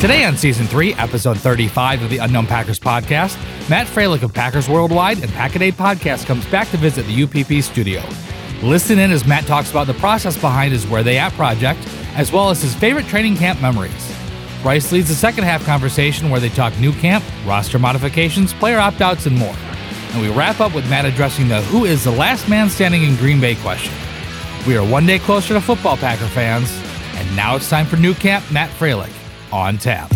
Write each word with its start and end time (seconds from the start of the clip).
Today 0.00 0.24
on 0.24 0.34
Season 0.34 0.66
3, 0.66 0.94
Episode 0.94 1.36
35 1.36 2.04
of 2.04 2.08
the 2.08 2.16
Unknown 2.16 2.46
Packers 2.46 2.80
podcast, 2.80 3.36
Matt 3.68 3.86
Froehlich 3.86 4.22
of 4.22 4.32
Packers 4.32 4.66
Worldwide 4.66 5.22
and 5.22 5.30
Pack 5.32 5.56
a 5.56 5.58
Day 5.58 5.70
Podcast 5.70 6.24
comes 6.24 6.46
back 6.46 6.70
to 6.70 6.78
visit 6.78 7.04
the 7.04 7.22
UPP 7.22 7.62
studio. 7.62 8.02
Listen 8.62 8.98
in 8.98 9.10
as 9.10 9.26
Matt 9.26 9.46
talks 9.46 9.70
about 9.70 9.86
the 9.86 9.92
process 9.92 10.40
behind 10.40 10.72
his 10.72 10.86
Where 10.86 11.02
They 11.02 11.18
At 11.18 11.34
project, 11.34 11.86
as 12.14 12.32
well 12.32 12.48
as 12.48 12.62
his 12.62 12.74
favorite 12.74 13.08
training 13.08 13.36
camp 13.36 13.60
memories. 13.60 14.16
Brice 14.62 14.90
leads 14.90 15.08
the 15.08 15.14
second 15.14 15.44
half 15.44 15.66
conversation 15.66 16.30
where 16.30 16.40
they 16.40 16.48
talk 16.48 16.74
new 16.78 16.92
camp, 16.92 17.22
roster 17.44 17.78
modifications, 17.78 18.54
player 18.54 18.78
opt 18.78 19.02
outs, 19.02 19.26
and 19.26 19.36
more. 19.36 19.54
And 20.12 20.22
we 20.22 20.30
wrap 20.30 20.60
up 20.60 20.74
with 20.74 20.88
Matt 20.88 21.04
addressing 21.04 21.48
the 21.48 21.60
who 21.64 21.84
is 21.84 22.04
the 22.04 22.10
last 22.10 22.48
man 22.48 22.70
standing 22.70 23.02
in 23.02 23.16
Green 23.16 23.38
Bay 23.38 23.54
question. 23.56 23.92
We 24.66 24.78
are 24.78 24.88
one 24.88 25.04
day 25.04 25.18
closer 25.18 25.52
to 25.52 25.60
football 25.60 25.98
Packer 25.98 26.28
fans, 26.28 26.72
and 27.16 27.36
now 27.36 27.56
it's 27.56 27.68
time 27.68 27.84
for 27.84 27.98
new 27.98 28.14
camp 28.14 28.50
Matt 28.50 28.70
Froehlich 28.70 29.19
on 29.52 29.78
tap. 29.78 30.10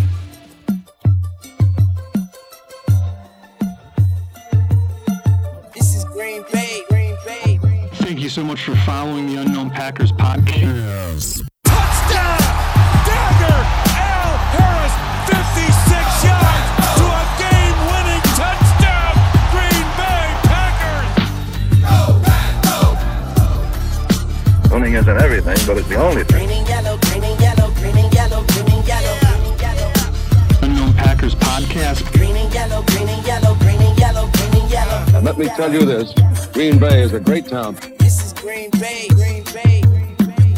This 5.74 5.96
is 5.96 6.04
Green 6.04 6.44
Bay, 6.52 6.82
Green 6.88 7.16
Bay. 7.24 7.58
Thank 7.94 8.20
you 8.20 8.28
so 8.28 8.44
much 8.44 8.62
for 8.62 8.76
following 8.76 9.26
the 9.26 9.40
Unknown 9.40 9.70
Packers 9.70 10.12
podcast. 10.12 11.42
Touchdown! 11.64 12.38
Dagger! 13.04 13.60
Al 13.98 14.36
Harris, 14.54 14.94
56 15.26 16.24
yards 16.24 16.68
to 16.94 17.04
a 17.04 17.24
game-winning 17.42 18.22
touchdown! 18.38 19.14
Green 19.50 19.86
Bay 19.98 20.26
Packers! 20.46 21.10
Winning 24.70 24.94
isn't 24.94 25.18
everything, 25.18 25.58
but 25.66 25.76
it's 25.78 25.88
the 25.88 25.96
only 25.96 26.24
thing. 26.24 26.63
Unknown 31.24 31.40
podcast. 31.40 32.12
Green 32.12 32.36
and 32.36 32.52
yellow, 32.52 32.82
green 32.82 33.08
and 33.08 33.26
yellow, 33.26 33.54
green 33.54 33.80
and 33.80 33.98
yellow, 33.98 34.30
green 34.32 34.62
and 34.62 34.70
yellow. 34.70 35.16
And 35.16 35.24
let 35.24 35.38
me 35.38 35.46
tell 35.46 35.72
you 35.72 35.86
this 35.86 36.12
Green 36.48 36.78
Bay 36.78 37.00
is 37.02 37.14
a 37.14 37.20
great 37.20 37.46
town. 37.46 37.76
This 37.98 38.22
is 38.22 38.32
Green 38.34 38.68
Bay, 38.72 39.08
Green 39.08 39.42
Bay, 39.44 39.80
Green 39.80 40.14
Bay. 40.16 40.54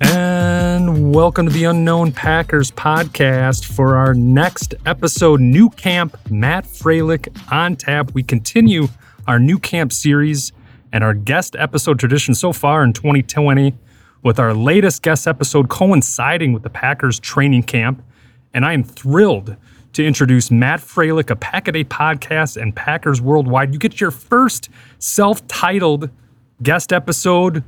And 0.00 1.14
welcome 1.14 1.46
to 1.46 1.52
the 1.52 1.64
Unknown 1.64 2.10
Packers 2.10 2.72
podcast 2.72 3.64
for 3.64 3.94
our 3.94 4.14
next 4.14 4.74
episode, 4.84 5.40
New 5.40 5.70
Camp 5.70 6.16
Matt 6.28 6.64
Froehlich 6.64 7.28
on 7.52 7.76
tap. 7.76 8.12
We 8.14 8.24
continue 8.24 8.88
our 9.28 9.38
New 9.38 9.60
Camp 9.60 9.92
series 9.92 10.50
and 10.92 11.04
our 11.04 11.14
guest 11.14 11.54
episode 11.56 12.00
tradition 12.00 12.34
so 12.34 12.52
far 12.52 12.82
in 12.82 12.92
2020 12.92 13.74
with 14.24 14.40
our 14.40 14.54
latest 14.54 15.02
guest 15.02 15.28
episode 15.28 15.68
coinciding 15.68 16.52
with 16.52 16.64
the 16.64 16.70
Packers 16.70 17.20
training 17.20 17.62
camp. 17.62 18.02
And 18.54 18.64
I 18.64 18.72
am 18.72 18.84
thrilled 18.84 19.56
to 19.92 20.06
introduce 20.06 20.50
Matt 20.50 20.80
Froehlich 20.80 21.30
of 21.30 21.40
Pack 21.40 21.68
a 21.68 21.72
Day 21.72 21.84
Podcast 21.84 22.60
and 22.60 22.74
Packers 22.74 23.20
Worldwide. 23.20 23.72
You 23.72 23.78
get 23.78 24.00
your 24.00 24.10
first 24.10 24.70
self-titled 24.98 26.10
guest 26.62 26.92
episode 26.92 27.64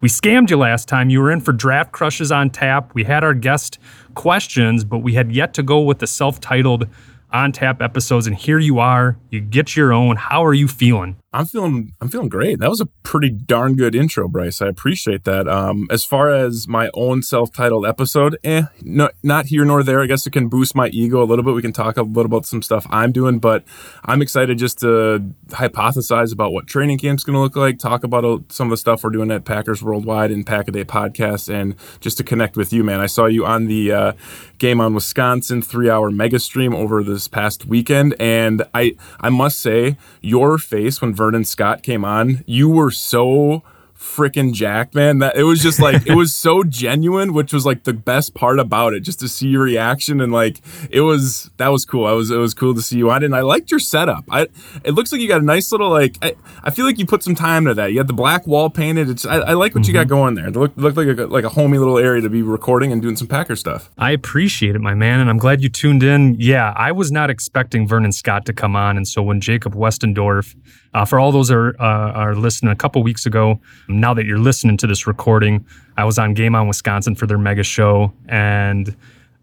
we 0.00 0.08
scammed 0.08 0.48
you 0.48 0.56
last 0.56 0.88
time. 0.88 1.10
You 1.10 1.20
were 1.20 1.30
in 1.30 1.40
for 1.40 1.52
Draft 1.52 1.92
Crushes 1.92 2.32
on 2.32 2.48
Tap. 2.48 2.94
We 2.94 3.04
had 3.04 3.22
our 3.22 3.34
guest 3.34 3.78
questions, 4.14 4.82
but 4.82 4.98
we 4.98 5.12
had 5.12 5.30
yet 5.30 5.52
to 5.54 5.62
go 5.62 5.80
with 5.80 5.98
the 5.98 6.06
self 6.06 6.40
titled 6.40 6.88
on 7.30 7.52
tap 7.52 7.82
episodes. 7.82 8.26
And 8.26 8.34
here 8.34 8.58
you 8.58 8.78
are. 8.78 9.18
You 9.28 9.40
get 9.40 9.76
your 9.76 9.92
own. 9.92 10.16
How 10.16 10.42
are 10.44 10.54
you 10.54 10.68
feeling? 10.68 11.19
I'm 11.32 11.46
feeling 11.46 11.94
I'm 12.00 12.08
feeling 12.08 12.28
great. 12.28 12.58
That 12.58 12.70
was 12.70 12.80
a 12.80 12.86
pretty 13.04 13.30
darn 13.30 13.76
good 13.76 13.94
intro, 13.94 14.26
Brice. 14.26 14.60
I 14.60 14.66
appreciate 14.66 15.22
that. 15.24 15.46
Um, 15.46 15.86
as 15.88 16.04
far 16.04 16.30
as 16.30 16.66
my 16.66 16.90
own 16.92 17.22
self-titled 17.22 17.86
episode, 17.86 18.36
eh, 18.42 18.64
no, 18.82 19.10
not 19.22 19.46
here 19.46 19.64
nor 19.64 19.84
there. 19.84 20.02
I 20.02 20.06
guess 20.06 20.26
it 20.26 20.32
can 20.32 20.48
boost 20.48 20.74
my 20.74 20.88
ego 20.88 21.22
a 21.22 21.24
little 21.24 21.44
bit. 21.44 21.54
We 21.54 21.62
can 21.62 21.72
talk 21.72 21.96
a 21.96 22.02
little 22.02 22.26
about 22.26 22.46
some 22.46 22.62
stuff 22.62 22.84
I'm 22.90 23.12
doing, 23.12 23.38
but 23.38 23.62
I'm 24.04 24.22
excited 24.22 24.58
just 24.58 24.80
to 24.80 25.22
hypothesize 25.50 26.32
about 26.32 26.52
what 26.52 26.66
training 26.66 26.98
camp's 26.98 27.22
going 27.22 27.34
to 27.34 27.40
look 27.40 27.54
like. 27.54 27.78
Talk 27.78 28.02
about 28.02 28.24
uh, 28.24 28.38
some 28.48 28.66
of 28.66 28.70
the 28.70 28.76
stuff 28.76 29.04
we're 29.04 29.10
doing 29.10 29.30
at 29.30 29.44
Packers 29.44 29.84
Worldwide 29.84 30.32
and 30.32 30.44
Pack 30.44 30.66
a 30.66 30.72
Day 30.72 30.84
Podcast, 30.84 31.48
and 31.48 31.76
just 32.00 32.16
to 32.18 32.24
connect 32.24 32.56
with 32.56 32.72
you, 32.72 32.82
man. 32.82 32.98
I 32.98 33.06
saw 33.06 33.26
you 33.26 33.46
on 33.46 33.66
the 33.66 33.92
uh, 33.92 34.12
game 34.58 34.80
on 34.80 34.94
Wisconsin 34.94 35.62
three-hour 35.62 36.10
mega 36.10 36.40
stream 36.40 36.74
over 36.74 37.04
this 37.04 37.28
past 37.28 37.66
weekend, 37.66 38.16
and 38.18 38.64
I 38.74 38.96
I 39.20 39.28
must 39.28 39.60
say 39.60 39.96
your 40.20 40.58
face 40.58 41.00
when 41.00 41.14
Vernon 41.20 41.44
Scott 41.44 41.82
came 41.82 42.02
on, 42.02 42.42
you 42.46 42.66
were 42.70 42.90
so 42.90 43.62
freaking 44.00 44.54
jacked, 44.54 44.94
man. 44.94 45.18
That 45.18 45.36
it 45.36 45.42
was 45.42 45.62
just 45.62 45.78
like 45.78 46.06
it 46.06 46.14
was 46.14 46.34
so 46.34 46.64
genuine, 46.82 47.34
which 47.34 47.52
was 47.52 47.66
like 47.66 47.84
the 47.84 47.92
best 47.92 48.34
part 48.34 48.58
about 48.58 48.94
it, 48.94 49.00
just 49.00 49.20
to 49.20 49.28
see 49.28 49.48
your 49.48 49.62
reaction 49.62 50.20
and 50.20 50.32
like 50.32 50.60
it 50.90 51.02
was 51.02 51.50
that 51.58 51.68
was 51.68 51.84
cool. 51.84 52.06
I 52.06 52.12
was 52.12 52.30
it 52.30 52.38
was 52.38 52.54
cool 52.54 52.74
to 52.74 52.80
see 52.80 52.96
you 52.96 53.10
on 53.10 53.22
it. 53.22 53.26
And 53.26 53.36
I 53.36 53.42
liked 53.42 53.70
your 53.70 53.80
setup. 53.80 54.24
I 54.30 54.48
it 54.82 54.92
looks 54.92 55.12
like 55.12 55.20
you 55.20 55.28
got 55.28 55.42
a 55.42 55.44
nice 55.44 55.70
little 55.70 55.90
like 55.90 56.16
I, 56.22 56.34
I 56.64 56.70
feel 56.70 56.86
like 56.86 56.98
you 56.98 57.04
put 57.04 57.22
some 57.22 57.34
time 57.34 57.66
to 57.66 57.74
that. 57.74 57.92
You 57.92 57.98
got 57.98 58.06
the 58.06 58.14
black 58.14 58.46
wall 58.46 58.70
painted. 58.70 59.10
It's 59.10 59.26
I, 59.26 59.40
I 59.40 59.52
like 59.52 59.74
what 59.74 59.86
you 59.86 59.92
got 59.92 60.06
mm-hmm. 60.06 60.08
going 60.08 60.34
there. 60.34 60.48
It 60.48 60.56
looked 60.56 60.78
looked 60.78 60.96
like 60.96 61.06
a 61.06 61.26
like 61.26 61.44
a 61.44 61.50
homey 61.50 61.76
little 61.76 61.98
area 61.98 62.22
to 62.22 62.30
be 62.30 62.40
recording 62.40 62.92
and 62.92 63.02
doing 63.02 63.16
some 63.16 63.28
Packer 63.28 63.56
stuff. 63.56 63.90
I 63.98 64.12
appreciate 64.12 64.74
it, 64.74 64.80
my 64.80 64.94
man, 64.94 65.20
and 65.20 65.28
I'm 65.28 65.38
glad 65.38 65.62
you 65.62 65.68
tuned 65.68 66.02
in. 66.02 66.36
Yeah, 66.38 66.72
I 66.74 66.92
was 66.92 67.12
not 67.12 67.28
expecting 67.28 67.86
Vernon 67.86 68.12
Scott 68.12 68.46
to 68.46 68.54
come 68.54 68.74
on, 68.74 68.96
and 68.96 69.06
so 69.06 69.22
when 69.22 69.42
Jacob 69.42 69.74
Westendorf, 69.74 70.54
uh, 70.94 71.04
for 71.04 71.20
all 71.20 71.32
those 71.32 71.50
are 71.50 71.74
uh, 71.80 72.12
are 72.12 72.34
listening, 72.34 72.72
a 72.72 72.76
couple 72.76 73.02
weeks 73.02 73.26
ago, 73.26 73.60
now 73.88 74.14
that 74.14 74.26
you're 74.26 74.38
listening 74.38 74.76
to 74.78 74.86
this 74.86 75.06
recording, 75.06 75.64
I 75.96 76.04
was 76.04 76.18
on 76.18 76.34
Game 76.34 76.54
on 76.54 76.66
Wisconsin 76.68 77.14
for 77.14 77.26
their 77.26 77.38
mega 77.38 77.62
show, 77.62 78.12
and 78.28 78.96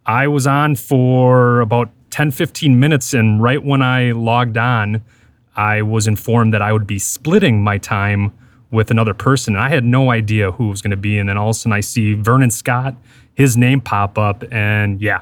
I 0.06 0.28
was 0.28 0.48
on 0.48 0.76
for 0.76 1.62
about 1.62 1.90
10, 2.12 2.32
15 2.32 2.80
minutes, 2.80 3.14
and 3.14 3.42
right 3.42 3.64
when 3.64 3.82
I 3.82 4.12
logged 4.12 4.58
on, 4.58 5.04
I 5.56 5.82
was 5.82 6.08
informed 6.08 6.54
that 6.54 6.62
I 6.62 6.72
would 6.72 6.88
be 6.88 7.00
splitting 7.00 7.64
my 7.64 7.78
time 7.78 8.32
with 8.72 8.92
another 8.92 9.14
person. 9.14 9.56
And 9.56 9.64
I 9.64 9.70
had 9.70 9.84
no 9.84 10.12
idea 10.12 10.52
who 10.52 10.70
was 10.70 10.82
going 10.82 10.92
to 10.92 10.98
be. 10.98 11.18
And 11.18 11.30
then 11.30 11.38
all 11.38 11.50
of 11.50 11.56
a 11.56 11.60
sudden 11.60 11.74
I 11.74 11.80
see 11.80 12.14
Vernon 12.14 12.52
Scott, 12.52 12.96
his 13.34 13.58
name 13.58 13.82
pop 13.82 14.18
up. 14.18 14.44
And 14.52 15.02
yeah, 15.02 15.22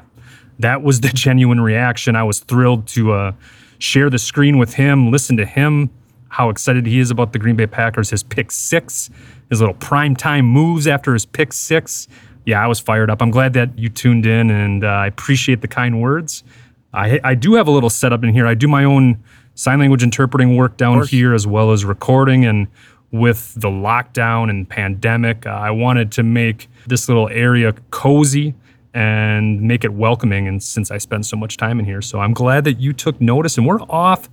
that 0.58 0.82
was 0.82 1.00
the 1.00 1.08
genuine 1.14 1.60
reaction. 1.60 2.16
I 2.16 2.24
was 2.24 2.40
thrilled 2.40 2.86
to 2.88 3.12
uh, 3.12 3.32
share 3.78 4.10
the 4.10 4.18
screen 4.18 4.58
with 4.58 4.74
him, 4.74 5.10
listen 5.10 5.36
to 5.36 5.46
him, 5.46 5.90
how 6.28 6.50
excited 6.50 6.86
he 6.86 6.98
is 6.98 7.10
about 7.10 7.32
the 7.32 7.38
Green 7.38 7.56
Bay 7.56 7.66
Packers, 7.66 8.10
his 8.10 8.22
pick 8.22 8.50
six, 8.50 9.10
his 9.50 9.60
little 9.60 9.74
primetime 9.74 10.44
moves 10.44 10.86
after 10.86 11.12
his 11.12 11.24
pick 11.26 11.52
six. 11.52 12.08
Yeah, 12.44 12.62
I 12.62 12.66
was 12.66 12.78
fired 12.78 13.10
up. 13.10 13.22
I'm 13.22 13.30
glad 13.30 13.52
that 13.54 13.78
you 13.78 13.88
tuned 13.88 14.26
in 14.26 14.50
and 14.50 14.84
uh, 14.84 14.88
I 14.88 15.06
appreciate 15.06 15.60
the 15.60 15.68
kind 15.68 16.00
words. 16.00 16.44
I, 16.92 17.20
I 17.22 17.34
do 17.34 17.54
have 17.54 17.68
a 17.68 17.70
little 17.70 17.90
setup 17.90 18.24
in 18.24 18.32
here. 18.32 18.46
I 18.46 18.54
do 18.54 18.68
my 18.68 18.84
own 18.84 19.22
sign 19.54 19.78
language 19.80 20.02
interpreting 20.02 20.56
work 20.56 20.76
down 20.76 21.06
here 21.06 21.34
as 21.34 21.46
well 21.46 21.72
as 21.72 21.84
recording. 21.84 22.44
And 22.44 22.68
with 23.10 23.54
the 23.54 23.68
lockdown 23.68 24.50
and 24.50 24.68
pandemic, 24.68 25.46
uh, 25.46 25.50
I 25.50 25.70
wanted 25.70 26.12
to 26.12 26.22
make 26.22 26.68
this 26.86 27.08
little 27.08 27.28
area 27.28 27.72
cozy 27.90 28.54
and 28.94 29.60
make 29.60 29.84
it 29.84 29.92
welcoming. 29.92 30.48
And 30.48 30.62
since 30.62 30.90
I 30.90 30.98
spend 30.98 31.26
so 31.26 31.36
much 31.36 31.56
time 31.56 31.78
in 31.78 31.84
here, 31.84 32.00
so 32.00 32.20
I'm 32.20 32.32
glad 32.32 32.64
that 32.64 32.80
you 32.80 32.92
took 32.92 33.20
notice 33.20 33.58
and 33.58 33.66
we're 33.66 33.82
off 33.82 34.28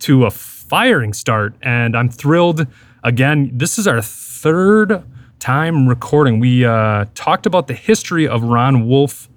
to 0.00 0.26
a 0.26 0.30
firing 0.68 1.12
start. 1.12 1.54
And 1.62 1.96
I'm 1.96 2.08
thrilled. 2.08 2.66
Again, 3.02 3.50
this 3.52 3.78
is 3.78 3.86
our 3.86 4.00
third 4.02 5.04
time 5.38 5.88
recording. 5.88 6.40
We 6.40 6.64
uh, 6.64 7.06
talked 7.14 7.46
about 7.46 7.66
the 7.66 7.74
history 7.74 8.26
of 8.26 8.42
Ron 8.42 8.86
Wolf 8.88 9.28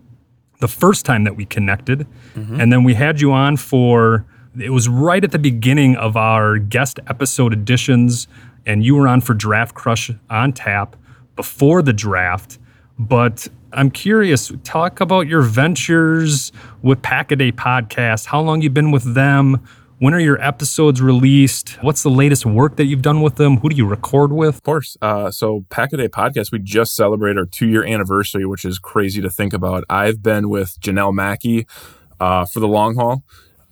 the 0.60 0.68
first 0.68 1.06
time 1.06 1.24
that 1.26 1.36
we 1.36 1.46
connected. 1.46 2.08
And 2.36 2.72
then 2.72 2.84
we 2.84 2.94
had 2.94 3.22
you 3.22 3.32
on 3.32 3.58
for, 3.58 4.26
it 4.60 4.70
was 4.72 4.88
right 4.90 5.24
at 5.24 5.32
the 5.32 5.40
beginning 5.40 5.96
of 5.96 6.16
our 6.18 6.58
guest 6.58 7.00
episode 7.08 7.54
editions. 7.54 8.28
And 8.66 8.84
you 8.84 8.96
were 8.96 9.08
on 9.08 9.22
for 9.22 9.34
Draft 9.34 9.76
Crush 9.76 10.12
on 10.30 10.54
tap 10.54 10.96
before 11.36 11.82
the 11.82 11.94
draft. 11.94 12.58
But 12.98 13.48
I'm 13.74 13.92
curious, 13.92 14.52
talk 14.64 15.00
about 15.02 15.28
your 15.28 15.42
ventures 15.42 16.52
with 16.82 17.02
Pack 17.02 17.32
a 17.32 17.36
Day 17.36 17.52
Podcast. 17.52 18.26
How 18.26 18.42
long 18.42 18.62
you've 18.62 18.74
been 18.74 18.92
with 18.92 19.14
them? 19.14 19.64
When 20.00 20.14
are 20.14 20.20
your 20.20 20.40
episodes 20.40 21.02
released? 21.02 21.70
What's 21.82 22.04
the 22.04 22.12
latest 22.12 22.46
work 22.46 22.76
that 22.76 22.86
you've 22.86 23.02
done 23.02 23.22
with 23.22 23.38
them? 23.38 23.58
Who 23.58 23.70
do 23.70 23.76
you 23.76 23.88
record 23.88 24.32
with? 24.32 24.56
Of 24.58 24.64
course. 24.64 24.96
Uh, 25.02 25.32
so 25.32 25.66
Pack 25.72 25.92
a 25.92 25.98
Day 25.98 26.08
Podcast, 26.08 26.52
we 26.52 26.60
just 26.60 26.96
celebrated 26.96 27.40
our 27.40 27.46
two 27.48 27.68
year 27.68 27.84
anniversary, 27.84 28.46
which 28.46 28.64
is 28.64 28.78
crazy 28.78 29.22
to 29.22 29.30
think 29.32 29.54
about. 29.54 29.84
I've 29.90 30.22
been 30.22 30.50
with 30.50 30.80
Janelle 30.82 31.14
Mackey 31.16 31.66
uh, 32.20 32.46
for 32.46 32.60
the 32.60 32.68
long 32.68 32.94
haul. 32.96 33.24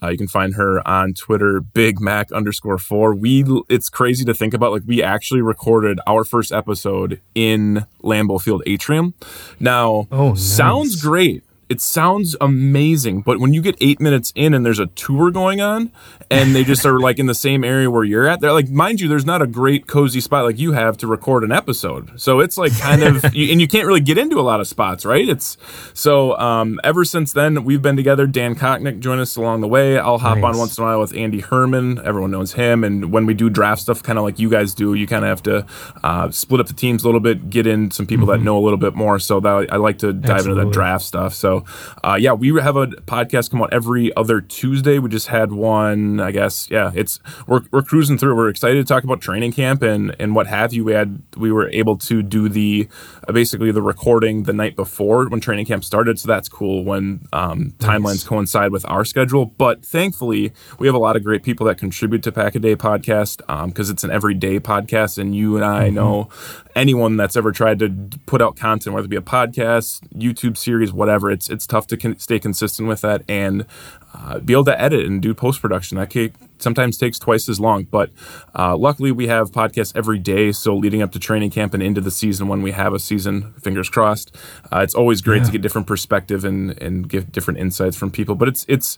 Uh, 0.02 0.10
you 0.10 0.18
can 0.18 0.28
find 0.28 0.56
her 0.56 0.86
on 0.88 1.14
Twitter, 1.14 1.62
Big 1.62 2.02
Mac 2.02 2.32
underscore 2.32 2.78
four. 2.80 3.16
We 3.16 3.46
it's 3.70 3.90
crazy 3.90 4.26
to 4.26 4.34
think 4.34 4.54
about. 4.54 4.72
Like 4.72 4.84
we 4.86 5.02
actually 5.02 5.42
recorded 5.42 6.00
our 6.06 6.24
first 6.24 6.52
episode 6.52 7.22
in 7.34 7.86
Lambeau 8.04 8.42
Field 8.42 8.62
atrium. 8.66 9.14
Now, 9.60 10.08
Oh, 10.12 10.30
nice. 10.30 10.42
sounds 10.42 11.02
great. 11.02 11.44
It 11.70 11.82
sounds 11.82 12.36
amazing, 12.42 13.22
but 13.22 13.40
when 13.40 13.54
you 13.54 13.62
get 13.62 13.76
eight 13.82 14.00
minutes 14.00 14.32
in 14.36 14.54
and 14.54 14.66
there's 14.66 14.80
a 14.80 14.86
tour 14.88 15.32
going 15.32 15.62
on, 15.62 15.92
and 16.32 16.56
they 16.56 16.64
just 16.64 16.86
are 16.86 17.00
like 17.00 17.20
in 17.20 17.26
the 17.28 17.36
same 17.36 17.64
area 17.64 17.90
where 17.90 18.04
you're 18.04 18.28
at, 18.28 18.40
they're 18.42 18.52
like, 18.54 18.70
mind 18.70 19.00
you, 19.02 19.08
there's 19.08 19.26
not 19.26 19.42
a 19.42 19.48
great 19.48 19.88
cozy 19.88 20.20
spot 20.20 20.46
like 20.46 20.58
you 20.60 20.72
have 20.74 20.98
to 20.98 21.08
record 21.08 21.44
an 21.44 21.52
episode. 21.52 22.20
So 22.20 22.40
it's 22.40 22.58
like 22.58 22.78
kind 22.80 23.04
of, 23.04 23.24
and 23.26 23.36
you 23.36 23.68
can't 23.68 23.86
really 23.86 24.00
get 24.02 24.18
into 24.18 24.40
a 24.40 24.42
lot 24.42 24.60
of 24.60 24.68
spots, 24.68 25.06
right? 25.06 25.28
It's 25.28 25.58
so 25.94 26.38
um, 26.38 26.80
ever 26.84 27.06
since 27.06 27.32
then 27.34 27.64
we've 27.64 27.82
been 27.82 27.96
together. 27.96 28.26
Dan 28.28 28.56
Kochnick 28.56 29.00
joined 29.00 29.22
us 29.22 29.36
along 29.36 29.62
the 29.62 29.68
way. 29.68 29.98
I'll 30.00 30.18
hop 30.18 30.38
Nice. 30.38 30.44
on 30.54 30.58
once 30.58 30.78
in 30.78 30.84
a 30.84 30.88
while 30.88 31.00
with 31.00 31.16
Andy 31.16 31.40
Herman. 31.42 32.00
Everyone 32.04 32.32
knows 32.32 32.54
him, 32.54 32.84
and 32.84 33.12
when 33.12 33.26
we 33.26 33.34
do 33.34 33.50
draft 33.50 33.82
stuff, 33.82 34.02
kind 34.04 34.18
of 34.18 34.24
like 34.26 34.40
you 34.40 34.50
guys 34.50 34.74
do, 34.74 34.94
you 34.94 35.06
kind 35.08 35.24
of 35.24 35.30
have 35.30 35.44
to 35.44 35.66
uh, 36.04 36.30
split 36.32 36.60
up 36.60 36.68
the 36.68 36.74
teams 36.74 37.04
a 37.04 37.08
little 37.08 37.20
bit, 37.22 37.50
get 37.50 37.68
in 37.68 37.92
some 37.92 38.06
people 38.08 38.26
that 38.28 38.42
know 38.42 38.58
a 38.58 38.64
little 38.64 38.78
bit 38.80 38.96
more. 38.96 39.20
So 39.20 39.40
that 39.40 39.68
I 39.72 39.78
like 39.78 40.00
to 40.00 40.12
dive 40.12 40.40
into 40.40 40.56
Mm-hmm. 40.56 40.70
That 40.70 40.74
draft 40.74 41.04
stuff. 41.06 41.34
So, 41.34 41.55
uh, 42.04 42.18
yeah, 42.20 42.34
we 42.34 42.48
have 42.62 42.76
a 42.76 42.88
podcast 42.88 43.52
come 43.52 43.62
out 43.62 43.74
every 43.74 44.16
other 44.16 44.42
Tuesday. 44.42 45.00
We 45.00 45.10
just 45.10 45.28
had 45.28 45.52
one, 45.52 46.20
I 46.20 46.32
guess. 46.32 46.70
Yeah, 46.70 46.92
it's 46.96 47.20
we're, 47.48 47.62
we're 47.72 47.82
cruising 47.82 48.18
through. 48.18 48.36
We're 48.36 48.50
excited 48.50 48.76
to 48.76 48.84
talk 48.84 49.04
about 49.04 49.22
training 49.22 49.54
camp 49.54 49.82
and 49.82 50.16
and 50.20 50.36
what 50.36 50.48
have 50.48 50.74
you. 50.74 50.84
We 50.84 50.94
had 50.94 51.22
we 51.38 51.52
were 51.52 51.70
able 51.70 51.98
to 51.98 52.22
do 52.24 52.50
the 52.50 52.88
uh, 53.28 53.32
basically 53.32 53.72
the 53.72 53.82
recording 53.82 54.44
the 54.44 54.54
night 54.54 54.76
before 54.76 55.28
when 55.28 55.40
training 55.40 55.66
camp 55.66 55.84
started. 55.84 56.20
So 56.20 56.28
that's 56.28 56.50
cool 56.50 56.84
when 56.84 57.28
um, 57.34 57.74
timelines 57.80 58.26
coincide 58.26 58.72
with 58.72 58.86
our 58.90 59.06
schedule. 59.06 59.46
But 59.46 59.86
thankfully, 59.86 60.54
we 60.80 60.88
have 60.88 60.96
a 60.96 61.00
lot 61.00 61.16
of 61.16 61.24
great 61.24 61.44
people 61.44 61.66
that 61.68 61.78
contribute 61.78 62.24
to 62.24 62.32
Pack 62.32 62.56
a 62.56 62.60
Day 62.60 62.76
podcast 62.76 63.38
because 63.68 63.90
it's 63.90 64.04
an 64.04 64.12
everyday 64.12 64.60
podcast, 64.60 65.18
and 65.18 65.36
you 65.36 65.56
and 65.56 65.66
I 65.66 65.90
know 65.90 66.30
anyone 66.76 67.18
that's 67.18 67.36
ever 67.36 67.52
tried 67.52 67.80
to 67.80 67.90
put 68.26 68.42
out 68.42 68.56
content, 68.56 68.94
whether 68.94 69.06
it 69.06 69.10
be 69.10 69.16
a 69.16 69.22
podcast, 69.22 70.02
YouTube 70.10 70.58
series, 70.58 70.92
whatever. 70.92 71.32
It's 71.32 71.45
it's 71.50 71.68
tough 71.68 71.88
to 71.88 71.98
con- 71.98 72.18
stay 72.20 72.40
consistent 72.40 72.88
with 72.88 73.02
that 73.02 73.24
and 73.28 73.66
uh, 74.14 74.40
be 74.40 74.54
able 74.54 74.66
to 74.66 74.82
edit 74.82 75.06
and 75.06 75.22
do 75.22 75.34
post 75.34 75.62
production. 75.62 75.98
That 75.98 76.12
ca- 76.12 76.32
sometimes 76.60 76.98
takes 76.98 77.20
twice 77.20 77.50
as 77.50 77.60
long, 77.60 77.84
but 77.84 78.10
uh, 78.58 78.78
luckily 78.78 79.12
we 79.12 79.28
have 79.28 79.52
podcasts 79.52 79.96
every 79.96 80.20
day. 80.20 80.52
So 80.52 80.76
leading 80.76 81.02
up 81.02 81.12
to 81.14 81.20
training 81.20 81.52
camp 81.52 81.74
and 81.74 81.84
into 81.84 82.02
the 82.02 82.12
season, 82.12 82.48
when 82.48 82.62
we 82.62 82.72
have 82.72 82.94
a 82.94 83.00
season, 83.00 83.54
fingers 83.54 83.90
crossed, 83.90 84.36
uh, 84.72 84.80
it's 84.80 84.96
always 84.96 85.22
great 85.22 85.44
to 85.46 85.52
get 85.52 85.62
different 85.62 85.88
perspective 85.88 86.46
and 86.46 86.82
and 86.82 87.10
give 87.10 87.32
different 87.32 87.60
insights 87.60 87.98
from 87.98 88.12
people. 88.12 88.36
But 88.36 88.48
it's 88.48 88.66
it's 88.68 88.98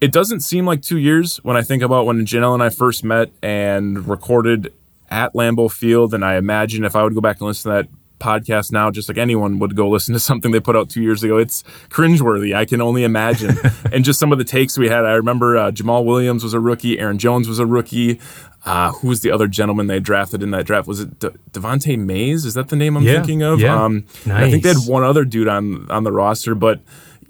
it 0.00 0.10
doesn't 0.10 0.40
seem 0.40 0.66
like 0.66 0.82
two 0.82 0.98
years 0.98 1.36
when 1.44 1.56
I 1.56 1.62
think 1.62 1.82
about 1.82 2.06
when 2.06 2.26
Janelle 2.26 2.54
and 2.54 2.62
I 2.62 2.70
first 2.70 3.04
met 3.04 3.30
and 3.40 4.08
recorded 4.08 4.72
at 5.08 5.32
Lambeau 5.32 5.70
Field. 5.70 6.12
And 6.12 6.24
I 6.24 6.36
imagine 6.36 6.84
if 6.84 6.96
I 6.96 7.04
would 7.04 7.14
go 7.14 7.20
back 7.20 7.38
and 7.38 7.46
listen 7.46 7.70
to 7.70 7.76
that 7.82 7.88
podcast 8.22 8.70
now, 8.72 8.90
just 8.90 9.08
like 9.08 9.18
anyone 9.18 9.58
would 9.58 9.74
go 9.76 9.88
listen 9.88 10.14
to 10.14 10.20
something 10.30 10.52
they 10.52 10.60
put 10.60 10.76
out 10.76 10.88
two 10.88 11.02
years 11.02 11.22
ago, 11.22 11.36
it's 11.38 11.62
cringeworthy. 11.90 12.54
I 12.54 12.64
can 12.64 12.80
only 12.80 13.04
imagine. 13.04 13.56
and 13.92 14.04
just 14.04 14.18
some 14.20 14.32
of 14.32 14.38
the 14.38 14.44
takes 14.44 14.78
we 14.78 14.88
had. 14.88 15.04
I 15.04 15.12
remember 15.12 15.56
uh, 15.56 15.70
Jamaal 15.70 16.04
Williams 16.04 16.42
was 16.42 16.54
a 16.54 16.60
rookie, 16.60 16.98
Aaron 16.98 17.18
Jones 17.18 17.48
was 17.48 17.58
a 17.58 17.66
rookie. 17.66 18.20
Uh, 18.64 18.92
who 18.92 19.08
was 19.08 19.22
the 19.22 19.30
other 19.32 19.48
gentleman 19.48 19.88
they 19.88 19.98
drafted 19.98 20.40
in 20.40 20.52
that 20.52 20.64
draft? 20.64 20.86
Was 20.86 21.00
it 21.00 21.18
De- 21.18 21.30
Devante 21.50 21.98
Mays? 21.98 22.44
Is 22.44 22.54
that 22.54 22.68
the 22.68 22.76
name 22.76 22.96
I'm 22.96 23.02
Yeah, 23.02 23.14
thinking 23.14 23.42
of? 23.42 23.58
yeah. 23.58 23.74
Um, 23.84 24.04
and 24.24 24.32
I 24.34 24.48
think 24.48 24.62
they 24.62 24.68
had 24.68 24.86
one 24.86 25.02
other 25.02 25.24
dude 25.24 25.48
on 25.48 25.90
on 25.90 26.04
the 26.04 26.12
roster, 26.12 26.54
but 26.54 26.80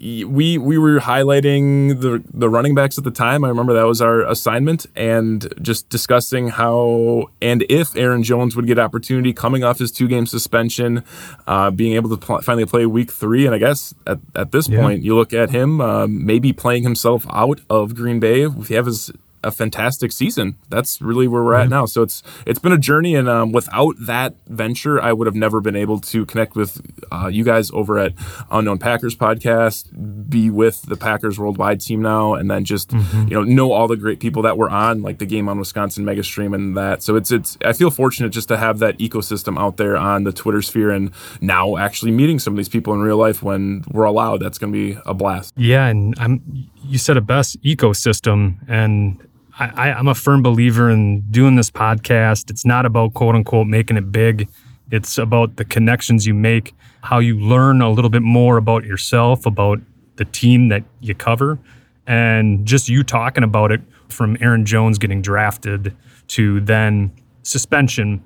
we 0.03 0.57
we 0.57 0.77
were 0.77 0.99
highlighting 0.99 2.01
the 2.01 2.21
the 2.33 2.49
running 2.49 2.75
backs 2.75 2.97
at 2.97 3.03
the 3.05 3.11
time. 3.11 3.43
I 3.45 3.47
remember 3.49 3.73
that 3.73 3.83
was 3.87 4.01
our 4.01 4.21
assignment, 4.21 4.85
and 4.95 5.51
just 5.61 5.87
discussing 5.89 6.49
how 6.49 7.29
and 7.41 7.65
if 7.69 7.95
Aaron 7.95 8.21
Jones 8.23 8.55
would 8.55 8.67
get 8.67 8.77
opportunity 8.77 9.31
coming 9.31 9.63
off 9.63 9.79
his 9.79 9.91
two 9.91 10.07
game 10.09 10.25
suspension, 10.25 11.03
uh, 11.47 11.71
being 11.71 11.93
able 11.93 12.09
to 12.09 12.17
pl- 12.17 12.41
finally 12.41 12.65
play 12.65 12.85
Week 12.85 13.11
Three, 13.11 13.45
and 13.45 13.55
I 13.55 13.59
guess 13.59 13.93
at, 14.05 14.19
at 14.35 14.51
this 14.51 14.67
Yeah. 14.67 14.81
point 14.81 15.03
you 15.03 15.15
look 15.15 15.31
at 15.33 15.51
him 15.51 15.79
uh, 15.79 16.05
maybe 16.07 16.51
playing 16.51 16.83
himself 16.83 17.25
out 17.31 17.61
of 17.69 17.95
Green 17.95 18.19
Bay 18.19 18.41
if 18.43 18.67
he 18.67 18.73
have 18.75 18.85
his 18.87 19.09
a 19.43 19.51
fantastic 19.51 20.11
season. 20.11 20.57
That's 20.69 21.01
really 21.01 21.27
where 21.27 21.43
we're 21.43 21.55
at 21.55 21.69
now. 21.69 21.85
So 21.85 22.01
it's 22.01 22.23
it's 22.45 22.59
been 22.59 22.71
a 22.71 22.77
journey, 22.77 23.15
and 23.15 23.27
um, 23.29 23.51
without 23.51 23.95
that 23.99 24.35
venture, 24.47 25.01
I 25.01 25.13
would 25.13 25.27
have 25.27 25.35
never 25.35 25.61
been 25.61 25.75
able 25.75 25.99
to 25.99 26.25
connect 26.25 26.55
with 26.55 26.81
uh, 27.11 27.27
you 27.27 27.43
guys 27.43 27.71
over 27.71 27.99
at 27.99 28.13
Unknown 28.51 28.79
Packers 28.79 29.15
podcast, 29.15 30.29
be 30.29 30.49
with 30.49 30.83
the 30.83 30.97
Packers 30.97 31.37
Worldwide 31.39 31.81
team 31.81 32.01
now, 32.01 32.33
and 32.33 32.49
then 32.49 32.65
just 32.65 32.91
you 32.93 33.31
know 33.31 33.43
know 33.43 33.71
all 33.71 33.87
the 33.87 33.97
great 33.97 34.19
people 34.19 34.41
that 34.43 34.57
were 34.57 34.69
on 34.69 35.01
like 35.01 35.19
the 35.19 35.25
game 35.25 35.49
on 35.49 35.59
Wisconsin 35.59 36.05
Mega 36.05 36.23
Stream 36.23 36.53
and 36.53 36.75
that. 36.77 37.03
So 37.03 37.15
it's 37.15 37.31
it's 37.31 37.57
I 37.63 37.73
feel 37.73 37.91
fortunate 37.91 38.29
just 38.29 38.47
to 38.47 38.57
have 38.57 38.79
that 38.79 38.97
ecosystem 38.99 39.59
out 39.59 39.77
there 39.77 39.97
on 39.97 40.23
the 40.23 40.31
Twitter 40.31 40.61
sphere, 40.61 40.91
and 40.91 41.11
now 41.41 41.77
actually 41.77 42.11
meeting 42.11 42.39
some 42.39 42.53
of 42.53 42.57
these 42.57 42.69
people 42.69 42.93
in 42.93 43.01
real 43.01 43.17
life 43.17 43.43
when 43.43 43.83
we're 43.91 44.05
allowed. 44.05 44.41
That's 44.41 44.57
going 44.57 44.71
to 44.71 44.93
be 44.93 44.99
a 45.05 45.13
blast. 45.13 45.53
Yeah, 45.55 45.87
and 45.87 46.13
I'm 46.17 46.41
you 46.85 46.97
said 46.97 47.17
it 47.17 47.25
best 47.25 47.61
ecosystem, 47.61 48.57
and 48.67 49.25
I, 49.59 49.91
I'm 49.91 50.07
a 50.07 50.15
firm 50.15 50.41
believer 50.41 50.89
in 50.89 51.21
doing 51.29 51.55
this 51.55 51.69
podcast. 51.69 52.49
It's 52.49 52.65
not 52.65 52.85
about 52.85 53.13
quote 53.13 53.35
unquote 53.35 53.67
making 53.67 53.97
it 53.97 54.11
big. 54.11 54.49
It's 54.91 55.17
about 55.17 55.57
the 55.57 55.65
connections 55.65 56.25
you 56.25 56.33
make, 56.33 56.73
how 57.01 57.19
you 57.19 57.39
learn 57.39 57.81
a 57.81 57.89
little 57.89 58.09
bit 58.09 58.21
more 58.21 58.57
about 58.57 58.83
yourself, 58.83 59.45
about 59.45 59.79
the 60.15 60.25
team 60.25 60.69
that 60.69 60.83
you 61.01 61.15
cover, 61.15 61.59
and 62.07 62.65
just 62.65 62.89
you 62.89 63.03
talking 63.03 63.43
about 63.43 63.71
it 63.71 63.81
from 64.09 64.37
Aaron 64.41 64.65
Jones 64.65 64.97
getting 64.97 65.21
drafted 65.21 65.95
to 66.29 66.59
then 66.61 67.11
suspension 67.43 68.23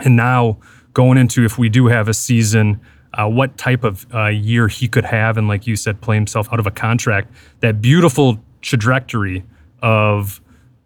and 0.00 0.16
now 0.16 0.58
going 0.92 1.18
into 1.18 1.44
if 1.44 1.58
we 1.58 1.68
do 1.68 1.86
have 1.86 2.08
a 2.08 2.14
season, 2.14 2.80
uh, 3.14 3.28
what 3.28 3.56
type 3.58 3.84
of 3.84 4.06
uh, 4.14 4.26
year 4.26 4.68
he 4.68 4.88
could 4.88 5.04
have, 5.04 5.36
and 5.36 5.48
like 5.48 5.66
you 5.66 5.76
said, 5.76 6.00
play 6.00 6.16
himself 6.16 6.48
out 6.52 6.58
of 6.58 6.66
a 6.66 6.70
contract. 6.70 7.32
That 7.60 7.80
beautiful 7.80 8.38
trajectory 8.60 9.44
of 9.82 10.40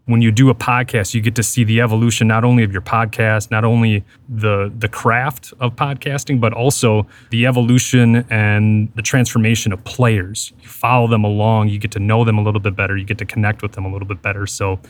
when 0.09 0.23
you 0.23 0.33
do 0.33 0.49
a 0.49 0.55
podcast, 0.55 1.13
you 1.13 1.21
get 1.21 1.35
to 1.35 1.43
see 1.43 1.65
the 1.65 1.83
evolution 1.83 2.27
not 2.27 2.43
only 2.43 2.65
of 2.65 2.73
your 2.73 2.81
podcast, 2.81 3.51
not 3.51 3.63
only 3.63 4.03
the 4.27 4.73
the 4.79 4.89
craft 4.89 5.53
of 5.61 5.77
podcasting, 5.77 6.41
but 6.41 6.55
also 6.55 7.07
the 7.29 7.45
evolution 7.45 8.25
and 8.31 8.91
the 8.95 9.03
transformation 9.03 9.71
of 9.71 9.85
players. 9.85 10.55
You 10.63 10.69
follow 10.69 11.09
them 11.09 11.25
along, 11.25 11.69
you 11.69 11.79
get 11.79 11.91
to 11.91 11.99
know 11.99 12.25
them 12.25 12.39
a 12.39 12.43
little 12.43 12.61
bit 12.61 12.75
better, 12.75 12.97
you 12.97 13.05
get 13.05 13.19
to 13.19 13.27
connect 13.27 13.61
with 13.61 13.73
them 13.73 13.85
a 13.85 13.93
little 13.93 14.09
bit 14.09 14.23
better. 14.23 14.47
So 14.47 14.81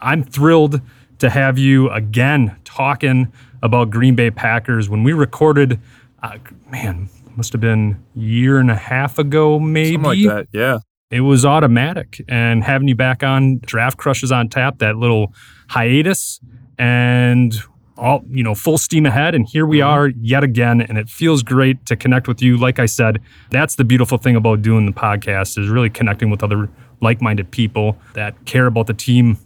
I'm 0.00 0.22
thrilled 0.22 0.82
to 1.20 1.30
have 1.30 1.56
you 1.56 1.88
again 1.88 2.54
talking 2.64 3.32
about 3.62 3.88
Green 3.88 4.14
Bay 4.14 4.30
Packers. 4.30 4.90
When 4.90 5.02
we 5.04 5.14
recorded, 5.14 5.80
uh, 6.22 6.36
man, 6.70 7.08
must 7.34 7.52
have 7.52 7.62
been 7.62 8.04
a 8.14 8.18
year 8.18 8.58
and 8.58 8.70
a 8.70 8.76
half 8.76 9.18
ago, 9.18 9.58
maybe 9.58 9.94
Something 9.94 10.24
like 10.24 10.36
that. 10.36 10.48
Yeah. 10.52 10.78
It 11.10 11.20
was 11.20 11.44
automatic 11.44 12.20
and 12.28 12.64
having 12.64 12.88
you 12.88 12.94
back 12.94 13.22
on 13.22 13.58
draft 13.64 13.96
crushes 13.96 14.32
on 14.32 14.48
tap 14.48 14.78
that 14.78 14.96
little 14.96 15.32
hiatus 15.68 16.40
and 16.78 17.54
all 17.96 18.22
you 18.28 18.42
know 18.42 18.54
full 18.54 18.76
steam 18.76 19.06
ahead 19.06 19.34
and 19.34 19.48
here 19.48 19.64
we 19.64 19.78
mm-hmm. 19.78 19.88
are 19.88 20.08
yet 20.20 20.44
again 20.44 20.80
and 20.80 20.98
it 20.98 21.08
feels 21.08 21.42
great 21.42 21.84
to 21.86 21.96
connect 21.96 22.28
with 22.28 22.42
you. 22.42 22.56
Like 22.56 22.78
i 22.78 22.86
said 22.86 23.20
that's 23.50 23.76
the 23.76 23.84
beautiful 23.84 24.18
thing 24.18 24.36
about 24.36 24.62
doing 24.62 24.86
the 24.86 24.92
podcast 24.92 25.58
is 25.58 25.68
really 25.68 25.90
connecting 25.90 26.30
with 26.30 26.42
other 26.42 26.68
like-minded 27.00 27.50
people 27.50 27.96
that 28.14 28.44
care 28.44 28.66
about 28.66 28.86
the 28.86 28.94
team 28.94 29.38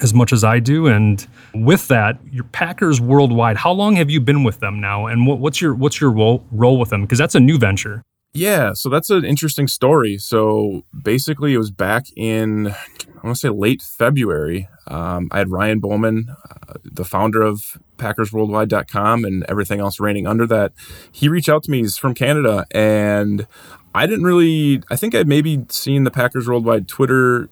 as 0.00 0.14
much 0.14 0.32
as 0.32 0.44
i 0.44 0.58
do 0.58 0.86
and 0.86 1.26
with 1.54 1.88
that 1.88 2.18
your 2.30 2.44
packers 2.44 3.00
worldwide 3.00 3.56
how 3.56 3.72
long 3.72 3.96
have 3.96 4.08
you 4.10 4.20
been 4.20 4.44
with 4.44 4.60
them 4.60 4.80
now 4.80 5.06
and 5.06 5.26
what, 5.26 5.38
what's 5.38 5.60
your 5.60 5.74
what's 5.74 6.00
your 6.00 6.10
role, 6.10 6.44
role 6.52 6.78
with 6.78 6.88
them? 6.90 7.02
Because 7.02 7.18
that's 7.18 7.34
a 7.34 7.40
new 7.40 7.58
venture 7.58 8.02
Yeah, 8.32 8.74
so 8.74 8.88
that's 8.88 9.10
an 9.10 9.24
interesting 9.24 9.66
story. 9.66 10.16
So 10.18 10.84
basically, 11.02 11.54
it 11.54 11.58
was 11.58 11.72
back 11.72 12.06
in, 12.16 12.68
I 12.68 13.20
want 13.24 13.34
to 13.36 13.40
say 13.40 13.48
late 13.48 13.82
February. 13.82 14.68
Um, 14.86 15.28
I 15.32 15.38
had 15.38 15.50
Ryan 15.50 15.80
Bowman, 15.80 16.28
uh, 16.48 16.74
the 16.84 17.04
founder 17.04 17.42
of 17.42 17.78
PackersWorldwide.com 17.98 19.24
and 19.24 19.44
everything 19.48 19.80
else 19.80 19.98
reigning 19.98 20.28
under 20.28 20.46
that. 20.46 20.72
He 21.10 21.28
reached 21.28 21.48
out 21.48 21.64
to 21.64 21.70
me. 21.70 21.78
He's 21.78 21.96
from 21.96 22.14
Canada. 22.14 22.66
And 22.72 23.48
I 23.94 24.06
didn't 24.06 24.24
really, 24.24 24.82
I 24.90 24.96
think 24.96 25.14
I'd 25.14 25.28
maybe 25.28 25.64
seen 25.68 26.04
the 26.04 26.10
Packers 26.12 26.46
Worldwide 26.48 26.86
Twitter 26.86 27.48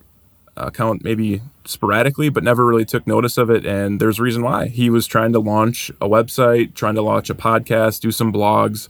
account 0.56 1.04
maybe 1.04 1.40
sporadically, 1.64 2.28
but 2.28 2.42
never 2.42 2.64
really 2.64 2.84
took 2.84 3.06
notice 3.06 3.36
of 3.36 3.50
it. 3.50 3.66
And 3.66 4.00
there's 4.00 4.18
a 4.18 4.22
reason 4.22 4.42
why. 4.42 4.68
He 4.68 4.90
was 4.90 5.06
trying 5.06 5.32
to 5.32 5.40
launch 5.40 5.90
a 6.00 6.08
website, 6.08 6.74
trying 6.74 6.94
to 6.94 7.02
launch 7.02 7.30
a 7.30 7.34
podcast, 7.34 8.00
do 8.00 8.10
some 8.10 8.32
blogs. 8.32 8.88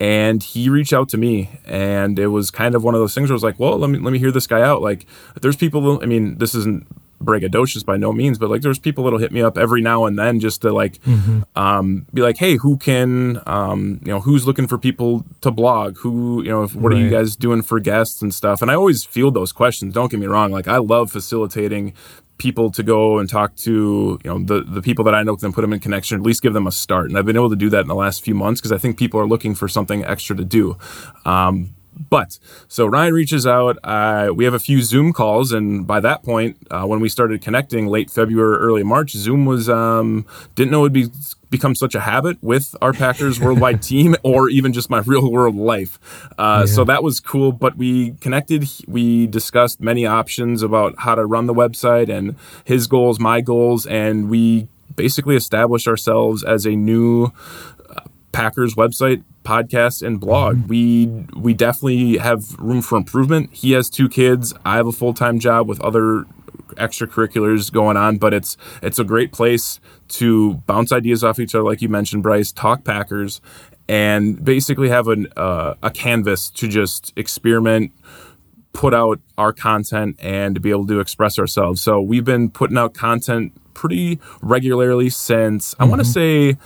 And 0.00 0.42
he 0.42 0.68
reached 0.68 0.92
out 0.92 1.08
to 1.10 1.16
me, 1.16 1.50
and 1.64 2.18
it 2.18 2.28
was 2.28 2.50
kind 2.50 2.74
of 2.74 2.82
one 2.82 2.94
of 2.94 3.00
those 3.00 3.14
things 3.14 3.30
where 3.30 3.34
I 3.34 3.36
was 3.36 3.44
like, 3.44 3.60
"Well, 3.60 3.78
let 3.78 3.90
me 3.90 3.98
let 3.98 4.12
me 4.12 4.18
hear 4.18 4.32
this 4.32 4.46
guy 4.46 4.60
out." 4.60 4.82
Like, 4.82 5.06
there's 5.40 5.56
people. 5.56 6.02
I 6.02 6.06
mean, 6.06 6.38
this 6.38 6.54
isn't 6.54 6.86
braggadocious 7.22 7.86
by 7.86 7.96
no 7.96 8.12
means, 8.12 8.36
but 8.38 8.50
like, 8.50 8.60
there's 8.60 8.78
people 8.78 9.04
that'll 9.04 9.18
hit 9.18 9.32
me 9.32 9.40
up 9.40 9.56
every 9.56 9.80
now 9.80 10.04
and 10.04 10.18
then 10.18 10.40
just 10.40 10.60
to 10.62 10.72
like, 10.72 10.98
um, 11.56 12.06
be 12.12 12.20
like, 12.22 12.36
"Hey, 12.38 12.56
who 12.56 12.76
can, 12.76 13.40
um, 13.46 14.00
you 14.04 14.12
know, 14.12 14.20
who's 14.20 14.46
looking 14.46 14.66
for 14.66 14.78
people 14.78 15.24
to 15.40 15.50
blog? 15.50 15.96
Who, 15.98 16.42
you 16.42 16.50
know, 16.50 16.66
what 16.66 16.92
are 16.92 16.96
you 16.96 17.08
guys 17.10 17.36
doing 17.36 17.62
for 17.62 17.78
guests 17.80 18.20
and 18.20 18.34
stuff?" 18.34 18.60
And 18.62 18.70
I 18.70 18.74
always 18.74 19.04
field 19.04 19.34
those 19.34 19.52
questions. 19.52 19.94
Don't 19.94 20.10
get 20.10 20.20
me 20.20 20.26
wrong; 20.26 20.50
like, 20.50 20.68
I 20.68 20.78
love 20.78 21.12
facilitating 21.12 21.94
people 22.38 22.70
to 22.72 22.82
go 22.82 23.18
and 23.18 23.28
talk 23.28 23.54
to 23.56 24.18
you 24.24 24.30
know 24.30 24.38
the 24.42 24.62
the 24.62 24.82
people 24.82 25.04
that 25.04 25.14
I 25.14 25.22
know 25.22 25.36
can 25.36 25.52
put 25.52 25.62
them 25.62 25.72
in 25.72 25.80
connection 25.80 26.18
at 26.18 26.22
least 26.22 26.42
give 26.42 26.52
them 26.52 26.66
a 26.66 26.72
start. 26.72 27.08
And 27.08 27.18
I've 27.18 27.26
been 27.26 27.36
able 27.36 27.50
to 27.50 27.56
do 27.56 27.70
that 27.70 27.80
in 27.80 27.88
the 27.88 27.94
last 27.94 28.24
few 28.24 28.34
months 28.34 28.60
because 28.60 28.72
I 28.72 28.78
think 28.78 28.98
people 28.98 29.20
are 29.20 29.26
looking 29.26 29.54
for 29.54 29.68
something 29.68 30.04
extra 30.04 30.36
to 30.36 30.44
do. 30.44 30.76
Um, 31.24 31.74
but 32.10 32.38
so 32.68 32.86
Ryan 32.86 33.14
reaches 33.14 33.46
out. 33.46 33.78
Uh, 33.84 34.30
we 34.34 34.44
have 34.44 34.54
a 34.54 34.58
few 34.58 34.82
Zoom 34.82 35.12
calls, 35.12 35.52
and 35.52 35.86
by 35.86 36.00
that 36.00 36.22
point, 36.22 36.56
uh, 36.70 36.84
when 36.84 37.00
we 37.00 37.08
started 37.08 37.40
connecting 37.42 37.86
late 37.86 38.10
February, 38.10 38.56
early 38.56 38.82
March, 38.82 39.12
Zoom 39.12 39.44
was 39.46 39.68
um, 39.68 40.26
didn't 40.54 40.70
know 40.70 40.80
it'd 40.84 40.92
be 40.92 41.08
become 41.50 41.74
such 41.76 41.94
a 41.94 42.00
habit 42.00 42.36
with 42.42 42.74
our 42.82 42.92
Packers 42.92 43.38
worldwide 43.38 43.80
team, 43.90 44.16
or 44.24 44.48
even 44.48 44.72
just 44.72 44.90
my 44.90 44.98
real 45.00 45.30
world 45.30 45.54
life. 45.54 45.98
Uh, 46.36 46.66
So 46.66 46.82
that 46.84 47.02
was 47.02 47.20
cool. 47.20 47.52
But 47.52 47.76
we 47.76 48.12
connected. 48.20 48.68
We 48.88 49.26
discussed 49.28 49.80
many 49.80 50.04
options 50.04 50.62
about 50.62 50.94
how 50.98 51.14
to 51.14 51.24
run 51.24 51.46
the 51.46 51.54
website 51.54 52.08
and 52.08 52.34
his 52.64 52.86
goals, 52.88 53.20
my 53.20 53.40
goals, 53.40 53.86
and 53.86 54.28
we 54.28 54.66
basically 54.96 55.36
established 55.36 55.86
ourselves 55.88 56.42
as 56.42 56.66
a 56.66 56.70
new 56.76 57.32
Packers 58.32 58.74
website, 58.74 59.22
podcast, 59.44 60.04
and 60.04 60.18
blog. 60.18 60.68
We 60.68 61.06
we 61.36 61.54
definitely 61.54 62.18
have 62.18 62.58
room 62.58 62.82
for 62.82 62.96
improvement. 62.96 63.50
He 63.52 63.72
has 63.72 63.88
two 63.88 64.08
kids. 64.08 64.54
I 64.64 64.76
have 64.76 64.86
a 64.86 64.92
full 64.92 65.14
time 65.14 65.38
job 65.38 65.68
with 65.68 65.80
other 65.80 66.24
extracurriculars 66.76 67.72
going 67.72 67.96
on, 67.96 68.18
but 68.18 68.34
it's 68.34 68.56
it's 68.82 68.98
a 68.98 69.04
great 69.04 69.32
place 69.32 69.80
to 70.08 70.54
bounce 70.66 70.92
ideas 70.92 71.22
off 71.22 71.38
each 71.38 71.54
other, 71.54 71.64
like 71.64 71.82
you 71.82 71.88
mentioned, 71.88 72.22
Brice. 72.22 72.52
Talk 72.52 72.84
Packers, 72.84 73.40
and 73.88 74.42
basically 74.44 74.88
have 74.88 75.08
an 75.08 75.28
uh, 75.36 75.74
a 75.82 75.90
canvas 75.90 76.50
to 76.50 76.68
just 76.68 77.12
experiment. 77.16 77.92
Put 78.72 78.92
out 78.92 79.20
our 79.38 79.52
content 79.52 80.16
and 80.18 80.56
to 80.56 80.60
be 80.60 80.70
able 80.70 80.88
to 80.88 80.98
express 80.98 81.38
ourselves. 81.38 81.80
So 81.80 82.00
we've 82.00 82.24
been 82.24 82.50
putting 82.50 82.76
out 82.76 82.92
content 82.92 83.52
pretty 83.72 84.18
regularly 84.42 85.10
since 85.10 85.76
I 85.78 85.84
want 85.84 86.00
to 86.00 86.04
say 86.04 86.56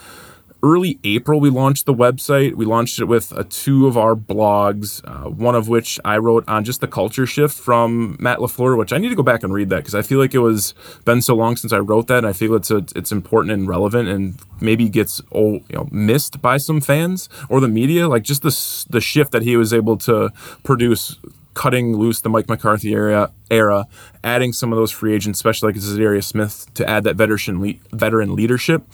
early 0.63 0.99
April, 1.05 1.41
we 1.41 1.51
launched 1.51 1.87
the 1.87 1.95
website. 1.95 2.55
We 2.55 2.65
launched 2.65 2.99
it 2.99 3.05
with 3.05 3.33
uh, 3.33 3.45
two 3.49 3.87
of 3.87 3.97
our 3.97 4.15
blogs, 4.15 5.01
uh, 5.05 5.31
one 5.31 5.55
of 5.55 5.69
which 5.69 6.01
I 6.05 6.19
wrote 6.19 6.45
on 6.49 6.65
just 6.65 6.81
the 6.81 6.89
culture 6.89 7.27
shift 7.27 7.57
from 7.57 8.17
Matt 8.19 8.39
LaFleur, 8.39 8.77
which 8.77 8.93
I 8.93 8.99
need 8.99 9.11
to 9.11 9.15
go 9.15 9.23
back 9.23 9.43
and 9.43 9.53
read 9.53 9.71
that 9.71 9.79
because 9.79 9.95
I 9.95 10.03
feel 10.03 10.19
like 10.19 10.35
it 10.35 10.41
was 10.41 10.75
been 11.05 11.23
so 11.23 11.35
long 11.35 11.57
since 11.57 11.73
I 11.73 11.79
wrote 11.79 12.09
that. 12.09 12.19
And 12.19 12.27
I 12.27 12.33
feel 12.33 12.55
it's 12.55 12.71
a, 12.71 12.85
it's 12.97 13.13
important 13.13 13.53
and 13.53 13.69
relevant 13.69 14.09
and 14.09 14.39
maybe 14.61 14.89
gets 14.89 15.21
oh, 15.33 15.53
you 15.53 15.65
know 15.73 15.89
missed 15.91 16.43
by 16.43 16.57
some 16.57 16.81
fans 16.81 17.29
or 17.49 17.61
the 17.61 17.69
media. 17.69 18.09
Like 18.09 18.23
just 18.23 18.43
the 18.43 18.87
the 18.91 19.01
shift 19.01 19.33
that 19.33 19.43
he 19.43 19.57
was 19.57 19.73
able 19.73 19.97
to 19.99 20.33
produce 20.65 21.17
cutting 21.59 21.97
loose 21.97 22.21
the 22.21 22.29
Mike 22.29 22.49
McCarthy 22.49 22.93
era, 22.93 23.33
era, 23.51 23.85
adding 24.23 24.53
some 24.53 24.73
of 24.73 24.79
those 24.79 24.93
free 24.93 25.13
agents, 25.13 25.41
especially 25.41 25.73
like 25.73 25.81
Za'Darius 25.81 26.23
Smith, 26.23 26.73
to 26.75 26.89
add 26.89 27.03
that 27.03 27.17
veteran 27.17 27.61
le- 27.61 27.75
veteran 27.91 28.37
leadership. 28.37 28.85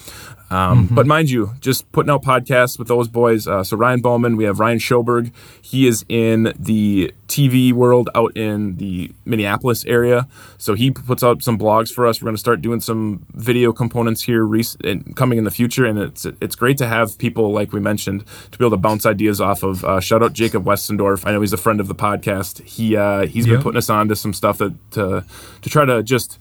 Um, 0.50 0.86
But 0.90 1.06
mind 1.06 1.30
you, 1.30 1.52
just 1.60 1.90
putting 1.92 2.10
out 2.10 2.22
podcasts 2.22 2.78
with 2.78 2.86
those 2.88 3.08
boys. 3.08 3.48
Uh, 3.48 3.64
so 3.64 3.76
Ryan 3.76 4.00
Bowman, 4.00 4.36
we 4.36 4.44
have 4.44 4.60
Ryan 4.60 4.78
Schoberg. 4.78 5.32
He 5.60 5.86
is 5.86 6.04
in 6.08 6.52
the 6.58 7.12
TV 7.26 7.72
world 7.72 8.10
out 8.14 8.36
in 8.36 8.76
the 8.76 9.10
Minneapolis 9.24 9.84
area. 9.86 10.28
So 10.58 10.74
he 10.74 10.90
puts 10.90 11.24
out 11.24 11.42
some 11.42 11.58
blogs 11.58 11.90
for 11.92 12.06
us. 12.06 12.20
We're 12.20 12.26
going 12.26 12.36
to 12.36 12.40
start 12.40 12.60
doing 12.60 12.80
some 12.80 13.26
video 13.34 13.72
components 13.72 14.22
here 14.22 14.44
and 14.84 15.16
coming 15.16 15.38
in 15.38 15.44
the 15.44 15.50
future. 15.50 15.86
And 15.86 15.98
it's 15.98 16.24
it's 16.40 16.54
great 16.54 16.78
to 16.78 16.86
have 16.86 17.18
people 17.18 17.50
like 17.52 17.72
we 17.72 17.80
mentioned 17.80 18.24
to 18.52 18.58
be 18.58 18.64
able 18.64 18.76
to 18.76 18.80
bounce 18.80 19.06
ideas 19.06 19.40
off 19.40 19.62
of. 19.64 19.84
Uh, 19.84 19.98
shout 20.00 20.22
out 20.22 20.34
Jacob 20.34 20.64
Westendorf. 20.64 21.26
I 21.26 21.32
know 21.32 21.40
he's 21.40 21.52
a 21.54 21.56
friend 21.56 21.80
of 21.80 21.88
the 21.88 21.94
podcast. 21.94 22.62
He 22.62 22.96
uh, 22.96 23.26
he's 23.26 23.46
Yeah. 23.46 23.54
been 23.54 23.62
putting 23.62 23.78
us 23.78 23.90
on 23.90 24.08
to 24.08 24.14
some 24.16 24.32
stuff 24.34 24.58
that 24.58 24.72
to 24.92 25.24
to 25.62 25.70
try 25.70 25.84
to 25.84 26.02
just 26.02 26.38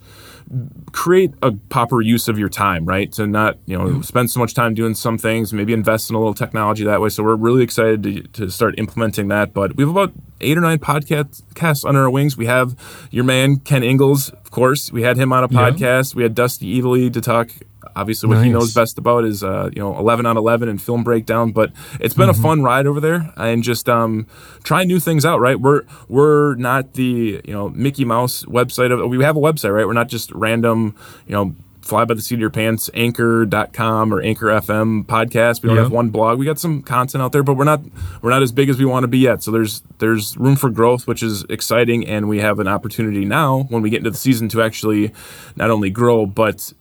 create 0.92 1.32
a 1.42 1.52
proper 1.52 2.00
use 2.00 2.28
of 2.28 2.38
your 2.38 2.48
time, 2.48 2.84
right? 2.84 3.10
To 3.12 3.26
not, 3.26 3.58
you 3.66 3.76
know, 3.76 3.84
mm-hmm. 3.84 4.00
spend 4.02 4.30
so 4.30 4.40
much 4.40 4.54
time 4.54 4.74
doing 4.74 4.94
some 4.94 5.18
things, 5.18 5.52
maybe 5.52 5.72
invest 5.72 6.10
in 6.10 6.16
a 6.16 6.18
little 6.18 6.34
technology 6.34 6.84
that 6.84 7.00
way. 7.00 7.08
So 7.08 7.22
we're 7.22 7.36
really 7.36 7.62
excited 7.62 8.02
to, 8.02 8.22
to 8.22 8.50
start 8.50 8.78
implementing 8.78 9.28
that. 9.28 9.52
But 9.52 9.76
we 9.76 9.82
have 9.82 9.90
about 9.90 10.12
eight 10.40 10.56
or 10.56 10.60
nine 10.60 10.78
podcasts 10.78 11.84
under 11.84 12.02
our 12.02 12.10
wings. 12.10 12.36
We 12.36 12.46
have 12.46 12.76
your 13.10 13.24
man, 13.24 13.56
Ken 13.56 13.82
Ingalls, 13.82 14.30
of 14.30 14.50
course. 14.50 14.92
We 14.92 15.02
had 15.02 15.16
him 15.16 15.32
on 15.32 15.44
a 15.44 15.48
Yeah. 15.50 15.70
podcast. 15.70 16.14
We 16.14 16.22
had 16.22 16.34
Dusty 16.34 16.80
Evely 16.80 17.12
to 17.12 17.20
talk. 17.20 17.50
Obviously, 17.96 18.28
what 18.28 18.44
he 18.44 18.50
knows 18.50 18.74
best 18.74 18.98
about 18.98 19.24
is, 19.24 19.42
uh, 19.42 19.70
you 19.74 19.80
know, 19.80 19.96
11 19.98 20.26
on 20.26 20.36
11 20.36 20.68
and 20.68 20.80
film 20.80 21.04
breakdown. 21.04 21.52
But 21.52 21.72
it's 22.00 22.14
been 22.14 22.28
a 22.28 22.34
fun 22.34 22.62
ride 22.62 22.86
over 22.86 23.00
there 23.00 23.32
and 23.36 23.62
just 23.62 23.88
um, 23.88 24.26
trying 24.62 24.88
new 24.88 25.00
things 25.00 25.24
out, 25.24 25.40
right? 25.40 25.58
We're 25.60 25.82
we're 26.08 26.54
not 26.56 26.94
the, 26.94 27.40
you 27.44 27.52
know, 27.52 27.68
Mickey 27.70 28.04
Mouse 28.04 28.44
website. 28.44 28.92
of 28.92 29.08
We 29.08 29.22
have 29.24 29.36
a 29.36 29.40
website, 29.40 29.72
right? 29.74 29.86
We're 29.86 29.92
not 29.92 30.08
just 30.08 30.30
random, 30.32 30.94
you 31.26 31.32
know, 31.32 31.54
fly 31.82 32.04
by 32.06 32.14
the 32.14 32.22
seat 32.22 32.36
of 32.36 32.40
your 32.40 32.48
pants 32.48 32.88
anchor.com 32.94 34.14
or 34.14 34.22
anchor 34.22 34.46
fm 34.46 35.04
podcast 35.04 35.62
we 35.62 35.68
don't 35.68 35.76
Yeah. 35.76 35.82
have 35.82 35.92
one 35.92 36.08
blog 36.08 36.38
we 36.38 36.46
got 36.46 36.58
some 36.58 36.80
content 36.82 37.20
out 37.20 37.32
there 37.32 37.42
but 37.42 37.58
we're 37.58 37.64
not 37.64 37.82
we're 38.22 38.30
not 38.30 38.42
as 38.42 38.52
big 38.52 38.70
as 38.70 38.78
we 38.78 38.86
want 38.86 39.04
to 39.04 39.08
be 39.08 39.18
yet 39.18 39.42
so 39.42 39.50
there's 39.50 39.82
there's 39.98 40.34
room 40.38 40.56
for 40.56 40.70
growth 40.70 41.06
which 41.06 41.22
is 41.22 41.44
exciting 41.50 42.06
and 42.06 42.26
we 42.26 42.38
have 42.40 42.58
an 42.58 42.68
opportunity 42.68 43.26
now 43.26 43.64
when 43.68 43.82
we 43.82 43.90
get 43.90 43.98
into 43.98 44.10
the 44.10 44.16
season 44.16 44.48
to 44.48 44.62
actually 44.62 45.12
not 45.56 45.70
only 45.70 45.90
grow 45.90 46.24
but 46.24 46.72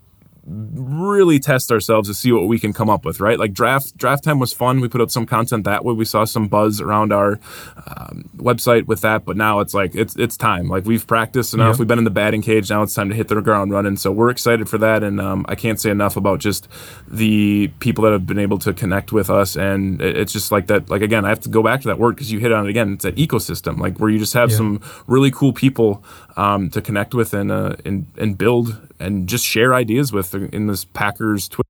really 0.46 1.40
test 1.40 1.72
ourselves 1.72 2.10
to 2.10 2.14
see 2.14 2.32
what 2.32 2.48
we 2.48 2.60
can 2.60 2.74
come 2.74 2.90
up 2.90 3.06
with, 3.06 3.20
right? 3.20 3.40
Like 3.40 3.54
draft 3.54 3.96
draft 3.98 4.24
time 4.24 4.40
was 4.40 4.52
fun. 4.54 4.82
We 4.82 4.90
put 4.90 5.02
out 5.02 5.12
some 5.12 5.26
content 5.26 5.64
that 5.66 5.86
way. 5.86 5.94
We 5.94 6.06
saw 6.06 6.26
some 6.26 6.48
buzz 6.48 6.82
around 6.82 7.14
our 7.14 7.40
um, 7.88 8.30
website 8.36 8.86
with 8.86 9.02
that, 9.02 9.24
but 9.26 9.38
now 9.38 9.60
it's 9.62 9.74
like 9.74 9.96
it's 9.96 10.16
it's 10.18 10.36
time. 10.38 10.68
Like 10.68 10.86
we've 10.86 11.08
practiced 11.08 11.54
enough. 11.54 11.76
Yeah. 11.76 11.80
We've 11.80 11.88
been 11.88 11.98
in 11.98 12.04
the 12.04 12.10
batting 12.12 12.42
cage. 12.42 12.70
Now 12.70 12.84
it's 12.84 12.94
time 12.94 13.10
to 13.10 13.16
hit 13.16 13.28
the 13.30 13.40
ground 13.42 13.72
running. 13.72 13.96
So 13.96 14.12
we're 14.12 14.30
excited 14.30 14.68
for 14.70 14.78
that, 14.80 15.04
and 15.04 15.20
um, 15.22 15.46
I 15.48 15.56
can't 15.56 15.80
say 15.80 15.90
enough 15.90 16.18
about 16.18 16.40
just 16.40 16.68
the 17.08 17.70
people 17.80 18.04
that 18.04 18.12
have 18.12 18.26
been 18.26 18.40
able 18.40 18.58
to 18.60 18.74
connect 18.74 19.12
with 19.12 19.30
us. 19.30 19.56
And 19.56 20.02
it- 20.02 20.14
it's 20.24 20.32
just 20.32 20.52
like 20.52 20.68
that. 20.68 20.90
Like 20.90 21.02
again, 21.02 21.26
I 21.26 21.30
have 21.30 21.40
to 21.42 21.50
go 21.50 21.64
back 21.64 21.82
to 21.82 21.88
that 21.88 22.00
word 22.00 22.16
because 22.16 22.32
you 22.32 22.40
hit 22.40 22.52
on 22.52 22.66
it 22.66 22.70
again. 22.70 22.94
It's 22.94 23.04
that 23.04 23.16
ecosystem, 23.16 23.78
like 23.80 23.98
where 24.00 24.10
you 24.10 24.20
just 24.20 24.34
have 24.34 24.52
Yeah. 24.52 24.58
some 24.58 24.82
really 25.08 25.32
cool 25.32 25.52
people 25.54 26.04
um, 26.38 26.70
to 26.72 26.82
connect 26.82 27.14
with 27.14 27.34
and 27.34 27.52
uh, 27.52 27.76
and 27.86 28.08
and 28.18 28.38
build 28.38 28.90
and 29.00 29.28
just 29.28 29.46
share 29.46 29.74
ideas 29.74 30.12
with 30.12 30.34
in 30.34 30.68
this 30.68 30.86
Packers 30.86 31.48
Twitter. 31.48 31.68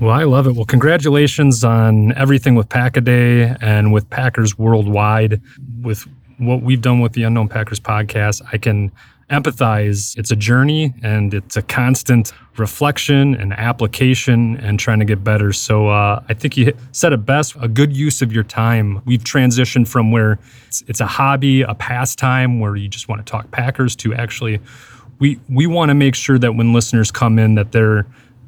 Well, 0.00 0.10
I 0.10 0.24
love 0.24 0.46
it. 0.46 0.56
Well, 0.56 0.64
congratulations 0.64 1.62
on 1.62 2.12
everything 2.14 2.54
with 2.54 2.68
Pack 2.68 2.96
a 2.96 3.00
Day 3.00 3.54
and 3.60 3.92
with 3.92 4.08
Packers 4.10 4.58
worldwide. 4.58 5.40
With 5.80 6.08
what 6.38 6.62
we've 6.62 6.80
done 6.80 7.00
with 7.00 7.12
the 7.12 7.22
Unknown 7.22 7.48
Packers 7.48 7.78
podcast, 7.78 8.42
I 8.52 8.58
can 8.58 8.90
empathize. 9.32 10.16
It's 10.16 10.30
a 10.30 10.36
journey 10.36 10.94
and 11.02 11.34
it's 11.34 11.56
a 11.56 11.62
constant 11.62 12.32
reflection 12.58 13.34
and 13.34 13.52
application 13.54 14.58
and 14.58 14.78
trying 14.78 14.98
to 14.98 15.04
get 15.04 15.24
better. 15.24 15.52
So 15.52 15.88
uh, 15.88 16.22
I 16.28 16.34
think 16.34 16.56
you 16.56 16.72
said 16.92 17.12
it 17.12 17.24
best 17.24 17.56
a 17.60 17.66
good 17.68 17.96
use 17.96 18.22
of 18.22 18.32
your 18.32 18.44
time. 18.44 19.00
We've 19.06 19.24
transitioned 19.24 19.88
from 19.88 20.12
where 20.12 20.38
it's, 20.66 20.82
it's 20.86 21.00
a 21.00 21.06
hobby, 21.06 21.62
a 21.62 21.74
pastime 21.74 22.60
where 22.60 22.76
you 22.76 22.88
just 22.88 23.08
want 23.08 23.24
to 23.24 23.30
talk 23.30 23.50
Packers 23.50 23.96
to 23.96 24.14
actually 24.14 24.60
we 25.22 25.38
we 25.48 25.68
want 25.68 25.88
to 25.88 25.94
make 25.94 26.16
sure 26.16 26.36
that 26.36 26.56
when 26.56 26.72
listeners 26.72 27.12
come 27.12 27.38
in 27.38 27.54
that 27.54 27.70
they're 27.70 28.04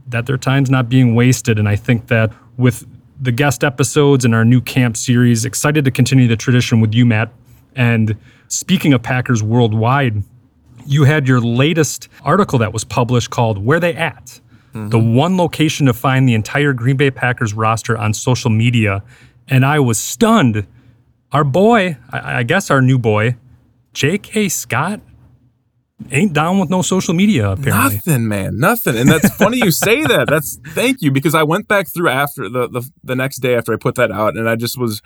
that 0.08 0.26
their 0.26 0.36
time's 0.36 0.68
not 0.68 0.88
being 0.88 1.14
wasted 1.14 1.56
and 1.56 1.68
i 1.68 1.76
think 1.76 2.08
that 2.08 2.32
with 2.56 2.84
the 3.20 3.30
guest 3.30 3.62
episodes 3.62 4.24
and 4.24 4.34
our 4.34 4.44
new 4.44 4.60
camp 4.60 4.96
series 4.96 5.44
excited 5.44 5.84
to 5.84 5.90
continue 5.92 6.26
the 6.26 6.36
tradition 6.36 6.80
with 6.80 6.92
you 6.92 7.06
matt 7.06 7.30
and 7.76 8.16
speaking 8.48 8.92
of 8.92 9.00
packers 9.00 9.40
worldwide 9.40 10.24
you 10.86 11.04
had 11.04 11.26
your 11.28 11.40
latest 11.40 12.08
article 12.22 12.58
that 12.58 12.72
was 12.72 12.84
published 12.84 13.30
called 13.30 13.58
where 13.58 13.80
they 13.80 13.94
at 13.94 14.40
mm-hmm. 14.72 14.88
the 14.88 14.98
one 14.98 15.36
location 15.36 15.86
to 15.86 15.92
find 15.92 16.28
the 16.28 16.34
entire 16.34 16.72
green 16.72 16.96
bay 16.96 17.10
packers 17.10 17.54
roster 17.54 17.96
on 17.96 18.12
social 18.14 18.50
media 18.50 19.02
and 19.48 19.64
i 19.64 19.78
was 19.78 19.98
stunned 19.98 20.66
our 21.32 21.44
boy 21.44 21.96
i, 22.10 22.38
I 22.38 22.42
guess 22.42 22.70
our 22.70 22.80
new 22.80 22.98
boy 22.98 23.36
j.k 23.92 24.48
scott 24.48 25.00
ain't 26.10 26.32
down 26.32 26.58
with 26.58 26.70
no 26.70 26.82
social 26.82 27.14
media 27.14 27.50
apparently. 27.50 27.96
Nothing, 27.96 28.28
man, 28.28 28.58
nothing. 28.58 28.96
And 28.96 29.08
that's 29.08 29.28
funny 29.36 29.58
you 29.58 29.70
say 29.70 30.02
that. 30.02 30.28
That's 30.34 30.56
thank 30.68 31.00
you 31.00 31.10
because 31.10 31.34
I 31.34 31.42
went 31.42 31.68
back 31.68 31.86
through 31.92 32.08
after 32.08 32.48
the, 32.48 32.68
the 32.68 32.90
the 33.02 33.14
next 33.14 33.38
day 33.38 33.54
after 33.54 33.72
I 33.72 33.76
put 33.76 33.94
that 33.96 34.10
out, 34.10 34.36
and 34.36 34.48
I 34.48 34.56
just 34.56 34.76
was 34.76 35.00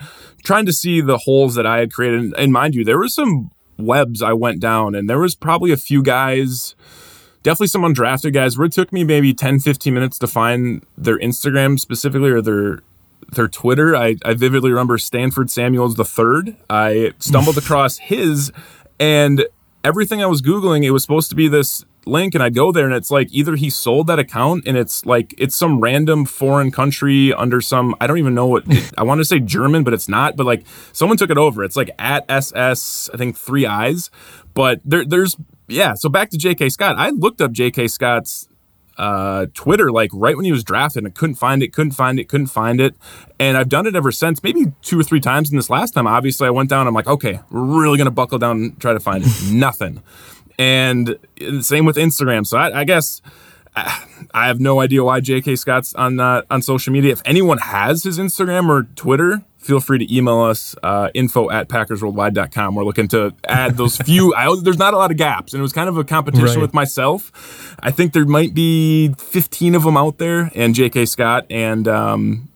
trying 0.45 0.67
to 0.67 0.73
see 0.73 1.01
the 1.01 1.19
holes 1.19 1.55
that 1.57 1.67
I 1.67 1.79
had 1.79 1.93
created. 1.93 2.21
And, 2.21 2.35
and 2.37 2.53
mind 2.53 2.75
you, 2.75 2.85
there 2.85 2.99
were 2.99 3.09
some 3.09 3.51
webs 3.79 4.23
I 4.23 4.33
went 4.33 4.61
down, 4.61 4.95
and 4.95 5.09
there 5.09 5.19
was 5.19 5.35
probably 5.35 5.73
a 5.73 5.77
few 5.77 6.03
guys. 6.03 6.75
Definitely 7.43 7.69
some 7.69 7.83
undrafted 7.83 8.33
guys 8.35 8.59
where 8.59 8.67
it 8.67 8.73
took 8.73 8.93
me 8.93 9.05
maybe 9.05 9.33
10, 9.33 9.61
15 9.61 9.95
minutes 9.95 10.19
to 10.19 10.27
find 10.27 10.85
their 10.97 11.19
Instagram 11.19 11.79
specifically 11.79 12.31
or 12.31 12.43
their 12.43 12.81
their 13.31 13.49
Twitter. 13.49 13.95
I, 13.95 14.17
I 14.25 14.35
vividly 14.35 14.71
remember 14.71 14.97
Stanford 14.99 15.51
Samuels 15.51 15.97
the 15.97 16.05
third. 16.05 16.57
I 16.69 17.13
stumbled 17.19 17.59
across 17.59 17.99
his 17.99 18.53
and 18.99 19.47
everything 19.85 20.23
I 20.23 20.27
was 20.27 20.43
Googling, 20.43 20.85
it 20.85 20.91
was 20.91 21.03
supposed 21.03 21.31
to 21.31 21.37
be 21.37 21.49
this 21.49 21.85
link 22.09 22.35
and 22.35 22.43
I'd 22.43 22.55
go 22.55 22.73
there 22.73 22.85
and 22.85 22.95
it's 22.95 23.11
like 23.11 23.29
either 23.31 23.57
he 23.57 23.71
sold 23.71 24.07
that 24.09 24.19
account 24.19 24.65
and 24.67 24.77
it's 24.77 25.05
like 25.07 25.35
it's 25.38 25.55
some 25.55 25.81
random 25.81 26.25
foreign 26.25 26.71
country 26.71 27.33
under 27.33 27.61
some 27.61 27.95
I 28.00 28.07
don't 28.07 28.19
even 28.19 28.35
know 28.35 28.47
what 28.47 28.65
I 28.99 29.03
want 29.03 29.21
to 29.21 29.25
say 29.25 29.41
German 29.41 29.85
but 29.85 29.95
it's 29.95 30.09
not 30.09 30.37
but 30.37 30.47
like 30.47 30.65
someone 30.93 31.17
took 31.17 31.31
it 31.31 31.38
over 31.38 31.62
it's 31.65 31.77
like 31.77 31.91
at 31.99 32.25
SS 32.29 33.11
I 33.12 33.17
think 33.17 33.37
three 33.37 33.67
eyes 33.67 34.11
but 34.55 34.81
there 34.85 35.05
there's 35.05 35.37
yeah 35.69 35.95
so 35.95 36.09
back 36.09 36.31
to 36.31 36.38
JK 36.38 36.73
Scott 36.73 36.97
I 36.99 37.11
looked 37.11 37.41
up 37.41 37.53
JK 37.53 37.91
Scott's 37.91 38.49
uh, 38.99 39.47
Twitter 39.55 39.91
like 39.91 40.11
right 40.12 40.37
when 40.37 40.45
he 40.45 40.53
was 40.53 40.65
drafted 40.65 41.05
and 41.05 41.15
couldn't 41.15 41.37
find 41.37 41.62
it, 41.62 41.73
couldn't 41.73 41.93
find 41.93 42.19
it, 42.19 42.29
couldn't 42.29 42.49
find 42.49 42.81
it. 42.81 42.97
And 43.38 43.57
I've 43.57 43.69
done 43.69 43.87
it 43.87 43.95
ever 43.95 44.11
since, 44.11 44.43
maybe 44.43 44.73
two 44.83 44.99
or 44.99 45.05
three 45.05 45.21
times. 45.21 45.50
And 45.50 45.59
this 45.59 45.71
last 45.71 45.93
time, 45.93 46.07
obviously, 46.07 46.49
I 46.49 46.50
went 46.50 46.69
down. 46.69 46.87
I'm 46.88 46.95
like, 46.95 47.07
okay, 47.07 47.41
we're 47.50 47.62
really 47.62 47.97
gonna 47.97 48.11
buckle 48.11 48.38
down 48.38 48.57
and 48.57 48.81
try 48.81 48.93
to 48.93 49.00
find 49.00 49.25
it. 49.25 49.31
Nothing. 49.53 50.03
And 50.59 51.17
same 51.61 51.85
with 51.85 51.97
Instagram. 51.97 52.47
So 52.47 52.59
I, 52.59 52.81
I 52.81 52.85
guess. 52.85 53.23
I 54.35 54.47
have 54.49 54.59
no 54.59 54.81
idea 54.81 55.05
why 55.05 55.21
J.K. 55.21 55.55
Scott's 55.55 55.95
on 55.95 56.19
uh, 56.19 56.43
on 56.50 56.62
social 56.62 56.93
media. 56.93 57.12
If 57.12 57.23
anyone 57.25 57.59
has 57.59 58.03
his 58.03 58.19
Instagram 58.19 58.69
or 58.69 58.85
Twitter, 58.97 59.43
feel 59.59 59.79
free 59.79 59.99
to 60.05 60.12
email 60.17 60.41
us 60.41 60.75
uh, 60.83 61.11
info 61.15 61.49
at 61.50 61.69
packersworldwide.com. 61.69 62.75
We're 62.75 62.83
looking 62.83 63.07
to 63.09 63.35
add 63.47 63.77
those 63.77 63.97
few. 64.05 64.35
I, 64.35 64.53
there's 64.62 64.79
not 64.79 64.95
a 64.95 64.97
lot 64.97 65.12
of 65.12 65.17
gaps, 65.17 65.53
and 65.53 65.61
it 65.61 65.62
was 65.62 65.73
kind 65.73 65.88
of 65.88 65.97
a 65.97 66.03
competition 66.03 66.47
Right. 66.47 66.59
with 66.59 66.75
myself. 66.75 67.77
I 67.81 67.93
think 67.93 68.15
there 68.15 68.25
might 68.25 68.53
be 68.53 69.15
15 69.17 69.77
of 69.77 69.85
them 69.85 69.97
out 69.97 70.19
there, 70.19 70.50
and 70.57 70.75
J.K. 70.75 71.07
Scott, 71.07 71.47
and 71.49 71.87
um, 71.87 72.49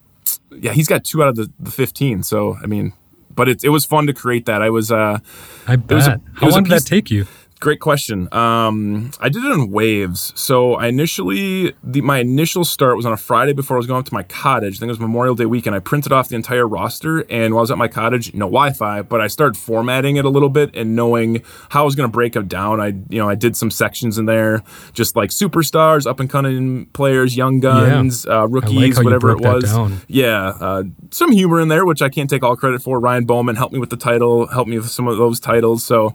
yeah, 0.50 0.72
he's 0.72 0.88
got 0.88 1.04
two 1.04 1.22
out 1.22 1.28
of 1.28 1.36
the, 1.36 1.52
the 1.60 1.70
15. 1.70 2.24
So 2.24 2.56
I 2.60 2.66
mean, 2.66 2.94
but 3.32 3.48
it, 3.48 3.62
it 3.62 3.68
was 3.68 3.84
fun 3.84 4.08
to 4.08 4.12
create 4.12 4.46
that. 4.46 4.60
I 4.60 4.70
was 4.70 4.90
uh, 4.90 5.20
I 5.68 5.76
was 5.76 5.78
a- 5.78 5.78
bet. 5.78 6.14
it 6.16 6.20
How 6.34 6.46
was 6.46 6.54
long 6.56 6.64
did 6.64 6.72
that 6.72 6.84
take 6.84 7.12
you? 7.12 7.26
Great 7.62 7.78
question. 7.78 8.26
Um, 8.34 9.12
I 9.20 9.28
did 9.28 9.44
it 9.44 9.52
in 9.52 9.70
waves. 9.70 10.32
So 10.34 10.74
I 10.74 10.88
initially, 10.88 11.72
the, 11.84 12.00
my 12.00 12.18
initial 12.18 12.64
start 12.64 12.96
was 12.96 13.06
on 13.06 13.12
a 13.12 13.16
Friday 13.16 13.52
before 13.52 13.76
I 13.76 13.78
was 13.78 13.86
going 13.86 14.00
up 14.00 14.06
to 14.06 14.12
my 14.12 14.24
cottage. 14.24 14.78
I 14.78 14.78
think 14.80 14.88
it 14.88 14.90
was 14.90 14.98
Memorial 14.98 15.36
Day 15.36 15.46
weekend. 15.46 15.76
I 15.76 15.78
printed 15.78 16.10
off 16.10 16.28
the 16.28 16.34
entire 16.34 16.66
roster, 16.66 17.24
and 17.30 17.54
while 17.54 17.60
I 17.60 17.62
was 17.62 17.70
at 17.70 17.78
my 17.78 17.86
cottage, 17.86 18.34
no 18.34 18.46
Wi-Fi, 18.46 19.02
but 19.02 19.20
I 19.20 19.28
started 19.28 19.56
formatting 19.56 20.16
it 20.16 20.24
a 20.24 20.28
little 20.28 20.48
bit 20.48 20.74
and 20.74 20.96
knowing 20.96 21.44
how 21.68 21.82
I 21.82 21.84
was 21.84 21.94
going 21.94 22.08
to 22.08 22.12
break 22.12 22.34
it 22.34 22.48
down. 22.48 22.80
I, 22.80 22.88
you 23.08 23.20
know, 23.20 23.28
I 23.28 23.36
did 23.36 23.56
some 23.56 23.70
sections 23.70 24.18
in 24.18 24.26
there, 24.26 24.64
just 24.92 25.14
like 25.14 25.30
superstars, 25.30 26.04
up 26.04 26.18
and 26.18 26.28
coming 26.28 26.86
players, 26.86 27.36
young 27.36 27.60
guns, 27.60 28.26
uh, 28.26 28.48
rookies, 28.48 28.98
you 28.98 29.04
whatever 29.04 29.30
it 29.30 29.38
was. 29.38 29.72
Yeah, 30.08 30.48
uh, 30.60 30.82
some 31.12 31.30
humor 31.30 31.60
in 31.60 31.68
there, 31.68 31.86
which 31.86 32.02
I 32.02 32.08
can't 32.08 32.28
take 32.28 32.42
all 32.42 32.56
credit 32.56 32.82
for. 32.82 32.98
Ryan 32.98 33.24
Bowman 33.24 33.54
helped 33.54 33.72
me 33.72 33.78
with 33.78 33.90
the 33.90 33.96
title, 33.96 34.48
helped 34.48 34.68
me 34.68 34.78
with 34.78 34.90
some 34.90 35.06
of 35.06 35.16
those 35.16 35.38
titles. 35.38 35.84
So, 35.84 36.12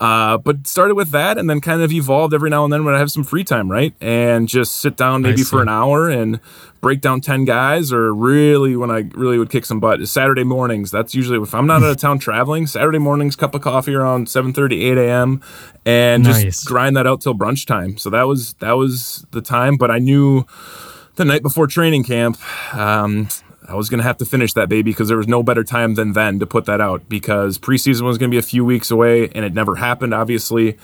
uh, 0.00 0.38
but 0.38 0.66
started 0.66 0.94
with 0.94 1.10
that 1.10 1.36
and 1.38 1.48
then 1.48 1.60
kind 1.60 1.82
of 1.82 1.92
evolved 1.92 2.32
every 2.32 2.48
now 2.50 2.64
and 2.64 2.72
then 2.72 2.84
when 2.84 2.94
I 2.94 2.98
have 2.98 3.10
some 3.10 3.22
free 3.22 3.44
time, 3.44 3.70
right? 3.70 3.94
And 4.00 4.48
just 4.48 4.76
sit 4.76 4.96
down 4.96 5.20
maybe 5.22 5.42
for 5.42 5.60
an 5.62 5.68
hour 5.68 6.08
and 6.08 6.40
break 6.80 7.02
down 7.02 7.20
10 7.20 7.44
guys 7.44 7.92
or 7.92 8.14
really 8.14 8.74
when 8.76 8.90
I 8.90 9.10
really 9.14 9.38
would 9.38 9.50
kick 9.50 9.66
some 9.66 9.78
butt 9.78 10.00
is 10.00 10.10
Saturday 10.10 10.42
mornings. 10.44 10.90
That's 10.90 11.14
usually 11.14 11.38
if 11.38 11.54
I'm 11.54 11.66
not 11.66 11.82
out 11.82 11.90
of 11.90 11.96
town 12.00 12.18
traveling, 12.18 12.66
Saturday 12.66 12.98
mornings, 12.98 13.36
cup 13.36 13.54
of 13.54 13.60
coffee 13.60 13.94
around 13.94 14.28
7:30, 14.28 14.82
8 14.92 14.96
a.m. 14.98 15.42
and 15.84 16.24
Nice. 16.24 16.42
just 16.42 16.66
grind 16.66 16.96
that 16.96 17.06
out 17.06 17.20
till 17.20 17.34
brunch 17.34 17.66
time. 17.66 17.98
So 17.98 18.08
that 18.08 18.22
was 18.26 18.54
that 18.54 18.72
was 18.78 19.26
the 19.32 19.42
time. 19.42 19.76
But 19.76 19.90
I 19.90 19.98
knew 19.98 20.46
the 21.16 21.26
night 21.26 21.42
before 21.42 21.66
training 21.66 22.04
camp, 22.04 22.38
um, 22.74 23.28
I 23.70 23.74
was 23.76 23.88
going 23.88 23.98
to 23.98 24.04
have 24.04 24.16
to 24.18 24.24
finish 24.24 24.52
that 24.54 24.68
baby 24.68 24.90
because 24.90 25.08
there 25.08 25.16
was 25.16 25.28
no 25.28 25.42
better 25.42 25.62
time 25.64 25.94
than 25.94 26.12
then 26.12 26.38
to 26.40 26.46
put 26.46 26.64
that 26.66 26.80
out 26.80 27.08
because 27.08 27.58
preseason 27.58 28.02
was 28.02 28.18
going 28.18 28.30
to 28.30 28.34
be 28.34 28.38
a 28.38 28.42
few 28.42 28.64
weeks 28.64 28.90
away 28.90 29.28
and 29.34 29.44
it 29.44 29.54
never 29.54 29.76
happened, 29.76 30.12
obviously. 30.12 30.76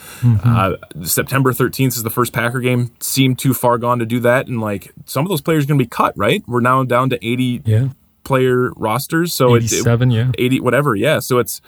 Uh, 0.45 0.77
September 1.03 1.53
13th 1.53 1.89
is 1.89 2.03
the 2.03 2.11
first 2.11 2.33
Packer 2.33 2.61
game. 2.61 2.93
Seemed 3.01 3.39
too 3.39 3.53
far 3.53 3.77
gone 3.79 3.99
to 3.99 4.07
do 4.07 4.21
that. 4.21 4.47
And 4.47 4.61
like 4.61 4.93
some 5.05 5.25
of 5.25 5.29
those 5.31 5.41
players 5.41 5.65
are 5.65 5.67
going 5.67 5.79
to 5.79 5.85
be 5.85 5.89
cut, 5.89 6.17
right? 6.17 6.43
We're 6.47 6.61
now 6.61 6.85
down 6.85 7.11
to 7.11 7.27
80 7.27 7.63
Yeah. 7.65 7.89
player 8.25 8.71
rosters. 8.77 9.35
So 9.35 9.55
it- 9.55 9.65
it, 9.65 9.73
87, 9.73 10.11
yeah. 10.11 10.31
80, 10.39 10.61
whatever. 10.61 10.95
Yeah. 10.95 11.19
So 11.19 11.39
it's 11.39 11.61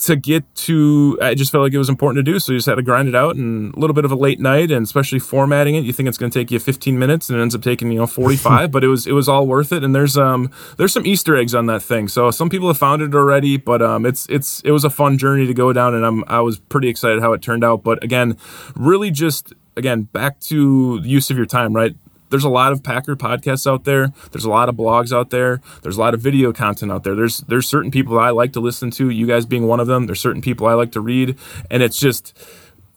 to 0.00 0.16
get 0.16 0.54
to, 0.54 1.18
I 1.20 1.34
just 1.34 1.52
felt 1.52 1.62
like 1.62 1.72
it 1.72 1.78
was 1.78 1.88
important 1.88 2.24
to 2.24 2.32
do. 2.32 2.38
So 2.38 2.52
you 2.52 2.58
just 2.58 2.66
had 2.66 2.76
to 2.76 2.82
grind 2.82 3.08
it 3.08 3.14
out 3.14 3.36
and 3.36 3.74
a 3.74 3.78
little 3.78 3.94
bit 3.94 4.04
of 4.04 4.12
a 4.12 4.16
late 4.16 4.40
night 4.40 4.70
and 4.70 4.84
especially 4.84 5.18
formatting 5.18 5.74
it. 5.74 5.84
You 5.84 5.92
think 5.92 6.08
it's 6.08 6.18
going 6.18 6.30
to 6.30 6.38
take 6.38 6.50
you 6.50 6.58
15 6.58 6.98
minutes 6.98 7.28
and 7.28 7.38
it 7.38 7.42
ends 7.42 7.54
up 7.54 7.62
taking, 7.62 7.92
you 7.92 7.98
know, 7.98 8.06
45, 8.06 8.70
but 8.72 8.82
it 8.82 8.88
was, 8.88 9.06
it 9.06 9.12
was 9.12 9.28
all 9.28 9.46
worth 9.46 9.72
it. 9.72 9.84
And 9.84 9.94
there's, 9.94 10.16
um, 10.16 10.50
there's 10.76 10.92
some 10.92 11.06
Easter 11.06 11.36
eggs 11.36 11.54
on 11.54 11.66
that 11.66 11.82
thing. 11.82 12.08
So 12.08 12.30
some 12.30 12.48
people 12.48 12.68
have 12.68 12.78
found 12.78 13.02
it 13.02 13.14
already, 13.14 13.56
but, 13.56 13.82
um, 13.82 14.06
it's, 14.06 14.26
it's, 14.28 14.60
it 14.62 14.70
was 14.70 14.84
a 14.84 14.90
fun 14.90 15.18
journey 15.18 15.46
to 15.46 15.54
go 15.54 15.72
down 15.72 15.94
and 15.94 16.04
I'm, 16.04 16.24
I 16.26 16.40
was 16.40 16.58
pretty 16.58 16.88
excited 16.88 17.20
how 17.20 17.32
it 17.32 17.42
turned 17.42 17.64
out. 17.64 17.82
But 17.82 18.02
again, 18.02 18.36
really 18.74 19.10
just, 19.10 19.52
again, 19.76 20.02
back 20.02 20.40
to 20.40 21.00
use 21.04 21.30
of 21.30 21.36
your 21.36 21.46
time, 21.46 21.74
right? 21.74 21.94
There's 22.30 22.44
a 22.44 22.48
lot 22.48 22.72
of 22.72 22.82
Packer 22.82 23.16
podcasts 23.16 23.70
out 23.70 23.84
there. 23.84 24.12
There's 24.32 24.44
a 24.44 24.50
lot 24.50 24.68
of 24.68 24.76
blogs 24.76 25.12
out 25.12 25.30
there. 25.30 25.60
There's 25.82 25.96
a 25.96 26.00
lot 26.00 26.14
of 26.14 26.20
video 26.20 26.52
content 26.52 26.90
out 26.90 27.04
there. 27.04 27.14
There's 27.14 27.38
there's 27.38 27.68
certain 27.68 27.90
people 27.90 28.14
that 28.14 28.22
I 28.22 28.30
like 28.30 28.52
to 28.54 28.60
listen 28.60 28.90
to. 28.92 29.10
You 29.10 29.26
guys 29.26 29.46
being 29.46 29.66
one 29.66 29.80
of 29.80 29.86
them. 29.86 30.06
There's 30.06 30.20
certain 30.20 30.42
people 30.42 30.66
I 30.66 30.74
like 30.74 30.92
to 30.92 31.00
read, 31.00 31.36
and 31.70 31.82
it's 31.82 31.98
just 31.98 32.36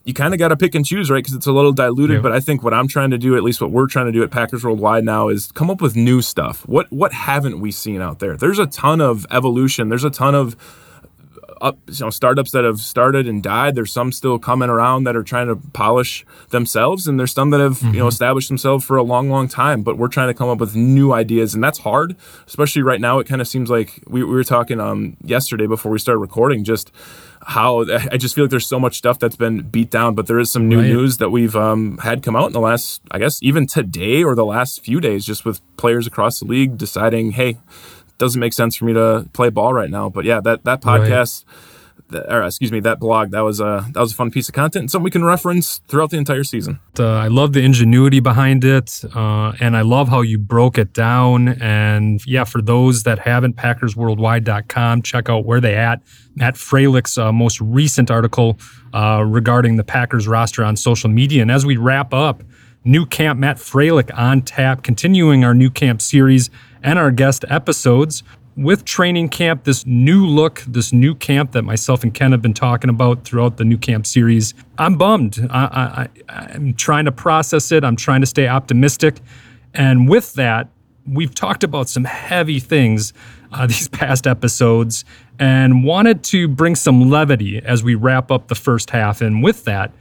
you 0.06 0.14
kind 0.14 0.34
of 0.34 0.40
got 0.40 0.50
to 0.50 0.58
pick 0.58 0.76
and 0.76 0.86
choose, 0.86 1.10
right? 1.10 1.24
Because 1.24 1.36
it's 1.36 1.48
a 1.48 1.52
little 1.52 1.72
diluted. 1.72 2.18
Yeah. 2.18 2.22
But 2.22 2.32
I 2.34 2.40
think 2.40 2.62
what 2.62 2.74
I'm 2.74 2.88
trying 2.88 3.12
to 3.12 3.18
do, 3.18 3.36
at 3.38 3.44
least 3.44 3.62
what 3.62 3.72
we're 3.72 3.88
trying 3.88 4.08
to 4.08 4.12
do 4.12 4.22
at 4.24 4.32
Packers 4.32 4.64
Worldwide 4.64 5.06
now, 5.06 5.30
is 5.30 5.52
come 5.54 5.70
up 5.70 5.82
with 5.82 5.96
new 5.96 6.22
stuff. 6.22 6.68
What 6.68 6.92
what 6.92 7.14
haven't 7.14 7.60
we 7.60 7.72
seen 7.72 8.02
out 8.02 8.20
there? 8.20 8.36
There's 8.36 8.60
a 8.60 8.68
ton 8.68 9.02
of 9.02 9.26
evolution. 9.32 9.90
There's 9.90 10.04
a 10.04 10.10
ton 10.10 10.36
of 10.36 10.56
up 11.64 11.80
you 11.88 12.06
know 12.06 12.10
startups 12.10 12.52
that 12.52 12.64
have 12.64 12.80
started 12.80 13.28
and 13.28 13.42
died 13.42 13.74
there's 13.74 13.92
some 13.92 14.12
still 14.12 14.38
coming 14.38 14.70
around 14.70 15.06
that 15.06 15.16
are 15.16 15.24
trying 15.24 15.48
to 15.48 15.56
polish 15.74 16.26
themselves 16.50 17.08
and 17.08 17.18
there's 17.20 17.32
some 17.32 17.50
that 17.52 17.60
have 17.62 17.82
you 17.82 18.00
know 18.00 18.08
established 18.08 18.50
themselves 18.50 18.84
for 18.86 18.98
a 18.98 19.04
long 19.04 19.30
long 19.30 19.48
time 19.48 19.82
but 19.82 19.98
we're 19.98 20.08
trying 20.10 20.28
to 20.28 20.34
come 20.34 20.50
up 20.50 20.60
with 20.60 20.76
new 20.76 21.14
ideas 21.14 21.54
and 21.56 21.64
that's 21.64 21.80
hard 21.80 22.16
especially 22.48 22.82
right 22.82 23.02
now 23.02 23.18
it 23.20 23.26
kind 23.28 23.42
of 23.42 23.48
seems 23.48 23.70
like 23.70 24.04
we, 24.08 24.24
we 24.24 24.34
were 24.34 24.44
talking 24.44 24.80
um 24.80 25.18
yesterday 25.24 25.66
before 25.66 25.92
we 25.92 25.98
started 25.98 26.20
recording 26.20 26.64
just 26.64 26.92
how 27.46 27.82
I 28.10 28.16
just 28.16 28.36
feel 28.36 28.46
like 28.46 28.52
there's 28.52 28.66
so 28.66 28.80
much 28.80 28.96
stuff 28.98 29.20
that's 29.20 29.36
been 29.36 29.64
beat 29.64 29.90
down, 29.92 30.16
but 30.16 30.28
there 30.28 30.40
is 30.40 30.50
some 30.50 30.70
new 30.70 30.80
Right. 30.80 30.88
news 30.88 31.18
that 31.18 31.30
we've 31.30 31.58
um, 31.58 31.98
had 31.98 32.24
come 32.24 32.38
out 32.38 32.48
in 32.48 32.54
the 32.54 32.62
last, 32.62 33.02
I 33.12 33.20
guess, 33.20 33.44
even 33.44 33.68
today 33.68 34.24
or 34.24 34.34
the 34.34 34.46
last 34.46 34.82
few 34.82 35.02
days, 35.02 35.26
just 35.26 35.44
with 35.44 35.60
players 35.76 36.08
across 36.08 36.40
the 36.40 36.46
league 36.46 36.78
deciding, 36.78 37.32
hey, 37.32 37.58
doesn't 38.24 38.40
make 38.40 38.54
sense 38.54 38.76
for 38.76 38.86
me 38.86 38.94
to 38.94 39.28
play 39.34 39.50
ball 39.50 39.74
right 39.74 39.90
now. 39.90 40.10
But 40.10 40.26
yeah, 40.26 40.40
that 40.42 40.64
that 40.64 40.84
Right. 40.86 41.02
podcast, 41.02 41.44
that, 42.10 42.32
or 42.34 42.44
excuse 42.44 42.72
me, 42.72 42.80
that 42.82 43.00
blog, 43.00 43.32
that 43.32 43.42
was 43.42 43.60
a 43.60 43.86
that 43.94 44.00
was 44.00 44.12
a 44.12 44.16
fun 44.16 44.30
piece 44.32 44.48
of 44.50 44.54
content 44.56 44.82
and 44.84 44.92
something 44.92 45.04
we 45.04 45.12
can 45.12 45.24
reference 45.24 45.80
throughout 45.88 46.10
the 46.12 46.18
entire 46.18 46.44
season. 46.44 46.80
Uh, 47.00 47.06
I 47.06 47.28
love 47.28 47.54
the 47.54 47.62
ingenuity 47.64 48.20
behind 48.20 48.64
it, 48.64 49.02
uh, 49.16 49.54
and 49.60 49.76
I 49.76 49.82
love 49.82 50.10
how 50.10 50.22
you 50.22 50.38
broke 50.38 50.78
it 50.78 50.94
down. 50.94 51.48
And 51.62 52.22
yeah, 52.26 52.44
for 52.44 52.62
those 52.62 53.04
that 53.04 53.20
haven't, 53.20 53.56
PackersWorldwide.com, 54.18 55.02
check 55.02 55.30
out 55.30 55.46
where 55.46 55.60
they 55.62 55.76
at. 55.76 56.02
Matt 56.36 56.56
Froehlich's 56.56 57.18
uh, 57.18 57.32
most 57.32 57.60
recent 57.62 58.10
article 58.12 58.58
uh, 58.94 59.24
regarding 59.26 59.76
the 59.78 59.84
Packers 59.84 60.28
roster 60.28 60.64
on 60.64 60.76
social 60.76 61.10
media. 61.10 61.42
And 61.42 61.52
as 61.52 61.66
we 61.66 61.78
wrap 61.78 62.14
up, 62.14 62.44
new 62.84 63.06
camp 63.06 63.40
Matt 63.40 63.58
Froehlich 63.58 64.12
on 64.18 64.42
tap, 64.42 64.84
continuing 64.84 65.44
our 65.44 65.54
new 65.54 65.70
camp 65.70 66.02
series 66.02 66.50
and 66.82 67.00
our 67.00 67.12
guest 67.12 67.46
episodes. 67.50 68.24
With 68.56 68.86
training 68.86 69.30
camp, 69.30 69.64
this 69.64 69.84
new 69.86 70.28
look, 70.28 70.64
this 70.68 70.94
new 70.94 71.16
camp 71.16 71.54
that 71.54 71.64
myself 71.64 72.04
and 72.04 72.14
Ken 72.14 72.32
have 72.32 72.42
been 72.42 72.54
talking 72.54 72.90
about 72.90 73.24
throughout 73.24 73.58
the 73.58 73.66
new 73.66 73.78
camp 73.78 74.06
series, 74.06 74.54
I'm 74.78 74.96
bummed. 74.96 75.40
I, 75.50 76.08
I, 76.30 76.44
I'm 76.54 76.74
trying 76.76 77.06
to 77.06 77.12
process 77.12 77.72
it. 77.72 77.84
I'm 77.84 77.96
trying 77.96 78.22
to 78.22 78.28
stay 78.28 78.48
optimistic. 78.48 79.22
And 79.74 80.08
with 80.08 80.34
that, 80.34 80.70
we've 81.08 81.34
talked 81.34 81.64
about 81.64 81.90
some 81.90 82.04
heavy 82.04 82.60
things 82.60 83.12
uh, 83.52 83.66
these 83.68 83.88
past 83.88 84.28
episodes 84.28 85.04
and 85.40 85.84
wanted 85.84 86.24
to 86.24 86.48
bring 86.48 86.76
some 86.76 87.10
levity 87.10 87.60
as 87.60 87.84
we 87.84 87.96
wrap 87.96 88.30
up 88.30 88.50
the 88.50 88.56
first 88.56 88.92
half. 88.92 89.22
And 89.22 89.42
with 89.42 89.66
that, 89.66 89.92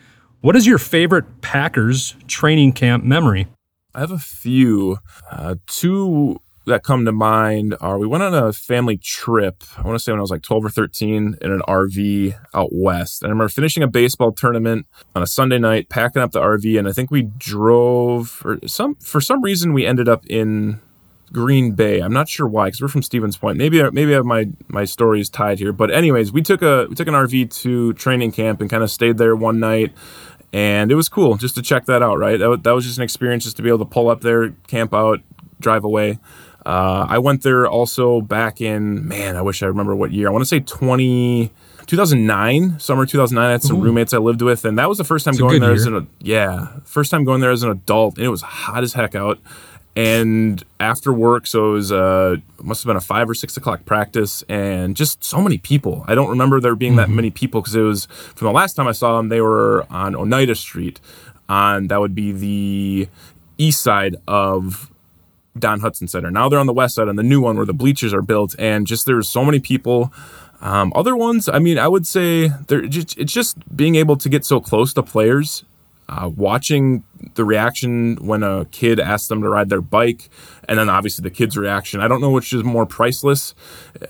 what 0.43 0.57
is 0.57 0.67
your 0.67 0.79
favorite 0.79 1.41
Packers 1.41 2.17
training 2.27 2.73
camp 2.73 3.05
memory? 3.05 3.47
I 3.95 4.01
have 4.01 4.11
a 4.11 4.19
few. 4.19 4.99
Uh, 5.31 5.55
two 5.67 6.41
that 6.67 6.83
come 6.83 7.05
to 7.05 7.13
mind 7.13 7.77
are 7.81 7.99
we 7.99 8.07
went 8.07 8.23
on 8.23 8.35
a 8.35 8.53
family 8.53 8.97
trip. 8.97 9.63
I 9.79 9.83
want 9.83 9.97
to 9.97 10.03
say 10.03 10.13
when 10.13 10.19
I 10.19 10.23
was 10.23 10.31
like 10.31 10.43
12 10.43 10.65
or 10.65 10.71
13 10.71 11.39
in 11.41 11.53
an 11.53 11.61
RV 11.69 12.37
out 12.55 12.71
west. 12.73 13.23
And 13.23 13.29
I 13.29 13.33
remember 13.33 13.49
finishing 13.49 13.83
a 13.83 13.89
baseball 13.89 14.33
tournament 14.33 14.87
on 15.15 15.23
a 15.23 15.27
Sunday 15.27 15.59
night, 15.59 15.89
packing 15.89 16.23
up 16.23 16.33
the 16.33 16.41
RV, 16.41 16.79
and 16.79 16.89
I 16.89 16.93
think 16.93 17.11
we 17.11 17.23
drove 17.23 18.29
for 18.29 18.59
some 18.67 18.97
for 18.97 19.21
some 19.21 19.43
reason 19.43 19.73
we 19.73 19.87
ended 19.87 20.09
up 20.09 20.27
in 20.27 20.81
Green 21.33 21.73
Bay. 21.73 22.01
I'm 22.01 22.13
not 22.13 22.29
sure 22.29 22.47
why, 22.47 22.67
because 22.67 22.83
we're 22.83 22.89
from 22.89 23.03
Stevens 23.03 23.37
Point. 23.37 23.57
Maybe 23.57 23.83
maybe 23.91 24.13
I 24.13 24.17
have 24.17 24.27
my 24.27 24.49
my 24.69 24.85
stories 24.85 25.31
tied 25.31 25.59
here. 25.59 25.73
But 25.73 25.91
anyways, 25.91 26.33
we 26.33 26.43
took 26.43 26.63
a 26.63 26.87
we 26.89 26.95
took 26.95 27.09
an 27.09 27.15
RV 27.15 27.53
to 27.63 27.95
training 27.95 28.33
camp 28.33 28.61
and 28.61 28.69
kind 28.69 28.83
of 28.83 28.91
stayed 28.91 29.19
there 29.19 29.35
one 29.35 29.59
night, 29.59 29.93
and 30.53 30.93
it 30.93 30.95
was 30.95 31.09
cool 31.09 31.37
just 31.37 31.55
to 31.57 31.63
check 31.63 31.87
that 31.87 32.03
out. 32.03 32.19
Right, 32.19 32.39
that, 32.39 32.63
that 32.63 32.73
was 32.73 32.85
just 32.85 32.99
an 32.99 33.05
experience 33.05 33.45
just 33.45 33.57
to 33.57 33.63
be 33.63 33.69
able 33.69 33.81
to 33.81 33.85
pull 33.85 34.09
up 34.09 34.21
there, 34.21 34.51
camp 34.67 34.95
out, 34.95 35.21
drive 35.61 35.85
away. 35.85 36.19
Uh, 36.65 37.07
I 37.09 37.19
went 37.19 37.43
there 37.43 37.67
also 37.67 38.21
back 38.21 38.61
in 38.61 39.07
man. 39.07 39.37
I 39.37 39.43
wish 39.43 39.63
I 39.63 39.67
remember 39.67 39.97
what 39.97 40.13
year. 40.13 40.29
I 40.29 40.31
want 40.31 40.43
to 40.43 40.49
say 40.49 40.61
20. 40.61 41.53
2009, 41.85 42.79
summer 42.79 43.05
2009, 43.05 43.45
I 43.45 43.51
had 43.51 43.63
some 43.63 43.81
roommates 43.81 44.15
I 44.15 44.19
lived 44.19 44.41
with, 44.41 44.65
and 44.65 44.79
that 44.79 44.89
was 44.89 44.99
the 44.99 45.05
first 45.05 45.25
time 45.25 45.35
a 45.35 45.39
going 45.39 45.61
there 45.61 45.73
as 45.73 45.85
year. 45.85 45.97
an 45.97 46.09
yeah, 46.21 46.69
first 46.85 47.11
time 47.11 47.25
going 47.25 47.41
there 47.41 47.51
as 47.51 47.65
an 47.65 47.71
adult, 47.71 48.17
and 48.19 48.25
it 48.25 48.31
was 48.31 48.41
hot 48.41 48.85
as 48.85 48.93
heck 48.93 49.17
out. 49.17 49.41
And 49.95 50.65
after 50.81 51.13
work, 51.13 51.47
so 51.47 51.71
it 51.71 51.73
was 51.75 51.93
uh, 51.93 52.37
must 52.63 52.83
have 52.83 52.89
been 52.89 52.97
a 52.97 53.01
five 53.01 53.29
or 53.29 53.35
six 53.35 53.59
o'clock 53.59 53.85
practice, 53.85 54.43
and 54.49 54.97
just 54.97 55.23
so 55.23 55.43
many 55.43 55.59
people. 55.59 56.05
I 56.09 56.15
don't 56.15 56.31
remember 56.31 56.61
there 56.61 56.75
being 56.75 56.97
that 56.97 57.11
many 57.11 57.31
people 57.31 57.61
because 57.61 57.75
it 57.75 57.83
was 57.83 58.07
from 58.07 58.47
the 58.47 58.53
last 58.53 58.73
time 58.75 58.89
I 58.89 58.93
saw 58.93 59.19
them. 59.19 59.29
They 59.29 59.43
were 59.43 59.87
on 59.91 60.17
Oneida 60.17 60.55
Street. 60.55 60.99
on 61.49 61.89
that 61.89 62.01
would 62.01 62.15
be 62.15 62.33
the 62.33 63.09
east 63.59 63.83
side 63.83 64.17
of 64.27 64.91
Don 65.59 65.81
Hutson 65.81 66.09
Center. 66.09 66.31
Now 66.31 66.49
they're 66.49 66.59
on 66.59 66.67
the 66.67 66.73
west 66.73 66.95
side 66.95 67.09
on 67.09 67.17
the 67.17 67.23
new 67.23 67.43
one 67.43 67.57
where 67.57 67.67
the 67.67 67.75
bleachers 67.75 68.15
are 68.15 68.23
built, 68.23 68.55
and 68.59 68.87
just 68.87 69.05
there's 69.05 69.29
so 69.29 69.45
many 69.45 69.61
people. 69.61 70.13
Um, 70.63 70.93
other 70.95 71.17
ones, 71.17 71.49
I 71.49 71.59
mean, 71.59 71.79
I 71.79 71.89
would 71.89 72.07
say 72.07 72.49
they're 72.69 72.87
just, 72.87 73.19
it's 73.19 73.33
just 73.33 73.59
being 73.77 73.97
able 73.97 74.17
to 74.17 74.29
get 74.29 74.45
so 74.45 74.61
close 74.61 74.95
to 74.95 75.03
players, 75.03 75.65
uh, 76.19 76.29
watching 76.29 77.05
the 77.35 77.45
reaction 77.45 78.17
when 78.17 78.43
a 78.43 78.65
kid 78.67 78.99
asks 79.01 79.29
them 79.29 79.41
to 79.43 79.49
ride 79.49 79.69
their 79.69 79.81
bike, 79.81 80.29
and 80.69 80.79
then 80.79 80.89
obviously 80.91 81.23
the 81.23 81.31
kid's 81.31 81.57
reaction. 81.57 82.01
I 82.01 82.09
don't 82.09 82.21
know 82.21 82.31
which 82.31 82.53
is 82.53 82.63
more 82.65 82.85
priceless. 82.85 83.55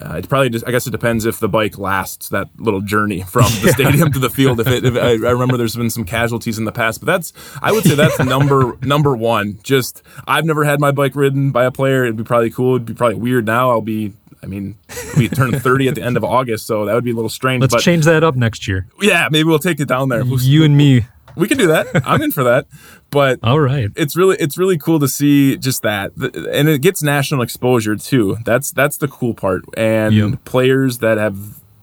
Uh, 0.00 0.14
it 0.16 0.28
probably 0.28 0.48
just, 0.50 0.66
I 0.66 0.70
guess 0.70 0.86
it 0.86 0.90
depends 0.90 1.24
if 1.26 1.38
the 1.38 1.48
bike 1.48 1.78
lasts 1.78 2.28
that 2.30 2.48
little 2.58 2.80
journey 2.80 3.22
from 3.28 3.44
the 3.62 3.72
stadium 3.72 4.10
to 4.12 4.18
the 4.18 4.30
field. 4.30 4.58
If 4.60 4.66
it, 4.66 4.84
if 4.84 4.96
I, 4.96 5.10
I 5.28 5.30
remember 5.32 5.56
there's 5.56 5.76
been 5.76 5.90
some 5.90 6.04
casualties 6.04 6.58
in 6.58 6.64
the 6.64 6.72
past, 6.72 7.00
but 7.00 7.06
that's 7.06 7.32
I 7.62 7.70
would 7.72 7.84
say 7.84 7.94
that's 7.94 8.18
number 8.18 8.76
number 8.82 9.14
one. 9.16 9.58
Just 9.62 10.02
I've 10.26 10.44
never 10.44 10.64
had 10.64 10.80
my 10.80 10.90
bike 10.90 11.14
ridden 11.14 11.50
by 11.50 11.64
a 11.64 11.70
player. 11.70 12.04
It'd 12.04 12.16
be 12.16 12.24
probably 12.24 12.50
cool. 12.50 12.76
It'd 12.76 12.86
be 12.86 12.94
probably 12.94 13.16
weird 13.16 13.46
now. 13.46 13.70
I'll 13.70 13.80
be 13.82 14.14
I 14.42 14.46
mean, 14.46 14.76
we 15.16 15.28
turn 15.28 15.52
30 15.60 15.88
at 15.88 15.94
the 15.94 16.02
end 16.02 16.16
of 16.16 16.24
August, 16.24 16.66
so 16.66 16.84
that 16.86 16.94
would 16.94 17.04
be 17.04 17.12
a 17.12 17.14
little 17.14 17.28
strange. 17.28 17.60
Let's 17.60 17.74
but 17.74 17.80
change 17.82 18.06
that 18.06 18.24
up 18.24 18.34
next 18.34 18.66
year. 18.66 18.88
yeah, 19.00 19.28
maybe 19.30 19.44
we'll 19.44 19.60
take 19.60 19.78
it 19.78 19.86
down 19.86 20.08
there. 20.08 20.24
We'll- 20.24 20.40
You 20.40 20.64
and 20.64 20.76
me. 20.76 21.04
We 21.36 21.48
can 21.48 21.58
do 21.58 21.66
that. 21.68 21.86
I'm 22.06 22.20
in 22.22 22.30
for 22.32 22.44
that. 22.44 22.66
But 23.10 23.38
All 23.42 23.60
right. 23.60 23.90
it's 23.96 24.16
really 24.16 24.36
it's 24.40 24.56
really 24.56 24.78
cool 24.78 24.98
to 25.00 25.08
see 25.08 25.56
just 25.56 25.82
that, 25.82 26.12
and 26.16 26.68
it 26.68 26.80
gets 26.80 27.02
national 27.02 27.42
exposure 27.42 27.96
too. 27.96 28.38
That's 28.44 28.70
that's 28.70 28.96
the 28.96 29.08
cool 29.08 29.34
part. 29.34 29.64
And 29.76 30.14
Yep. 30.14 30.44
players 30.44 30.98
that 30.98 31.18
have 31.18 31.36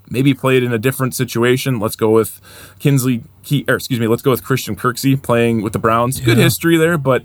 maybe 0.09 0.33
played 0.33 0.63
in 0.63 0.73
a 0.73 0.79
different 0.79 1.13
situation. 1.13 1.79
Let's 1.79 1.95
go 1.95 2.09
with 2.09 2.41
Kingsley, 2.79 3.23
Key, 3.43 3.63
or 3.67 3.75
excuse 3.75 3.99
me, 3.99 4.07
let's 4.07 4.23
go 4.23 4.31
with 4.31 4.43
Christian 4.43 4.75
Kirksey 4.75 5.21
playing 5.21 5.61
with 5.61 5.73
the 5.73 5.79
Browns. 5.79 6.19
Good 6.19 6.37
history 6.39 6.77
there, 6.77 6.97
but 6.97 7.23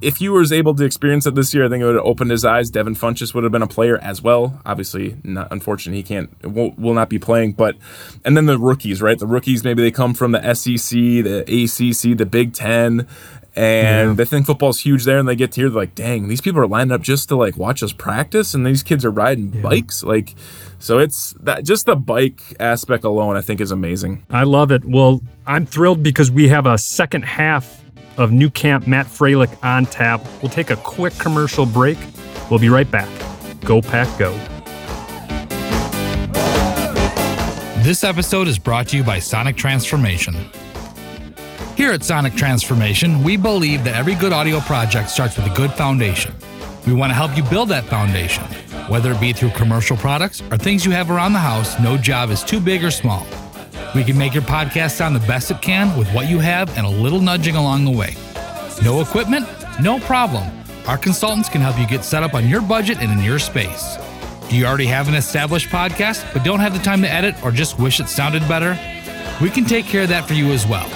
if 0.00 0.18
he 0.18 0.28
was 0.28 0.52
able 0.52 0.74
to 0.74 0.84
experience 0.84 1.26
it 1.26 1.34
this 1.34 1.54
year, 1.54 1.64
I 1.64 1.68
think 1.68 1.82
it 1.82 1.86
would 1.86 1.94
have 1.94 2.04
opened 2.04 2.30
his 2.30 2.44
eyes. 2.44 2.70
Devin 2.70 2.94
Funchess 2.94 3.34
would 3.34 3.44
have 3.44 3.52
been 3.52 3.62
a 3.62 3.66
player 3.66 3.98
as 3.98 4.20
well. 4.22 4.60
Obviously, 4.66 5.16
not 5.24 5.48
unfortunately, 5.50 5.98
he 5.98 6.02
can't 6.02 6.30
will, 6.44 6.72
will 6.72 6.94
not 6.94 7.08
be 7.08 7.18
playing. 7.18 7.52
But 7.52 7.76
and 8.24 8.36
then 8.36 8.46
the 8.46 8.58
rookies, 8.58 9.00
right? 9.00 9.18
The 9.18 9.26
rookies 9.26 9.64
maybe 9.64 9.82
they 9.82 9.90
come 9.90 10.14
from 10.14 10.32
the 10.32 10.54
SEC, 10.54 10.90
the 10.90 11.40
ACC, 11.42 12.16
the 12.16 12.26
Big 12.26 12.52
Ten, 12.52 13.06
and 13.54 14.18
they 14.18 14.26
think 14.26 14.44
football's 14.44 14.80
huge 14.80 15.04
there, 15.04 15.18
and 15.18 15.26
they 15.26 15.34
get 15.34 15.54
here, 15.54 15.70
they're 15.70 15.80
like, 15.80 15.94
dang, 15.94 16.28
these 16.28 16.42
people 16.42 16.60
are 16.60 16.66
lining 16.66 16.92
up 16.92 17.00
just 17.00 17.30
to 17.30 17.36
like 17.36 17.56
watch 17.56 17.82
us 17.82 17.94
practice, 17.94 18.52
and 18.52 18.66
these 18.66 18.82
kids 18.82 19.04
are 19.04 19.10
riding 19.10 19.48
bikes, 19.48 20.02
like. 20.02 20.34
So 20.78 20.98
it's 20.98 21.34
that 21.40 21.64
just 21.64 21.86
the 21.86 21.96
bike 21.96 22.42
aspect 22.60 23.02
alone, 23.04 23.34
I 23.34 23.40
think, 23.40 23.62
is 23.62 23.70
amazing. 23.70 24.26
I 24.28 24.42
love 24.42 24.70
it. 24.70 24.84
Well, 24.84 25.22
I'm 25.46 25.64
thrilled 25.64 26.02
because 26.02 26.30
we 26.30 26.48
have 26.48 26.66
a 26.66 26.76
second 26.76 27.22
half 27.22 27.82
of 28.16 28.32
New 28.32 28.50
Camp 28.50 28.86
Matt 28.86 29.06
Froehlich 29.06 29.56
on 29.62 29.86
tap. 29.86 30.24
We'll 30.42 30.50
take 30.50 30.70
a 30.70 30.76
quick 30.76 31.14
commercial 31.18 31.66
break. 31.66 31.98
We'll 32.50 32.60
be 32.60 32.68
right 32.68 32.90
back. 32.90 33.08
Go 33.64 33.80
Pack 33.80 34.18
Go. 34.18 34.32
This 37.82 38.02
episode 38.02 38.48
is 38.48 38.58
brought 38.58 38.88
to 38.88 38.96
you 38.96 39.04
by 39.04 39.20
Sonic 39.20 39.56
Transformation. 39.56 40.34
Here 41.76 41.92
at 41.92 42.02
Sonic 42.02 42.34
Transformation, 42.34 43.22
we 43.22 43.36
believe 43.36 43.84
that 43.84 43.94
every 43.94 44.14
good 44.14 44.32
audio 44.32 44.60
project 44.60 45.10
starts 45.10 45.36
with 45.36 45.46
a 45.46 45.54
good 45.54 45.70
foundation. 45.72 46.34
We 46.86 46.94
want 46.94 47.10
to 47.10 47.14
help 47.14 47.36
you 47.36 47.42
build 47.44 47.68
that 47.68 47.84
foundation. 47.84 48.44
Whether 48.88 49.12
it 49.12 49.20
be 49.20 49.32
through 49.32 49.50
commercial 49.50 49.96
products 49.96 50.40
or 50.50 50.56
things 50.56 50.84
you 50.84 50.92
have 50.92 51.10
around 51.10 51.32
the 51.32 51.38
house, 51.38 51.78
no 51.78 51.96
job 51.96 52.30
is 52.30 52.42
too 52.42 52.60
big 52.60 52.82
or 52.82 52.90
small. 52.90 53.26
We 53.94 54.04
can 54.04 54.18
make 54.18 54.34
your 54.34 54.42
podcast 54.42 54.92
sound 54.92 55.16
the 55.16 55.26
best 55.26 55.50
it 55.50 55.62
can 55.62 55.96
with 55.98 56.08
what 56.12 56.28
you 56.28 56.38
have 56.38 56.76
and 56.76 56.86
a 56.86 56.90
little 56.90 57.20
nudging 57.20 57.56
along 57.56 57.84
the 57.84 57.90
way. 57.90 58.14
No 58.82 59.00
equipment? 59.00 59.46
No 59.80 59.98
problem. 60.00 60.46
Our 60.86 60.98
consultants 60.98 61.48
can 61.48 61.60
help 61.60 61.78
you 61.78 61.86
get 61.86 62.04
set 62.04 62.22
up 62.22 62.34
on 62.34 62.48
your 62.48 62.62
budget 62.62 62.98
and 62.98 63.10
in 63.10 63.24
your 63.24 63.38
space. 63.38 63.96
Do 64.48 64.56
you 64.56 64.66
already 64.66 64.86
have 64.86 65.08
an 65.08 65.14
established 65.14 65.68
podcast 65.70 66.24
but 66.32 66.44
don't 66.44 66.60
have 66.60 66.72
the 66.72 66.78
time 66.78 67.02
to 67.02 67.12
edit 67.12 67.34
or 67.42 67.50
just 67.50 67.78
wish 67.78 68.00
it 68.00 68.08
sounded 68.08 68.46
better? 68.48 68.78
We 69.40 69.50
can 69.50 69.64
take 69.64 69.86
care 69.86 70.02
of 70.02 70.08
that 70.10 70.28
for 70.28 70.34
you 70.34 70.52
as 70.52 70.66
well. 70.66 70.88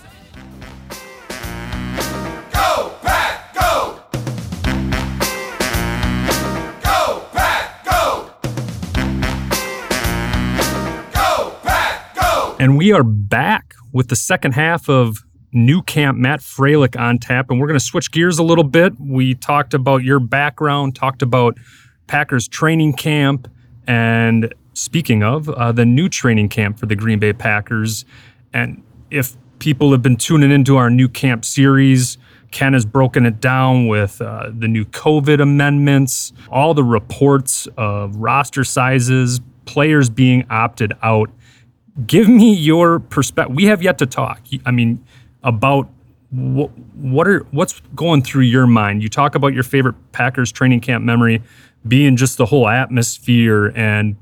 And 12.64 12.79
we 12.79 12.92
are 12.92 13.03
back 13.03 13.74
with 13.92 14.09
the 14.09 14.16
second 14.16 14.53
half 14.53 14.88
of 14.88 15.22
New 15.53 15.83
Camp 15.83 16.16
Matt 16.16 16.40
Froehlich 16.40 16.98
on 16.98 17.18
tap. 17.18 17.50
And 17.50 17.61
we're 17.61 17.66
going 17.66 17.79
to 17.79 17.85
switch 17.85 18.11
gears 18.11 18.38
a 18.38 18.42
little 18.42 18.64
bit. 18.64 18.98
We 18.98 19.35
talked 19.35 19.74
about 19.74 20.03
your 20.03 20.18
background, 20.18 20.96
talked 20.96 21.20
about 21.20 21.59
Packers 22.07 22.48
training 22.48 22.94
camp, 22.94 23.48
and 23.87 24.55
speaking 24.72 25.22
of, 25.22 25.50
uh, 25.50 25.72
the 25.72 25.85
new 25.85 26.09
training 26.09 26.48
camp 26.48 26.79
for 26.79 26.87
the 26.87 26.96
Green 26.96 27.18
Bay 27.18 27.35
Packers. 27.35 28.07
And 28.55 28.83
if 29.11 29.37
people 29.59 29.92
have 29.92 30.00
been 30.00 30.16
tuning 30.16 30.50
into 30.50 30.79
our 30.79 30.88
new 30.88 31.11
camp 31.11 31.44
series, 31.44 32.16
Ken 32.50 32.72
has 32.72 32.87
broken 32.87 33.27
it 33.27 33.40
down 33.42 33.88
with 33.88 34.22
uh, 34.22 34.50
the 34.59 34.68
new 34.68 34.87
COVID 34.87 35.38
amendments, 35.38 36.33
all 36.50 36.72
the 36.72 36.83
reports 36.83 37.68
of 37.77 38.16
roster 38.16 38.64
sizes, 38.64 39.42
players 39.66 40.09
being 40.09 40.46
opted 40.48 40.94
out 41.03 41.29
give 42.07 42.28
me 42.28 42.54
your 42.54 43.00
perspective. 43.00 43.54
We 43.54 43.64
have 43.64 43.83
yet 43.83 43.98
to 43.98 44.07
talk. 44.07 44.40
I 44.64 44.70
mean, 44.70 45.04
about 45.42 45.88
what, 46.30 46.70
what 46.96 47.28
are 47.28 47.40
what's 47.50 47.80
going 47.94 48.22
through 48.22 48.42
your 48.42 48.66
mind. 48.66 49.02
You 49.02 49.09
talk 49.09 49.35
about 49.35 49.54
your 49.54 49.62
favorite 49.62 49.94
Packers 50.12 50.50
training 50.50 50.80
camp 50.80 51.04
memory 51.04 51.42
being 51.87 52.16
just 52.16 52.38
the 52.38 52.46
whole 52.46 52.66
atmosphere 52.66 53.72
and 53.76 54.16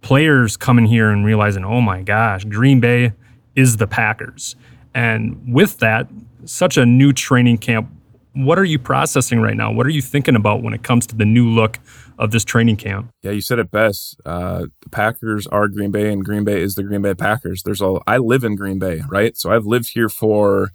players 0.00 0.56
coming 0.56 0.86
here 0.86 1.10
and 1.10 1.24
realizing, 1.24 1.64
oh 1.64 1.80
my 1.80 2.02
gosh, 2.02 2.44
Green 2.44 2.80
Bay 2.80 3.12
is 3.54 3.76
the 3.76 3.86
Packers. 3.86 4.56
And 4.94 5.52
with 5.52 5.78
that, 5.78 6.08
such 6.44 6.76
a 6.76 6.84
new 6.84 7.12
training 7.12 7.58
camp. 7.58 7.88
What 8.34 8.58
are 8.58 8.64
you 8.64 8.78
processing 8.78 9.40
right 9.40 9.56
now? 9.56 9.70
What 9.72 9.86
are 9.86 9.90
you 9.90 10.02
thinking 10.02 10.36
about 10.36 10.62
when 10.62 10.72
it 10.72 10.82
comes 10.82 11.06
to 11.08 11.16
the 11.16 11.26
new 11.26 11.48
look 11.48 11.78
of 12.18 12.30
this 12.30 12.44
training 12.44 12.76
camp? 12.76 13.10
Yeah, 13.22 13.32
you 13.32 13.40
said 13.40 13.58
it 13.58 13.70
best. 13.70 14.20
Uh, 14.24 14.66
the 14.80 14.88
Packers 14.88 15.46
are 15.48 15.68
Green 15.68 15.90
Bay, 15.90 16.10
and 16.12 16.24
Green 16.24 16.44
Bay 16.44 16.60
is 16.62 16.74
the 16.74 16.82
Green 16.82 17.02
Bay 17.02 17.14
Packers. 17.14 17.62
There's 17.62 17.82
a. 17.82 17.98
I 18.06 18.18
live 18.18 18.44
in 18.44 18.56
Green 18.56 18.78
Bay, 18.78 19.02
right? 19.08 19.36
So 19.36 19.52
I've 19.52 19.66
lived 19.66 19.90
here 19.92 20.08
for 20.08 20.72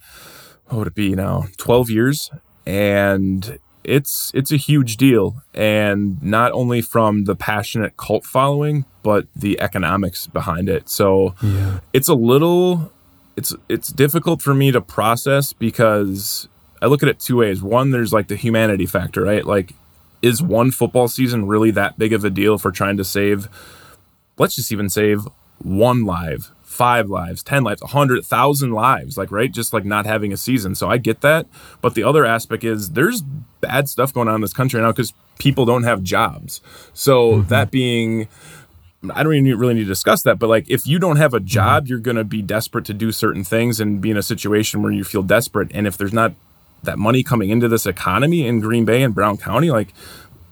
what 0.68 0.78
would 0.80 0.88
it 0.88 0.96
be 0.96 1.16
now? 1.16 1.46
Twelve 1.58 1.90
years, 1.90 2.30
and 2.66 3.58
it's 3.84 4.32
it's 4.36 4.52
a 4.52 4.58
huge 4.58 4.98
deal. 4.98 5.42
And 5.54 6.22
not 6.22 6.52
only 6.52 6.82
from 6.82 7.24
the 7.24 7.36
passionate 7.36 7.98
cult 7.98 8.26
following, 8.26 8.86
but 9.02 9.26
the 9.36 9.60
economics 9.60 10.28
behind 10.28 10.70
it. 10.70 10.90
So 10.90 11.34
it's 11.94 12.08
a 12.08 12.16
little. 12.16 12.92
It's 13.36 13.56
it's 13.70 13.90
difficult 13.90 14.42
for 14.42 14.54
me 14.54 14.72
to 14.72 14.82
process 14.82 15.54
because 15.54 16.50
I 16.82 16.88
look 16.88 17.04
at 17.04 17.10
it 17.10 17.20
two 17.20 17.38
ways. 17.38 17.62
One, 17.62 17.92
there's 17.92 18.14
like 18.14 18.28
the 18.28 18.36
humanity 18.36 18.86
factor, 18.86 19.24
right? 19.24 19.46
Like 19.46 19.74
is 20.22 20.42
one 20.42 20.72
football 20.72 21.08
season 21.08 21.48
really 21.48 21.72
that 21.72 21.98
big 21.98 22.14
of 22.14 22.24
a 22.24 22.30
deal 22.30 22.58
for 22.58 22.72
trying 22.72 22.98
to 22.98 23.04
save 23.04 23.48
let's 24.38 24.56
just 24.56 24.72
even 24.72 24.90
save 24.90 25.28
one 25.60 26.06
live 26.06 26.52
five 26.64 27.10
lives 27.10 27.44
ten 27.44 27.64
lives 27.64 27.82
a 27.82 27.88
hundred 27.88 28.24
thousand 28.26 28.72
lives 28.72 29.18
like 29.18 29.32
right 29.32 29.52
just 29.52 29.74
like 29.74 29.86
not 29.86 30.06
having 30.06 30.34
a 30.34 30.38
season 30.38 30.76
so 30.76 30.90
i 30.90 30.98
get 30.98 31.22
that 31.22 31.46
but 31.82 31.96
the 31.96 32.04
other 32.04 32.26
aspect 32.26 32.64
is 32.64 32.92
there's 32.92 33.22
bad 33.62 33.88
stuff 33.88 34.14
going 34.14 34.28
on 34.28 34.36
in 34.36 34.42
this 34.42 34.54
country 34.54 34.82
now 34.82 34.92
because 34.92 35.14
people 35.40 35.66
don't 35.66 35.84
have 35.84 36.04
jobs 36.04 36.62
so 36.94 37.34
mm-hmm. 37.34 37.48
that 37.50 37.72
being 37.72 38.28
I 39.14 39.22
don't 39.22 39.36
even 39.36 39.60
really 39.60 39.76
need 39.76 39.82
to 39.82 39.88
discuss 39.88 40.24
that, 40.24 40.40
but 40.40 40.50
like 40.50 40.68
if 40.72 40.88
you 40.88 40.98
don't 40.98 41.18
have 41.18 41.36
a 41.36 41.38
mm-hmm. 41.38 41.46
job, 41.46 41.88
you're 41.88 42.00
going 42.00 42.18
to 42.18 42.24
be 42.24 42.42
desperate 42.42 42.84
to 42.86 42.96
do 42.96 43.12
certain 43.12 43.44
things 43.44 43.80
and 43.80 44.02
be 44.02 44.10
in 44.10 44.18
a 44.18 44.24
situation 44.24 44.82
where 44.82 44.92
you 44.92 45.04
feel 45.04 45.22
desperate. 45.22 45.70
And 45.72 45.86
if 45.86 45.98
there's 45.98 46.12
not 46.12 46.34
that 46.88 46.98
money 46.98 47.22
coming 47.22 47.52
into 47.52 47.68
this 47.68 47.86
economy 47.86 48.48
in 48.48 48.60
Green 48.60 48.84
Bay 48.84 49.04
and 49.04 49.14
Brown 49.14 49.38
County, 49.38 49.70
like 49.70 49.94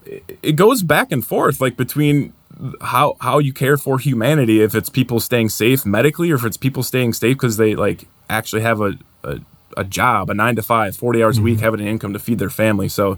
it, 0.06 0.56
goes 0.56 0.84
back 0.84 1.12
and 1.12 1.26
forth, 1.26 1.60
like 1.60 1.76
between 1.76 2.34
how 2.82 3.18
how 3.20 3.40
you 3.40 3.52
care 3.52 3.78
for 3.78 3.98
humanity, 3.98 4.62
if 4.62 4.76
it's 4.76 4.90
people 4.90 5.20
staying 5.20 5.50
safe 5.50 5.86
medically, 5.86 6.32
or 6.32 6.36
if 6.36 6.46
it's 6.46 6.58
people 6.58 6.84
staying 6.84 7.14
safe 7.14 7.36
because 7.36 7.58
they 7.58 7.76
like 7.76 8.08
actually 8.30 8.62
have 8.62 8.80
a, 8.80 8.94
a 9.24 9.40
a 9.78 9.84
job, 9.84 10.30
a 10.30 10.34
nine 10.34 10.56
to 10.56 10.62
five, 10.62 10.96
40 10.96 11.24
hours 11.24 11.38
a 11.38 11.42
week, 11.42 11.56
mm-hmm. 11.56 11.64
having 11.64 11.82
an 11.82 11.88
income 11.88 12.14
to 12.14 12.20
feed 12.20 12.40
their 12.40 12.50
family. 12.50 12.88
So 12.88 13.18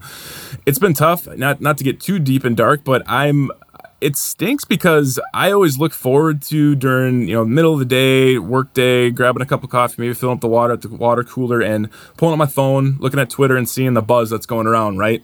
it's 0.66 0.80
been 0.80 0.94
tough. 0.94 1.28
Not 1.28 1.62
not 1.62 1.78
to 1.78 1.84
get 1.84 2.00
too 2.00 2.20
deep 2.20 2.44
and 2.44 2.56
dark, 2.56 2.84
but 2.84 3.04
I'm 3.08 3.52
it 4.00 4.16
stinks 4.16 4.64
because 4.64 5.20
I 5.34 5.52
always 5.52 5.80
look 5.80 5.94
forward 5.94 6.42
to 6.44 6.76
during 6.76 7.28
you 7.28 7.36
know 7.36 7.46
middle 7.46 7.74
of 7.74 7.80
the 7.80 7.86
day, 7.86 8.38
work 8.38 8.74
day, 8.74 9.10
grabbing 9.10 9.42
a 9.42 9.46
cup 9.46 9.64
of 9.64 9.70
coffee, 9.70 9.96
maybe 10.02 10.14
filling 10.14 10.36
up 10.36 10.42
the 10.42 10.48
water 10.48 10.74
at 10.74 10.82
the 10.82 10.90
water 10.90 11.24
cooler, 11.24 11.62
and 11.62 11.90
pulling 12.16 12.34
up 12.34 12.38
my 12.38 12.46
phone, 12.46 12.98
looking 13.00 13.20
at 13.20 13.30
Twitter, 13.30 13.58
and 13.58 13.68
seeing 13.68 13.94
the 13.94 14.02
buzz 14.02 14.30
that's 14.30 14.46
going 14.46 14.68
around. 14.68 14.98
Right, 15.00 15.24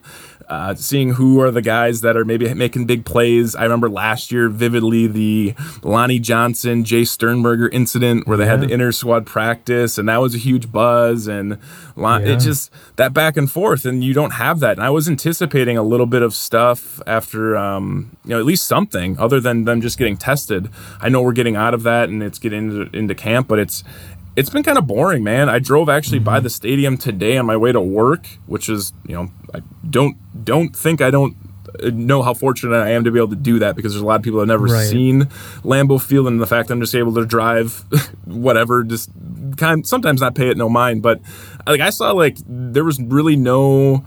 uh, 0.49 0.75
seeing 0.75 1.13
who 1.13 1.39
are 1.41 1.51
the 1.51 1.61
guys 1.61 2.01
that 2.01 2.15
are 2.17 2.25
maybe 2.25 2.53
making 2.53 2.85
big 2.85 3.05
plays. 3.05 3.55
I 3.55 3.63
remember 3.63 3.89
last 3.89 4.31
year 4.31 4.49
vividly 4.49 5.07
the 5.07 5.53
Lonnie 5.83 6.19
Johnson, 6.19 6.83
Jace 6.83 7.07
Sternberger 7.09 7.69
incident 7.69 8.27
where 8.27 8.37
they 8.37 8.45
had 8.45 8.61
the 8.61 8.67
inter 8.71 8.91
squad 8.91 9.25
practice, 9.25 9.97
and 9.97 10.07
that 10.09 10.17
was 10.21 10.35
a 10.35 10.37
huge 10.37 10.71
buzz. 10.71 11.27
And 11.27 11.57
Lon- 11.95 12.21
Yeah. 12.25 12.33
it 12.33 12.39
just 12.39 12.71
that 12.95 13.13
back 13.13 13.37
and 13.37 13.49
forth, 13.51 13.85
and 13.85 14.03
you 14.03 14.13
don't 14.13 14.33
have 14.33 14.59
that. 14.61 14.77
And 14.77 14.85
I 14.85 14.89
was 14.89 15.07
anticipating 15.07 15.77
a 15.77 15.83
little 15.83 16.05
bit 16.07 16.21
of 16.21 16.33
stuff 16.33 17.01
after, 17.07 17.55
um, 17.57 18.11
you 18.25 18.31
know, 18.31 18.39
at 18.39 18.45
least 18.45 18.65
something 18.65 19.17
other 19.19 19.39
than 19.39 19.65
them 19.65 19.81
just 19.81 19.97
getting 19.97 20.17
tested. 20.17 20.69
I 21.01 21.09
know 21.09 21.21
we're 21.21 21.33
getting 21.33 21.55
out 21.55 21.73
of 21.73 21.83
that, 21.83 22.09
and 22.09 22.23
it's 22.23 22.39
getting 22.39 22.69
into, 22.71 22.97
into 22.97 23.15
camp, 23.15 23.47
but 23.47 23.59
it's 23.59 23.83
it's 24.35 24.49
been 24.49 24.63
kind 24.63 24.77
of 24.77 24.87
boring, 24.87 25.23
man. 25.23 25.49
I 25.49 25.59
drove 25.59 25.89
actually 25.89 26.19
by 26.19 26.37
Mm-hmm. 26.37 26.43
the 26.43 26.49
stadium 26.49 26.97
today 26.97 27.37
on 27.37 27.45
my 27.45 27.57
way 27.57 27.71
to 27.71 27.81
work, 27.81 28.27
which 28.47 28.67
is, 28.69 28.93
you 29.07 29.15
know, 29.15 29.31
I 29.53 29.61
don't 29.89 30.17
don't 30.43 30.75
think 30.75 31.01
I 31.01 31.11
don't 31.11 31.35
uh, 31.83 31.89
know 31.93 32.21
how 32.23 32.33
fortunate 32.33 32.75
I 32.75 32.89
am 32.91 33.03
to 33.03 33.11
be 33.11 33.19
able 33.19 33.29
to 33.29 33.35
do 33.35 33.59
that 33.59 33.75
because 33.75 33.93
there's 33.93 34.01
a 34.01 34.05
lot 34.05 34.15
of 34.17 34.23
people 34.23 34.39
that 34.39 34.49
have 34.51 34.59
never 34.61 34.73
Right. 34.73 34.87
seen 34.87 35.23
Lambeau 35.63 36.01
Field, 36.01 36.27
and 36.27 36.41
the 36.41 36.47
fact 36.47 36.69
I'm 36.71 36.79
just 36.81 36.95
able 36.95 37.13
to 37.15 37.25
drive 37.25 37.83
whatever, 38.25 38.83
just 38.83 39.09
kind 39.57 39.85
sometimes 39.87 40.21
not 40.21 40.33
pay 40.35 40.49
it 40.49 40.57
no 40.57 40.67
mind, 40.69 41.01
but 41.03 41.21
like 41.67 41.81
I 41.81 41.89
saw 41.91 42.11
like 42.11 42.37
there 42.47 42.83
was 42.83 42.99
really 43.01 43.35
no 43.35 44.03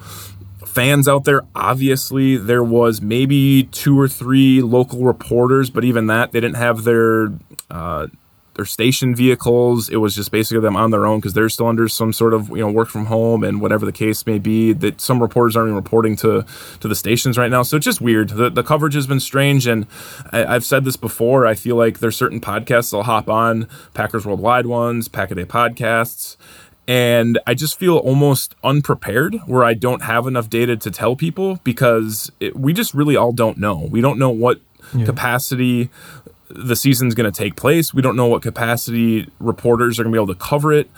fans 0.65 1.09
out 1.09 1.25
there. 1.25 1.43
Obviously, 1.55 2.37
there 2.37 2.63
was 2.65 3.01
maybe 3.01 3.65
two 3.65 3.99
or 3.99 4.09
three 4.09 4.61
local 4.61 5.05
reporters, 5.05 5.71
but 5.71 5.85
even 5.85 6.07
that, 6.09 6.33
they 6.33 6.41
didn't 6.41 6.57
have 6.57 6.85
their 6.85 7.33
uh, 7.71 8.09
their 8.57 8.65
station 8.65 9.15
vehicles. 9.15 9.89
It 9.89 9.97
was 9.97 10.15
just 10.15 10.31
basically 10.31 10.61
them 10.61 10.77
on 10.77 10.91
their 10.91 11.07
own 11.07 11.21
because 11.21 11.35
they're 11.35 11.49
still 11.49 11.67
under 11.67 11.89
some 11.89 12.13
sort 12.13 12.35
of 12.35 12.49
you 12.49 12.57
know 12.57 12.71
work 12.71 12.89
from 12.89 13.07
home 13.07 13.45
and 13.45 13.61
whatever 13.61 13.87
the 13.87 13.93
case 13.93 14.27
may 14.27 14.39
be. 14.39 14.73
That 14.73 15.01
some 15.01 15.21
reporters 15.21 15.57
aren't 15.57 15.69
even 15.69 15.77
reporting 15.77 16.17
to 16.17 16.45
to 16.81 16.89
the 16.89 16.95
stations 16.95 17.39
right 17.39 17.51
now, 17.51 17.63
so 17.63 17.77
it's 17.77 17.85
just 17.85 18.01
weird. 18.01 18.31
The, 18.31 18.51
the 18.51 18.63
coverage 18.63 18.95
has 18.95 19.07
been 19.07 19.21
strange, 19.21 19.67
and 19.67 19.87
I, 20.33 20.45
I've 20.45 20.65
said 20.65 20.85
this 20.85 20.97
before. 20.97 21.47
I 21.47 21.55
feel 21.55 21.77
like 21.77 22.01
there's 22.01 22.17
certain 22.17 22.41
podcasts 22.41 22.93
I'll 22.93 23.05
hop 23.05 23.29
on, 23.29 23.69
Packers 23.95 24.27
Worldwide 24.27 24.67
ones, 24.67 25.09
Pack 25.09 25.31
a 25.31 25.35
Day 25.35 25.45
podcasts 25.45 26.37
and 26.89 27.39
I 27.47 27.55
just 27.55 27.79
feel 27.79 27.97
almost 27.97 28.55
unprepared 28.63 29.35
where 29.47 29.65
I 29.65 29.75
don't 29.75 30.03
have 30.03 30.27
enough 30.27 30.49
data 30.49 30.77
to 30.77 30.91
tell 30.91 31.17
people 31.17 31.59
because 31.65 32.31
it, 32.39 32.57
we 32.57 32.73
just 32.73 32.95
really 32.95 33.17
all 33.17 33.33
don't 33.33 33.59
know. 33.59 33.89
We 33.91 34.01
don't 34.01 34.21
know 34.21 34.31
what 34.31 34.61
capacity 35.05 35.91
the 36.49 36.77
season's 36.77 37.15
going 37.15 37.31
to 37.31 37.37
take 37.37 37.57
place. 37.57 37.93
We 37.93 38.03
don't 38.03 38.17
know 38.17 38.27
what 38.27 38.43
capacity 38.43 39.29
reporters 39.39 39.99
are 39.99 40.05
going 40.05 40.13
to 40.13 40.17
be 40.19 40.23
able 40.23 40.35
to 40.35 40.41
cover 40.41 40.73
it. 40.73 40.91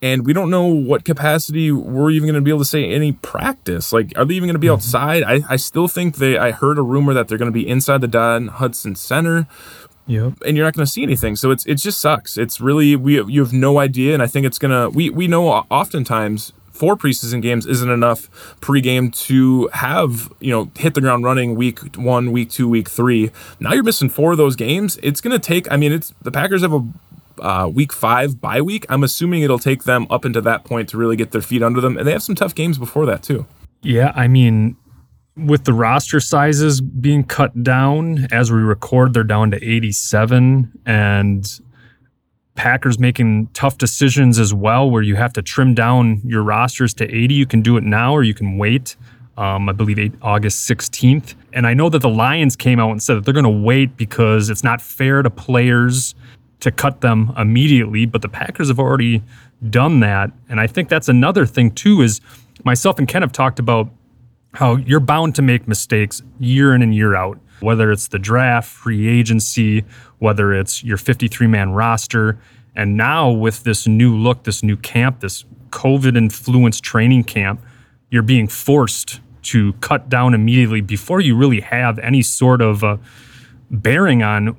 And 0.00 0.24
we 0.24 0.32
don't 0.32 0.48
know 0.48 0.66
what 0.66 1.04
capacity 1.04 1.72
we're 1.72 2.10
even 2.10 2.26
going 2.26 2.36
to 2.36 2.40
be 2.40 2.52
able 2.52 2.60
to 2.60 2.64
say 2.64 2.84
any 2.84 3.12
practice. 3.12 3.92
Like, 3.92 4.12
are 4.16 4.24
they 4.24 4.34
even 4.34 4.46
going 4.46 4.54
to 4.54 4.60
be 4.60 4.68
mm-hmm. 4.68 4.74
outside? 4.74 5.24
I, 5.24 5.40
I 5.48 5.56
still 5.56 5.88
think 5.88 6.16
they, 6.16 6.38
I 6.38 6.52
heard 6.52 6.78
a 6.78 6.82
rumor 6.82 7.12
that 7.14 7.26
they're 7.26 7.38
going 7.38 7.50
to 7.50 7.58
be 7.58 7.68
inside 7.68 8.00
the 8.00 8.08
Don 8.08 8.48
Hutson 8.48 8.96
Center 8.96 9.48
Yep. 10.08 10.38
and 10.46 10.56
you're 10.56 10.64
not 10.66 10.74
going 10.74 10.86
to 10.86 10.90
see 10.90 11.02
anything. 11.02 11.36
So 11.36 11.50
it's 11.50 11.66
it 11.66 11.74
just 11.74 12.00
sucks. 12.00 12.38
It's 12.38 12.60
really 12.60 12.96
we 12.96 13.22
you 13.22 13.42
have 13.42 13.52
no 13.52 13.78
idea, 13.78 14.14
and 14.14 14.22
I 14.22 14.26
think 14.26 14.46
it's 14.46 14.58
gonna 14.58 14.88
we 14.88 15.10
we 15.10 15.28
know 15.28 15.48
oftentimes 15.48 16.54
four 16.78 16.96
preseason 16.96 17.42
games 17.42 17.66
isn't 17.66 17.90
enough 17.90 18.30
pregame 18.60 19.14
to 19.26 19.68
have 19.72 20.32
you 20.40 20.50
know 20.50 20.70
hit 20.76 20.94
the 20.94 21.00
ground 21.00 21.24
running 21.24 21.54
week 21.54 21.96
one, 21.96 22.30
week 22.32 22.50
two, 22.50 22.68
week 22.68 22.88
three. 22.88 23.30
Now 23.60 23.72
you're 23.72 23.82
missing 23.82 24.08
four 24.08 24.32
of 24.32 24.38
those 24.38 24.56
games. 24.56 24.98
It's 25.02 25.20
gonna 25.20 25.38
take. 25.38 25.70
I 25.72 25.76
mean, 25.76 25.92
it's 25.92 26.14
the 26.22 26.30
Packers 26.30 26.62
have 26.62 26.72
a. 26.72 26.86
Uh, 27.40 27.68
week 27.72 27.92
five 27.92 28.40
bye 28.40 28.60
week. 28.60 28.84
I'm 28.88 29.04
assuming 29.04 29.42
it'll 29.42 29.60
take 29.60 29.84
them 29.84 30.08
up 30.10 30.24
into 30.24 30.40
that 30.40 30.64
point 30.64 30.88
to 30.88 30.96
really 30.96 31.14
get 31.14 31.30
their 31.30 31.40
feet 31.40 31.62
under 31.62 31.80
them, 31.80 31.96
and 31.96 32.04
they 32.04 32.10
have 32.10 32.24
some 32.24 32.34
tough 32.34 32.52
games 32.52 32.78
before 32.78 33.06
that 33.06 33.22
too. 33.22 33.46
Yeah, 33.80 34.12
I 34.16 34.26
mean, 34.26 34.76
with 35.36 35.64
the 35.64 35.72
roster 35.72 36.18
sizes 36.18 36.80
being 36.80 37.22
cut 37.22 37.62
down 37.62 38.26
as 38.32 38.50
we 38.50 38.58
record, 38.58 39.14
they're 39.14 39.22
down 39.22 39.52
to 39.52 39.64
87, 39.64 40.80
and 40.84 41.60
Packers 42.58 42.98
making 42.98 43.46
tough 43.54 43.78
decisions 43.78 44.36
as 44.36 44.52
well, 44.52 44.90
where 44.90 45.00
you 45.00 45.14
have 45.14 45.32
to 45.34 45.42
trim 45.42 45.74
down 45.74 46.20
your 46.24 46.42
rosters 46.42 46.92
to 46.94 47.04
80. 47.04 47.32
You 47.32 47.46
can 47.46 47.62
do 47.62 47.76
it 47.76 47.84
now, 47.84 48.12
or 48.12 48.24
you 48.24 48.34
can 48.34 48.58
wait. 48.58 48.96
Um, 49.36 49.68
I 49.68 49.72
believe 49.72 49.96
eight, 49.96 50.12
August 50.22 50.68
16th. 50.68 51.36
And 51.52 51.68
I 51.68 51.72
know 51.72 51.88
that 51.88 52.00
the 52.00 52.08
Lions 52.08 52.56
came 52.56 52.80
out 52.80 52.90
and 52.90 53.00
said 53.00 53.16
that 53.16 53.24
they're 53.24 53.32
going 53.32 53.44
to 53.44 53.48
wait 53.64 53.96
because 53.96 54.50
it's 54.50 54.64
not 54.64 54.82
fair 54.82 55.22
to 55.22 55.30
players 55.30 56.16
to 56.58 56.72
cut 56.72 57.00
them 57.00 57.32
immediately. 57.38 58.06
But 58.06 58.22
the 58.22 58.28
Packers 58.28 58.66
have 58.66 58.80
already 58.80 59.22
done 59.70 60.00
that. 60.00 60.32
And 60.48 60.58
I 60.58 60.66
think 60.66 60.88
that's 60.88 61.08
another 61.08 61.46
thing, 61.46 61.70
too, 61.70 62.02
is 62.02 62.20
myself 62.64 62.98
and 62.98 63.06
Ken 63.06 63.22
have 63.22 63.30
talked 63.30 63.60
about 63.60 63.88
how 64.54 64.74
you're 64.78 64.98
bound 64.98 65.36
to 65.36 65.42
make 65.42 65.68
mistakes 65.68 66.22
year 66.40 66.74
in 66.74 66.82
and 66.82 66.92
year 66.92 67.14
out, 67.14 67.38
whether 67.60 67.92
it's 67.92 68.08
the 68.08 68.18
draft, 68.18 68.68
free 68.68 69.06
agency, 69.06 69.84
whether 70.18 70.52
it's 70.52 70.82
your 70.82 70.96
53 70.96 71.46
man 71.46 71.70
roster. 71.70 72.38
And 72.74 72.96
now 72.96 73.30
with 73.30 73.64
this 73.64 73.86
new 73.86 74.16
look, 74.16 74.44
this 74.44 74.62
new 74.62 74.76
camp, 74.76 75.20
this 75.20 75.44
COVID 75.70 76.16
influenced 76.16 76.82
training 76.82 77.24
camp, 77.24 77.60
you're 78.10 78.22
being 78.22 78.48
forced 78.48 79.20
to 79.42 79.72
cut 79.74 80.08
down 80.08 80.34
immediately 80.34 80.80
before 80.80 81.20
you 81.20 81.36
really 81.36 81.60
have 81.60 81.98
any 82.00 82.22
sort 82.22 82.60
of 82.60 82.82
uh, 82.84 82.96
bearing 83.70 84.22
on 84.22 84.56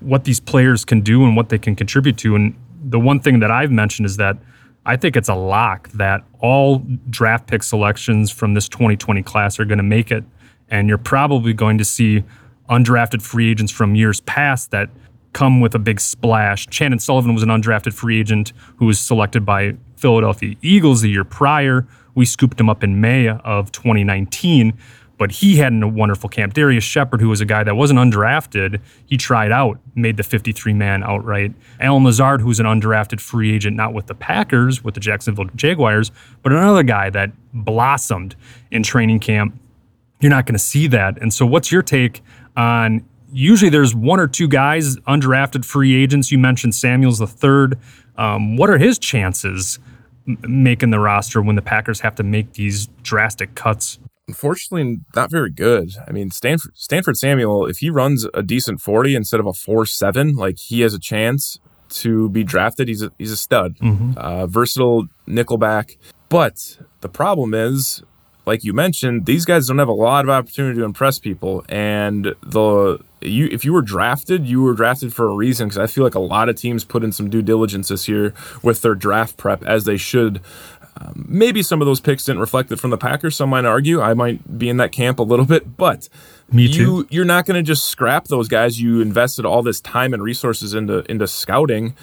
what 0.00 0.24
these 0.24 0.40
players 0.40 0.84
can 0.84 1.00
do 1.00 1.24
and 1.24 1.36
what 1.36 1.48
they 1.48 1.58
can 1.58 1.74
contribute 1.74 2.16
to. 2.18 2.34
And 2.34 2.54
the 2.82 3.00
one 3.00 3.20
thing 3.20 3.40
that 3.40 3.50
I've 3.50 3.70
mentioned 3.70 4.06
is 4.06 4.16
that 4.18 4.36
I 4.84 4.96
think 4.96 5.16
it's 5.16 5.28
a 5.28 5.34
lock 5.34 5.88
that 5.90 6.24
all 6.40 6.78
draft 7.10 7.46
pick 7.46 7.62
selections 7.62 8.30
from 8.30 8.54
this 8.54 8.68
2020 8.68 9.22
class 9.22 9.58
are 9.58 9.64
going 9.64 9.78
to 9.78 9.84
make 9.84 10.10
it. 10.10 10.24
And 10.70 10.88
you're 10.88 10.98
probably 10.98 11.52
going 11.52 11.78
to 11.78 11.84
see 11.84 12.24
undrafted 12.68 13.22
free 13.22 13.50
agents 13.50 13.72
from 13.72 13.94
years 13.94 14.20
past 14.22 14.70
that 14.70 14.90
come 15.32 15.60
with 15.60 15.74
a 15.74 15.78
big 15.78 16.00
splash. 16.00 16.66
Chandon 16.68 16.98
Sullivan 16.98 17.34
was 17.34 17.42
an 17.42 17.48
undrafted 17.48 17.94
free 17.94 18.20
agent 18.20 18.52
who 18.76 18.86
was 18.86 18.98
selected 18.98 19.44
by 19.44 19.74
Philadelphia 19.96 20.56
Eagles 20.62 21.02
the 21.02 21.10
year 21.10 21.24
prior. 21.24 21.86
We 22.14 22.24
scooped 22.24 22.58
him 22.58 22.68
up 22.68 22.82
in 22.82 23.00
May 23.00 23.28
of 23.28 23.70
2019, 23.70 24.72
but 25.18 25.32
he 25.32 25.56
had 25.56 25.72
a 25.82 25.86
wonderful 25.86 26.28
camp. 26.28 26.54
Darrius 26.54 26.84
Shepherd, 26.84 27.20
who 27.20 27.28
was 27.28 27.40
a 27.40 27.44
guy 27.44 27.62
that 27.64 27.76
wasn't 27.76 27.98
undrafted, 27.98 28.80
he 29.06 29.16
tried 29.16 29.52
out, 29.52 29.78
made 29.94 30.16
the 30.16 30.22
53 30.22 30.72
man 30.72 31.02
outright. 31.02 31.52
Allen 31.80 32.04
Lazard, 32.04 32.40
who's 32.40 32.60
an 32.60 32.66
undrafted 32.66 33.20
free 33.20 33.54
agent, 33.54 33.76
not 33.76 33.92
with 33.92 34.06
the 34.06 34.14
Packers, 34.14 34.82
with 34.82 34.94
the 34.94 35.00
Jacksonville 35.00 35.46
Jaguars, 35.56 36.10
but 36.42 36.52
another 36.52 36.82
guy 36.82 37.10
that 37.10 37.32
blossomed 37.52 38.36
in 38.70 38.82
training 38.82 39.20
camp. 39.20 39.58
You're 40.20 40.30
not 40.30 40.46
going 40.46 40.54
to 40.54 40.58
see 40.58 40.88
that. 40.88 41.20
And 41.20 41.32
so, 41.32 41.46
what's 41.46 41.70
your 41.70 41.82
take 41.82 42.22
on? 42.58 43.04
Usually, 43.32 43.70
there's 43.70 43.94
one 43.94 44.20
or 44.20 44.26
two 44.26 44.48
guys, 44.48 44.96
undrafted 45.00 45.64
free 45.64 45.94
agents. 46.02 46.32
You 46.32 46.38
mentioned 46.38 46.74
Samuels 46.74 47.18
the 47.18 47.26
third. 47.26 47.78
Um, 48.16 48.56
what 48.56 48.70
are 48.70 48.78
his 48.78 48.98
chances 48.98 49.78
m- 50.26 50.38
making 50.46 50.90
the 50.90 50.98
roster 50.98 51.40
when 51.42 51.54
the 51.56 51.62
Packers 51.62 52.00
have 52.00 52.14
to 52.16 52.22
make 52.22 52.54
these 52.54 52.86
drastic 53.02 53.54
cuts? 53.54 53.98
unfortunately 54.26 54.98
not 55.16 55.30
very 55.30 55.50
good. 55.50 55.90
I 56.06 56.12
mean, 56.12 56.30
Stanford 56.30 56.72
Stanford 56.76 57.16
Samuel, 57.16 57.64
if 57.66 57.78
he 57.78 57.88
runs 57.88 58.26
a 58.34 58.42
decent 58.42 58.80
forty 58.80 59.14
instead 59.14 59.40
of 59.40 59.46
a 59.46 59.54
four 59.54 59.86
seven, 59.86 60.34
like 60.36 60.58
he 60.58 60.82
has 60.82 60.92
a 60.92 60.98
chance 60.98 61.58
to 61.90 62.28
be 62.28 62.44
drafted. 62.44 62.88
He's 62.88 63.02
a 63.02 63.10
he's 63.18 63.32
a 63.32 63.36
stud, 63.38 63.76
uh, 64.18 64.46
versatile 64.46 65.06
nickelback. 65.26 65.96
But 66.28 66.78
the 67.00 67.08
problem 67.08 67.54
is, 67.54 68.02
like 68.48 68.64
you 68.64 68.72
mentioned, 68.72 69.26
these 69.26 69.44
guys 69.44 69.68
don't 69.68 69.78
have 69.78 69.88
a 69.88 69.92
lot 69.92 70.24
of 70.24 70.30
opportunity 70.30 70.78
to 70.80 70.84
impress 70.84 71.18
people, 71.18 71.64
and 71.68 72.34
the 72.42 72.98
you 73.20 73.46
if 73.52 73.64
you 73.64 73.72
were 73.72 73.82
drafted, 73.82 74.46
you 74.46 74.62
were 74.62 74.74
drafted 74.74 75.14
for 75.14 75.28
a 75.28 75.34
reason. 75.34 75.68
Because 75.68 75.78
I 75.78 75.86
feel 75.86 76.02
like 76.02 76.14
a 76.14 76.20
lot 76.20 76.48
of 76.48 76.56
teams 76.56 76.82
put 76.84 77.04
in 77.04 77.12
some 77.12 77.28
due 77.28 77.42
diligence 77.42 77.88
this 77.88 78.08
year 78.08 78.32
with 78.62 78.82
their 78.82 78.94
draft 78.94 79.36
prep, 79.36 79.62
as 79.64 79.84
they 79.84 79.96
should. 79.98 80.40
Um, 81.00 81.26
maybe 81.28 81.62
some 81.62 81.80
of 81.80 81.86
those 81.86 82.00
picks 82.00 82.24
didn't 82.24 82.40
reflect 82.40 82.72
it 82.72 82.80
from 82.80 82.90
the 82.90 82.98
Packers. 82.98 83.36
Some 83.36 83.50
might 83.50 83.64
argue. 83.64 84.00
I 84.00 84.14
might 84.14 84.58
be 84.58 84.68
in 84.68 84.78
that 84.78 84.90
camp 84.90 85.20
a 85.20 85.22
little 85.22 85.44
bit, 85.44 85.76
but 85.76 86.08
Me 86.50 86.64
you 86.66 86.72
too. 87.04 87.06
you're 87.10 87.24
not 87.24 87.46
going 87.46 87.54
to 87.54 87.62
just 87.62 87.84
scrap 87.84 88.24
those 88.26 88.48
guys. 88.48 88.80
You 88.80 89.00
invested 89.00 89.44
all 89.44 89.62
this 89.62 89.80
time 89.80 90.12
and 90.12 90.22
resources 90.22 90.74
into 90.74 91.04
into 91.08 91.28
scouting. 91.28 91.94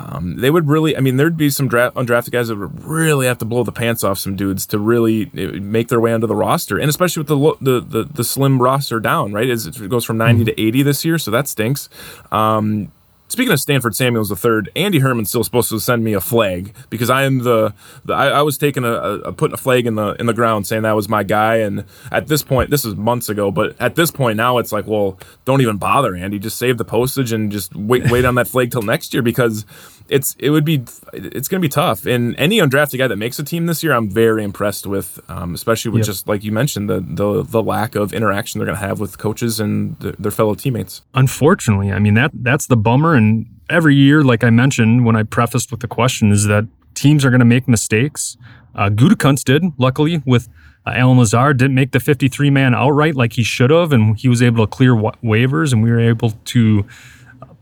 Um, 0.00 0.36
they 0.36 0.50
would 0.50 0.68
really, 0.68 0.96
I 0.96 1.00
mean, 1.00 1.16
there'd 1.16 1.36
be 1.36 1.50
some 1.50 1.66
draft, 1.66 1.96
undrafted 1.96 2.30
guys 2.30 2.48
that 2.48 2.56
would 2.56 2.84
really 2.84 3.26
have 3.26 3.38
to 3.38 3.44
blow 3.44 3.64
the 3.64 3.72
pants 3.72 4.04
off 4.04 4.18
some 4.18 4.36
dudes 4.36 4.64
to 4.66 4.78
really 4.78 5.26
uh, 5.36 5.60
make 5.60 5.88
their 5.88 6.00
way 6.00 6.12
onto 6.12 6.26
the 6.26 6.36
roster, 6.36 6.78
and 6.78 6.88
especially 6.88 7.20
with 7.20 7.28
the 7.28 7.36
lo- 7.36 7.58
the 7.60 7.80
the, 7.80 8.04
the 8.04 8.24
slim 8.24 8.62
roster 8.62 9.00
down, 9.00 9.32
right? 9.32 9.50
As 9.50 9.66
it 9.66 9.88
goes 9.88 10.04
from 10.04 10.16
90 10.18 10.44
to 10.44 10.60
80 10.60 10.82
this 10.82 11.04
year, 11.04 11.18
so 11.18 11.30
that 11.32 11.48
stinks. 11.48 11.88
Um, 12.30 12.92
Speaking 13.30 13.52
of 13.52 13.60
Stanford 13.60 13.94
Samuels 13.94 14.32
III, 14.32 14.62
Andy 14.74 15.00
Herman's 15.00 15.28
still 15.28 15.44
supposed 15.44 15.68
to 15.68 15.78
send 15.78 16.02
me 16.02 16.14
a 16.14 16.20
flag 16.20 16.74
because 16.88 17.10
I 17.10 17.24
am 17.24 17.40
the, 17.40 17.74
the 18.04 18.14
I, 18.14 18.28
I 18.28 18.42
was 18.42 18.56
taking 18.56 18.84
a, 18.84 18.92
a 18.92 19.32
putting 19.32 19.52
a 19.52 19.58
flag 19.58 19.86
in 19.86 19.96
the 19.96 20.14
in 20.14 20.24
the 20.26 20.32
ground 20.32 20.66
saying 20.66 20.82
that 20.82 20.96
was 20.96 21.08
my 21.08 21.22
guy. 21.22 21.56
And 21.56 21.84
at 22.10 22.28
this 22.28 22.42
point, 22.42 22.70
this 22.70 22.86
is 22.86 22.96
months 22.96 23.28
ago, 23.28 23.50
but 23.50 23.76
at 23.78 23.96
this 23.96 24.10
point 24.10 24.38
now 24.38 24.56
it's 24.56 24.72
like, 24.72 24.86
well, 24.86 25.18
don't 25.44 25.60
even 25.60 25.76
bother, 25.76 26.16
Andy. 26.16 26.38
Just 26.38 26.58
save 26.58 26.78
the 26.78 26.84
postage 26.86 27.32
and 27.32 27.52
just 27.52 27.74
wait 27.76 28.10
wait 28.10 28.24
on 28.24 28.34
that 28.36 28.48
flag 28.48 28.70
till 28.70 28.82
next 28.82 29.12
year 29.12 29.22
because 29.22 29.66
it's 30.08 30.34
it 30.38 30.50
would 30.50 30.64
be 30.64 30.84
it's 31.12 31.48
going 31.48 31.60
to 31.60 31.64
be 31.64 31.68
tough. 31.68 32.06
And 32.06 32.34
any 32.38 32.58
undrafted 32.58 32.98
guy 32.98 33.08
that 33.08 33.16
makes 33.16 33.38
a 33.38 33.44
team 33.44 33.66
this 33.66 33.82
year, 33.82 33.92
I'm 33.92 34.08
very 34.10 34.42
impressed 34.44 34.86
with, 34.86 35.20
um, 35.28 35.54
especially 35.54 35.90
with 35.90 36.00
Yep. 36.00 36.06
just 36.06 36.28
like 36.28 36.44
you 36.44 36.52
mentioned 36.52 36.88
the 36.88 37.00
the 37.00 37.42
the 37.42 37.62
lack 37.62 37.94
of 37.94 38.12
interaction 38.12 38.58
they're 38.58 38.66
going 38.66 38.78
to 38.78 38.86
have 38.86 39.00
with 39.00 39.18
coaches 39.18 39.60
and 39.60 39.98
th- 40.00 40.14
their 40.18 40.30
fellow 40.32 40.54
teammates. 40.54 41.02
Unfortunately, 41.14 41.92
I 41.92 41.98
mean 41.98 42.14
that 42.14 42.30
that's 42.34 42.66
the 42.66 42.76
bummer. 42.76 43.14
And 43.14 43.46
every 43.68 43.94
year, 43.94 44.22
like 44.22 44.42
I 44.44 44.50
mentioned 44.50 45.04
when 45.04 45.16
I 45.16 45.22
prefaced 45.24 45.70
with 45.70 45.80
the 45.80 45.88
question, 45.88 46.32
is 46.32 46.44
that 46.46 46.64
teams 46.94 47.24
are 47.24 47.30
going 47.30 47.40
to 47.40 47.44
make 47.46 47.68
mistakes. 47.68 48.36
Uh, 48.74 48.88
Gutekunst 48.90 49.44
did, 49.44 49.62
luckily, 49.76 50.22
with 50.24 50.48
uh, 50.86 50.90
Allen 50.94 51.18
Lazard 51.18 51.58
didn't 51.58 51.74
make 51.74 51.90
the 51.92 52.00
53 52.00 52.50
man 52.50 52.74
outright 52.74 53.14
like 53.14 53.32
he 53.34 53.42
should 53.42 53.70
have, 53.70 53.92
and 53.92 54.16
he 54.16 54.28
was 54.28 54.40
able 54.40 54.64
to 54.66 54.70
clear 54.70 54.94
wa- 54.94 55.12
waivers, 55.22 55.72
and 55.72 55.82
we 55.82 55.90
were 55.90 56.00
able 56.00 56.30
to 56.46 56.84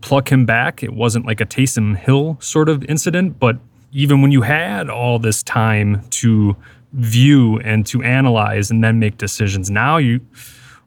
pluck 0.01 0.31
him 0.31 0.45
back. 0.45 0.83
It 0.83 0.93
wasn't 0.93 1.25
like 1.25 1.41
a 1.41 1.45
Taysom 1.45 1.97
Hill 1.97 2.37
sort 2.39 2.69
of 2.69 2.83
incident, 2.85 3.39
but 3.39 3.57
even 3.91 4.21
when 4.21 4.31
you 4.31 4.41
had 4.41 4.89
all 4.89 5.19
this 5.19 5.43
time 5.43 6.07
to 6.09 6.55
view 6.93 7.59
and 7.59 7.85
to 7.87 8.03
analyze 8.03 8.69
and 8.71 8.83
then 8.83 8.99
make 8.99 9.17
decisions, 9.17 9.69
now 9.69 9.97
you 9.97 10.21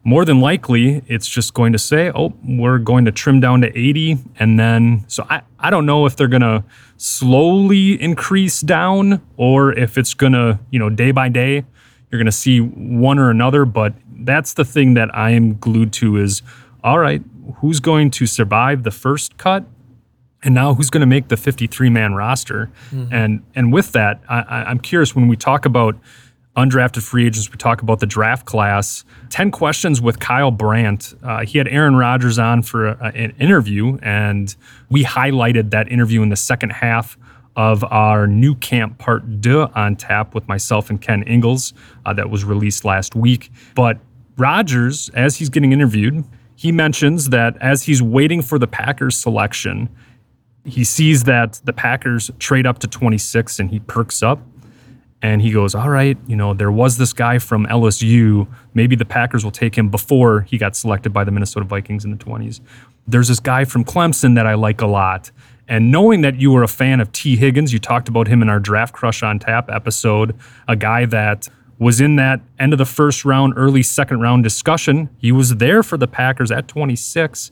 more 0.03 0.25
than 0.25 0.41
likely 0.41 1.03
it's 1.07 1.27
just 1.27 1.53
going 1.53 1.73
to 1.73 1.79
say, 1.79 2.11
oh, 2.15 2.33
we're 2.43 2.79
going 2.79 3.05
to 3.05 3.11
trim 3.11 3.39
down 3.39 3.61
to 3.61 3.77
80. 3.77 4.17
And 4.39 4.59
then, 4.59 5.05
so 5.07 5.25
I, 5.29 5.41
I 5.59 5.69
don't 5.69 5.85
know 5.85 6.05
if 6.05 6.15
they're 6.15 6.27
going 6.27 6.41
to 6.41 6.63
slowly 6.97 8.01
increase 8.01 8.61
down 8.61 9.21
or 9.37 9.77
if 9.77 9.97
it's 9.97 10.13
going 10.13 10.33
to, 10.33 10.59
you 10.71 10.79
know, 10.79 10.89
day 10.89 11.11
by 11.11 11.29
day, 11.29 11.65
you're 12.09 12.19
going 12.19 12.25
to 12.25 12.31
see 12.31 12.59
one 12.59 13.19
or 13.19 13.29
another. 13.29 13.63
But 13.65 13.93
that's 14.21 14.53
the 14.53 14.65
thing 14.65 14.95
that 14.95 15.15
I 15.15 15.31
am 15.31 15.57
glued 15.57 15.93
to 15.93 16.17
is, 16.17 16.41
all 16.83 16.97
right, 16.97 17.21
who's 17.59 17.79
going 17.79 18.11
to 18.11 18.25
survive 18.25 18.83
the 18.83 18.91
first 18.91 19.37
cut? 19.37 19.65
And 20.43 20.55
now 20.55 20.73
who's 20.73 20.89
going 20.89 21.01
to 21.01 21.07
make 21.07 21.27
the 21.27 21.37
53 21.37 21.89
man 21.89 22.13
roster? 22.15 22.71
And 23.11 23.43
and 23.55 23.71
with 23.71 23.91
that, 23.91 24.21
I- 24.27 24.63
I'm 24.67 24.79
curious 24.79 25.15
when 25.15 25.27
we 25.27 25.35
talk 25.35 25.65
about 25.65 25.95
undrafted 26.57 27.01
free 27.03 27.25
agents, 27.27 27.49
we 27.49 27.57
talk 27.57 27.81
about 27.81 27.99
the 27.99 28.05
draft 28.05 28.45
class. 28.45 29.05
10 29.29 29.51
questions 29.51 30.01
with 30.01 30.19
Kyle 30.19 30.51
Brandt. 30.51 31.13
Uh, 31.23 31.45
he 31.45 31.57
had 31.57 31.67
Aaron 31.67 31.95
Rodgers 31.95 32.37
on 32.39 32.61
for 32.63 32.87
a, 32.87 33.11
an 33.15 33.31
interview, 33.39 33.97
and 34.01 34.53
we 34.89 35.03
highlighted 35.05 35.69
that 35.69 35.89
interview 35.89 36.21
in 36.23 36.29
the 36.29 36.35
second 36.35 36.71
half 36.71 37.17
of 37.55 37.83
our 37.85 38.27
new 38.27 38.55
camp 38.55 38.97
part 38.97 39.41
deux 39.41 39.67
on 39.75 39.95
tap 39.95 40.33
with 40.33 40.47
myself 40.47 40.89
and 40.89 40.99
Ken 41.01 41.21
ingles 41.23 41.73
uh, 42.05 42.13
that 42.13 42.29
was 42.29 42.43
released 42.43 42.83
last 42.83 43.15
week. 43.15 43.51
But 43.75 43.99
Rodgers, 44.37 45.09
as 45.13 45.37
he's 45.37 45.49
getting 45.49 45.71
interviewed, 45.71 46.23
he 46.61 46.71
mentions 46.71 47.29
that 47.29 47.57
as 47.59 47.81
he's 47.81 48.03
waiting 48.03 48.39
for 48.43 48.59
the 48.59 48.67
Packers 48.67 49.17
selection, 49.17 49.89
he 50.63 50.83
sees 50.83 51.23
that 51.23 51.59
the 51.63 51.73
Packers 51.73 52.29
trade 52.37 52.67
up 52.67 52.77
to 52.77 52.87
26 52.87 53.57
and 53.59 53.71
he 53.71 53.79
perks 53.79 54.21
up 54.21 54.39
and 55.23 55.41
he 55.41 55.51
goes, 55.51 55.73
All 55.73 55.89
right, 55.89 56.19
you 56.27 56.35
know, 56.35 56.53
there 56.53 56.71
was 56.71 56.99
this 56.99 57.13
guy 57.13 57.39
from 57.39 57.65
LSU. 57.65 58.47
Maybe 58.75 58.95
the 58.95 59.05
Packers 59.05 59.43
will 59.43 59.49
take 59.49 59.75
him 59.75 59.89
before 59.89 60.41
he 60.41 60.59
got 60.59 60.75
selected 60.75 61.11
by 61.11 61.23
the 61.23 61.31
Minnesota 61.31 61.65
Vikings 61.65 62.05
in 62.05 62.11
the 62.11 62.23
20s. 62.23 62.61
There's 63.07 63.29
this 63.29 63.39
guy 63.39 63.65
from 63.65 63.83
Clemson 63.83 64.35
that 64.35 64.45
I 64.45 64.53
like 64.53 64.81
a 64.81 64.87
lot. 64.87 65.31
And 65.67 65.91
knowing 65.91 66.21
that 66.21 66.39
you 66.39 66.51
were 66.51 66.61
a 66.61 66.67
fan 66.67 66.99
of 66.99 67.11
Tee 67.11 67.37
Higgins, 67.37 67.73
you 67.73 67.79
talked 67.79 68.07
about 68.07 68.27
him 68.27 68.43
in 68.43 68.49
our 68.49 68.59
Draft 68.59 68.93
Crush 68.93 69.23
on 69.23 69.39
Tap 69.39 69.71
episode, 69.71 70.35
a 70.67 70.75
guy 70.75 71.05
that 71.05 71.47
was 71.81 71.99
in 71.99 72.15
that 72.15 72.39
end 72.59 72.73
of 72.73 72.77
the 72.77 72.85
first 72.85 73.25
round, 73.25 73.53
early 73.57 73.83
second 73.83 74.21
round 74.21 74.43
discussion. 74.43 75.09
He 75.17 75.31
was 75.31 75.55
there 75.55 75.83
for 75.83 75.97
the 75.97 76.07
Packers 76.07 76.51
at 76.51 76.67
26 76.67 77.51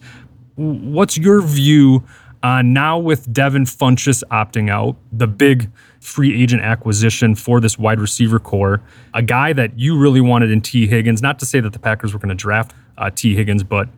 what's 0.60 1.18
your 1.18 1.42
view 1.42 2.04
on 2.44 2.74
now 2.74 2.98
with 2.98 3.32
Devin 3.32 3.65
Funchess 3.65 4.24
opting 4.32 4.70
out, 4.70 4.96
the 5.12 5.28
big 5.28 5.70
free 6.00 6.42
agent 6.42 6.62
acquisition 6.62 7.36
for 7.36 7.60
this 7.60 7.78
wide 7.78 8.00
receiver 8.00 8.39
core, 8.39 8.82
a 9.13 9.22
guy 9.22 9.54
that 9.54 9.78
you 9.78 9.98
really 9.98 10.22
wanted 10.22 10.52
in 10.52 10.62
Tee 10.62 10.88
Higgins? 10.88 11.22
Not 11.22 11.39
to 11.39 11.46
say 11.46 11.60
that 11.60 11.74
the 11.74 11.80
Packers 11.80 12.13
were 12.13 12.20
going 12.20 12.30
to 12.30 12.36
draft 12.36 12.74
uh, 12.98 13.10
Tee 13.10 13.36
Higgins, 13.36 13.63
but 13.63 13.89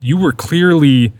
you 0.00 0.16
were 0.16 0.32
clearly 0.32 1.12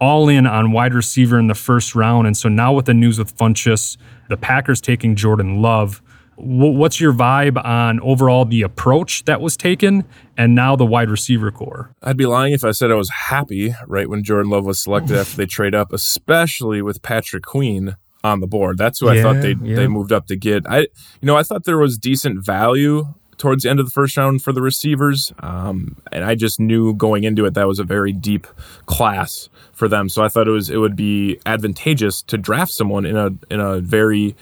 all 0.00 0.28
in 0.28 0.46
on 0.46 0.72
wide 0.72 0.92
receiver 0.92 1.38
in 1.38 1.46
the 1.46 1.54
first 1.54 1.94
round. 1.94 2.26
And 2.26 2.36
so 2.36 2.48
now 2.48 2.72
with 2.72 2.86
the 2.86 2.94
news 2.94 3.18
with 3.18 3.36
Funchess, 3.36 3.96
the 4.28 4.36
Packers 4.36 4.80
taking 4.80 5.14
Jordan 5.14 5.62
Love, 5.62 6.02
what's 6.36 7.00
your 7.00 7.12
vibe 7.12 7.62
on 7.64 8.00
overall 8.00 8.44
the 8.44 8.62
approach 8.62 9.24
that 9.24 9.40
was 9.40 9.56
taken 9.56 10.04
and 10.36 10.54
now 10.54 10.76
the 10.76 10.86
wide 10.86 11.10
receiver 11.10 11.50
core? 11.50 11.94
I'd 12.02 12.16
be 12.16 12.26
lying 12.26 12.52
if 12.52 12.64
I 12.64 12.72
said 12.72 12.90
I 12.90 12.94
was 12.94 13.10
happy 13.10 13.74
right 13.86 14.08
when 14.08 14.22
Jordan 14.22 14.50
Love 14.50 14.64
was 14.64 14.80
selected 14.80 15.16
after 15.16 15.36
they 15.36 15.46
trade 15.46 15.74
up, 15.74 15.92
especially 15.92 16.82
with 16.82 17.02
Patrick 17.02 17.44
Queen 17.44 17.96
on 18.24 18.40
the 18.40 18.46
board. 18.46 18.78
That's 18.78 19.00
who 19.00 19.08
I 19.08 19.22
thought 19.22 19.42
they 19.42 19.54
yeah. 19.62 19.76
they 19.76 19.86
moved 19.86 20.10
up 20.10 20.26
to 20.26 20.36
get. 20.36 20.64
I 20.68 20.80
you 20.80 20.88
know 21.22 21.36
I 21.36 21.42
thought 21.42 21.64
there 21.64 21.78
was 21.78 21.98
decent 21.98 22.44
value 22.44 23.14
towards 23.36 23.64
the 23.64 23.70
end 23.70 23.80
of 23.80 23.86
the 23.86 23.92
first 23.92 24.16
round 24.16 24.42
for 24.42 24.52
the 24.52 24.62
receivers, 24.62 25.32
um, 25.40 25.96
and 26.10 26.24
I 26.24 26.34
just 26.34 26.58
knew 26.58 26.94
going 26.94 27.24
into 27.24 27.44
it 27.44 27.54
that 27.54 27.68
was 27.68 27.78
a 27.78 27.84
very 27.84 28.12
deep 28.12 28.46
class 28.86 29.48
for 29.72 29.88
them. 29.88 30.08
So 30.08 30.24
I 30.24 30.28
thought 30.28 30.48
it 30.48 30.52
was 30.52 30.70
it 30.70 30.78
would 30.78 30.96
be 30.96 31.38
advantageous 31.44 32.22
to 32.22 32.38
draft 32.38 32.72
someone 32.72 33.04
in 33.04 33.16
a 33.16 33.30
in 33.50 33.60
a 33.60 33.80
very 33.80 34.34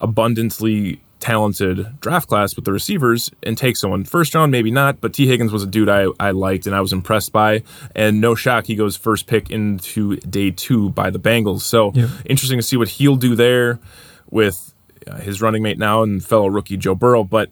abundantly 0.00 1.00
talented 1.20 2.00
draft 2.00 2.28
class 2.28 2.56
with 2.56 2.64
the 2.64 2.72
receivers 2.72 3.30
and 3.42 3.56
take 3.56 3.76
someone. 3.76 4.04
First 4.04 4.34
round 4.34 4.50
maybe 4.52 4.70
not 4.70 5.00
but 5.00 5.12
Tee 5.12 5.26
Higgins 5.26 5.52
was 5.52 5.62
a 5.62 5.66
dude 5.66 5.88
i, 5.88 6.06
I 6.18 6.30
liked 6.30 6.66
and 6.66 6.74
i 6.74 6.80
was 6.80 6.92
impressed 6.92 7.32
by. 7.32 7.62
And 7.94 8.20
no 8.20 8.34
shock 8.34 8.66
he 8.66 8.74
goes 8.74 8.96
first 8.96 9.26
pick 9.26 9.50
into 9.50 10.16
day 10.16 10.50
two 10.50 10.90
by 10.90 11.10
the 11.10 11.20
bengals. 11.20 11.60
So 11.60 11.92
interesting 12.24 12.58
to 12.58 12.62
see 12.62 12.76
what 12.76 12.88
he'll 12.88 13.16
do 13.16 13.34
there 13.34 13.78
with 14.30 14.74
uh, 15.06 15.16
his 15.16 15.40
running 15.40 15.62
mate 15.62 15.78
now 15.78 16.02
and 16.02 16.24
fellow 16.24 16.48
rookie 16.48 16.76
joe 16.76 16.94
burrow. 16.94 17.24
But 17.24 17.50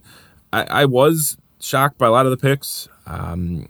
i, 0.52 0.64
I 0.64 0.85
was 0.85 1.37
shocked 1.61 1.98
by 1.98 2.07
a 2.07 2.11
lot 2.11 2.26
of 2.26 2.31
the 2.31 2.37
picks. 2.37 2.88
Um, 3.07 3.68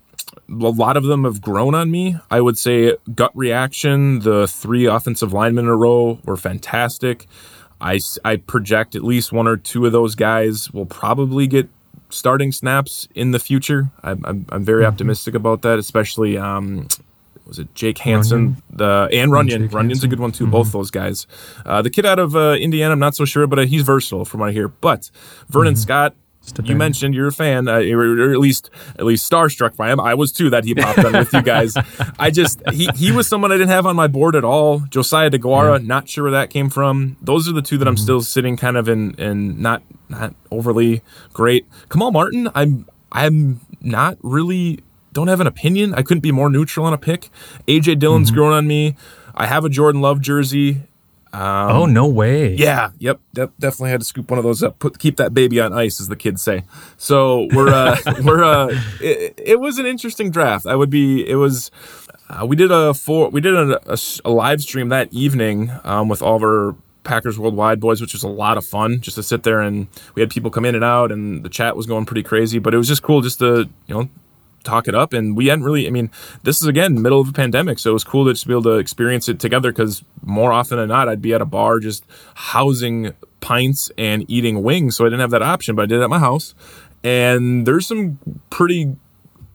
a 0.49 0.53
lot 0.53 0.97
of 0.97 1.05
them 1.05 1.25
have 1.25 1.41
grown 1.41 1.75
on 1.75 1.91
me. 1.91 2.17
I 2.31 2.41
would 2.41 2.59
say 2.59 2.97
gut 3.15 3.33
reaction, 3.35 4.21
the 4.21 4.47
three 4.47 4.87
offensive 4.87 5.33
linemen 5.33 5.67
in 5.67 5.71
a 5.71 5.77
row 5.77 6.19
were 6.25 6.37
fantastic. 6.37 7.27
I, 7.81 8.01
I 8.25 8.37
project 8.37 8.95
at 8.95 9.05
least 9.05 9.33
one 9.33 9.47
or 9.47 9.57
two 9.57 9.87
of 9.87 9.93
those 9.93 10.15
guys 10.15 10.71
will 10.73 10.87
probably 10.87 11.47
get 11.47 11.69
starting 12.11 12.53
snaps 12.53 13.09
in 13.15 13.31
the 13.33 13.39
future. 13.39 13.91
I'm, 14.03 14.25
I'm, 14.25 14.47
I'm 14.51 14.65
very 14.65 14.85
optimistic 14.85 15.35
about 15.35 15.63
that, 15.63 15.79
especially, 15.79 16.39
um, 16.39 16.89
was 17.47 17.59
it 17.59 17.75
Jake 17.75 17.99
Hanson? 17.99 18.63
The 18.71 19.09
and 19.13 19.33
Runyan. 19.33 19.61
Jake 19.61 19.73
Runyan's 19.73 20.05
a 20.05 20.09
good 20.09 20.21
one 20.21 20.33
too. 20.33 20.47
Both 20.47 20.73
those 20.73 20.91
guys. 20.91 21.27
Uh, 21.65 21.81
the 21.81 21.89
kid 21.89 22.05
out 22.05 22.19
of 22.19 22.37
uh, 22.37 22.57
Indiana, 22.61 22.93
I'm 22.93 22.99
not 22.99 23.15
so 23.15 23.25
sure, 23.25 23.47
but 23.47 23.59
uh, 23.59 23.63
he's 23.63 23.83
versatile 23.83 24.27
from 24.27 24.41
what 24.41 24.51
I 24.51 24.53
hear. 24.53 24.69
But 24.69 25.11
Vernon 25.49 25.75
Scott, 25.75 26.15
you 26.65 26.77
mentioned 26.77 27.15
you're 27.15 27.29
a 27.29 27.33
fan, 27.33 27.69
uh, 27.69 27.81
or, 27.81 28.33
at 28.33 28.39
least 28.39 28.71
at 28.99 29.05
least 29.05 29.31
starstruck 29.31 29.77
by 29.77 29.91
him. 29.93 30.01
I 30.01 30.15
was 30.15 30.33
too 30.33 30.51
that 30.51 30.65
he 30.65 30.75
popped 30.75 30.99
on 31.05 31.13
with 31.13 31.33
you 31.33 31.43
guys. 31.43 31.77
I 32.19 32.31
just 32.31 32.63
he 32.71 32.89
he 32.97 33.13
was 33.13 33.27
someone 33.27 33.53
I 33.53 33.57
didn't 33.57 33.71
have 33.71 33.87
on 33.87 33.97
my 33.97 34.07
board 34.07 34.37
at 34.37 34.45
all. 34.45 34.81
Josiah 34.81 35.31
DeGuara, 35.31 35.85
not 35.85 36.09
sure 36.09 36.25
where 36.25 36.33
that 36.33 36.51
came 36.51 36.71
from. 36.71 37.17
Those 37.23 37.49
are 37.49 37.53
the 37.53 37.63
two 37.63 37.79
that 37.79 37.89
I'm 37.89 37.97
still 37.97 38.21
sitting 38.21 38.57
kind 38.57 38.77
of 38.77 38.89
in 38.89 39.15
in 39.15 39.61
not 39.61 39.83
not 40.09 40.35
overly 40.51 41.03
great. 41.33 41.67
Kamal 41.91 42.11
Martin, 42.11 42.49
I'm 42.55 42.87
I'm 43.13 43.61
not 43.81 44.19
really 44.23 44.81
don't 45.13 45.29
have 45.29 45.41
an 45.41 45.47
opinion. 45.47 45.95
I 45.95 46.03
couldn't 46.03 46.21
be 46.21 46.33
more 46.33 46.51
neutral 46.51 46.87
on 46.87 46.93
a 46.93 46.99
pick. 46.99 47.31
AJ 47.67 47.99
Dillon's 47.99 48.31
growing 48.31 48.53
on 48.53 48.67
me. 48.67 48.97
I 49.35 49.47
have 49.47 49.65
a 49.65 49.69
Jordan 49.69 50.01
Love 50.01 50.21
jersey. 50.21 50.83
Oh, 51.33 51.87
no 51.87 52.07
way. 52.07 52.55
Yeah, 52.55 52.91
yep, 52.99 53.21
de- 53.33 53.51
definitely 53.59 53.91
had 53.91 54.01
to 54.01 54.07
scoop 54.07 54.31
one 54.31 54.39
of 54.39 54.45
those 54.45 54.63
up. 54.63 54.79
Put 54.79 54.99
keep 54.99 55.17
that 55.17 55.35
baby 55.35 55.61
on 55.61 55.73
ice, 55.73 56.01
as 56.01 56.09
the 56.09 56.17
kids 56.17 56.43
say. 56.43 56.65
So 56.97 57.49
we're 57.53 57.69
uh, 57.69 57.97
we're 58.25 58.45
uh, 58.45 58.69
it, 59.01 59.35
it 59.43 59.61
was 59.61 59.79
an 59.79 59.87
interesting 59.87 60.31
draft. 60.31 60.67
I 60.67 60.75
would 60.77 60.91
be. 60.91 61.29
It 61.29 61.37
was. 61.37 61.71
Uh, 62.31 62.45
we 62.45 62.57
did 62.57 62.71
a 62.71 62.93
four. 62.93 63.31
We 63.31 63.41
did 63.41 63.55
a 63.55 64.31
live 64.31 64.63
stream 64.63 64.91
that 64.91 65.13
evening 65.13 65.73
um, 65.85 66.09
with 66.09 66.21
all 66.21 66.37
of 66.37 66.43
our 66.43 66.75
Packers 67.05 67.39
Worldwide 67.39 67.81
boys, 67.81 68.01
which 68.01 68.13
was 68.13 68.23
a 68.23 68.29
lot 68.29 68.59
of 68.59 68.67
fun. 68.67 69.01
Just 69.01 69.15
to 69.17 69.23
sit 69.23 69.43
there 69.43 69.61
and 69.61 69.89
we 70.15 70.21
had 70.21 70.31
people 70.31 70.51
come 70.51 70.65
in 70.65 70.75
and 70.75 70.85
out, 70.85 71.11
and 71.11 71.43
the 71.43 71.49
chat 71.49 71.75
was 71.75 71.87
going 71.87 72.05
pretty 72.05 72.23
crazy. 72.23 72.59
But 72.59 72.75
it 72.75 72.77
was 72.77 72.87
just 72.89 73.03
cool, 73.03 73.23
just 73.23 73.39
to 73.39 73.69
you 73.87 73.95
know 73.95 74.09
talk 74.69 74.89
it 74.89 74.95
up 74.95 75.13
and 75.13 75.37
we 75.37 75.47
hadn't 75.47 75.65
really 75.65 75.87
i 75.87 75.91
mean 75.91 76.11
this 76.43 76.61
is 76.61 76.69
again 76.69 77.01
middle 77.01 77.21
of 77.21 77.29
a 77.29 77.33
pandemic 77.33 77.79
so 77.79 77.91
it 77.91 77.93
was 77.93 78.05
cool 78.05 78.25
to 78.25 78.33
just 78.33 78.47
be 78.47 78.53
able 78.53 78.63
to 78.63 78.77
experience 78.77 79.29
it 79.29 79.39
together 79.41 79.73
because 79.73 80.05
more 80.23 80.53
often 80.53 80.79
than 80.79 80.89
not 80.89 81.09
i'd 81.09 81.23
be 81.23 81.33
at 81.33 81.41
a 81.41 81.47
bar 81.47 81.81
just 81.81 82.05
housing 82.35 83.13
pints 83.41 83.91
and 83.97 84.29
eating 84.29 84.63
wings 84.63 84.97
so 84.97 85.05
i 85.05 85.09
didn't 85.09 85.21
have 85.21 85.31
that 85.31 85.43
option 85.43 85.75
but 85.75 85.83
i 85.83 85.87
did 85.87 86.03
at 86.03 86.11
my 86.11 86.19
house 86.19 86.55
and 87.05 87.67
there's 87.67 87.87
some 87.87 88.19
pretty 88.51 88.97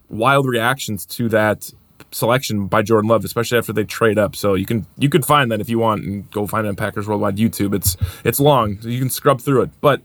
wild 0.10 0.48
reactions 0.48 1.06
to 1.06 1.28
that 1.30 1.72
selection 2.12 2.68
by 2.68 2.82
Jordan 2.82 3.10
Love, 3.10 3.26
especially 3.26 3.58
after 3.58 3.74
they 3.74 3.84
trade 3.84 4.18
up. 4.18 4.36
So 4.36 4.54
you 4.54 4.66
can 4.66 4.86
you 4.98 5.10
could 5.10 5.26
find 5.26 5.52
that 5.52 5.60
if 5.60 5.70
you 5.70 5.80
want 5.80 6.04
and 6.04 6.30
go 6.32 6.48
find 6.48 6.66
it 6.66 6.70
on 6.70 6.76
Packers 6.76 7.08
Worldwide 7.08 7.38
YouTube. 7.38 7.74
It's 7.74 7.98
it's 8.24 8.40
long, 8.40 8.80
so 8.82 8.88
you 8.88 9.00
can 9.00 9.10
scrub 9.10 9.42
through 9.42 9.64
it. 9.64 9.70
But 9.82 10.02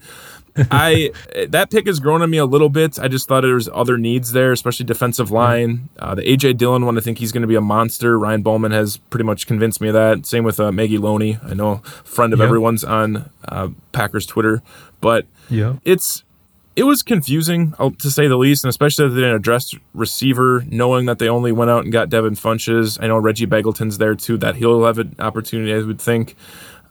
I 0.71 1.11
that 1.49 1.71
pick 1.71 1.87
has 1.87 2.01
grown 2.01 2.23
on 2.23 2.31
me 2.31 2.39
a 2.39 2.45
little 2.47 2.69
bit. 2.69 2.99
I 2.99 3.09
just 3.09 3.29
thought 3.29 3.43
there 3.43 3.55
was 3.55 3.69
other 3.73 3.97
needs 3.99 4.33
there, 4.33 4.53
especially 4.53 4.87
defensive 4.87 5.31
line. 5.31 5.89
Uh, 5.99 6.15
the 6.15 6.23
AJ 6.23 6.57
Dillon 6.59 6.85
one, 6.87 6.97
I 6.99 7.01
think 7.01 7.19
he's 7.19 7.33
going 7.33 7.43
to 7.43 7.49
be 7.49 7.55
a 7.55 7.61
monster. 7.61 8.19
Ryan 8.19 8.43
Bowman 8.43 8.73
has 8.73 8.97
pretty 8.97 9.25
much 9.25 9.47
convinced 9.47 9.81
me 9.81 9.89
of 9.89 9.95
that. 9.95 10.27
Same 10.27 10.45
with 10.45 10.59
uh, 10.61 10.73
Maggie 10.73 10.99
Loney. 10.99 11.39
I 11.45 11.55
know 11.55 11.77
friend 12.05 12.33
of 12.33 12.39
Yep. 12.41 12.47
everyone's 12.47 12.85
on 12.85 13.31
uh, 13.49 13.69
Packers 13.93 14.27
Twitter, 14.27 14.63
but 15.01 15.27
Yeah. 15.51 15.75
it's 15.85 16.25
it 16.77 16.85
was 16.85 17.03
confusing 17.03 17.73
to 17.99 18.09
say 18.09 18.29
the 18.29 18.37
least, 18.37 18.63
and 18.63 18.69
especially 18.69 19.09
that 19.09 19.15
they 19.17 19.23
didn't 19.23 19.35
address 19.35 19.75
receiver, 19.95 20.65
knowing 20.69 21.07
that 21.07 21.19
they 21.19 21.29
only 21.29 21.51
went 21.51 21.73
out 21.73 21.83
and 21.83 21.93
got 21.93 22.09
Devin 22.09 22.37
Funchess. 22.37 22.99
I 23.03 23.09
know 23.09 23.19
Reggie 23.19 23.49
Begelton's 23.49 23.99
there 23.99 24.15
too; 24.15 24.37
that 24.39 24.55
he'll 24.57 24.85
have 24.85 24.99
an 24.99 25.17
opportunity, 25.19 25.75
I 25.75 25.79
would 25.85 26.01
think. 26.01 26.37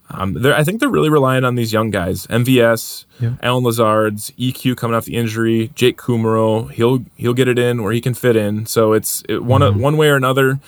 Um, 0.10 0.38
I 0.45 0.64
think 0.64 0.80
they're 0.80 0.89
really 0.89 1.10
relying 1.10 1.43
on 1.43 1.55
these 1.55 1.74
young 1.74 1.91
guys, 1.91 2.28
MVS, 2.28 3.05
Yeah. 3.20 3.32
Allen 3.43 3.64
Lazard's, 3.66 4.32
EQ 4.39 4.78
coming 4.78 4.95
off 4.95 5.03
the 5.05 5.16
injury, 5.16 5.72
Jake 5.76 5.97
Kumerow. 5.97 6.72
He'll 6.72 7.03
he'll 7.18 7.34
get 7.34 7.47
it 7.49 7.60
in 7.60 7.84
where 7.84 7.91
he 7.91 7.99
can 7.99 8.14
fit 8.14 8.36
in. 8.38 8.66
So 8.68 8.93
it's 8.93 9.22
it, 9.28 9.43
one 9.43 9.62
one 9.82 9.97
way 9.97 10.08
or 10.10 10.16
another. 10.16 10.60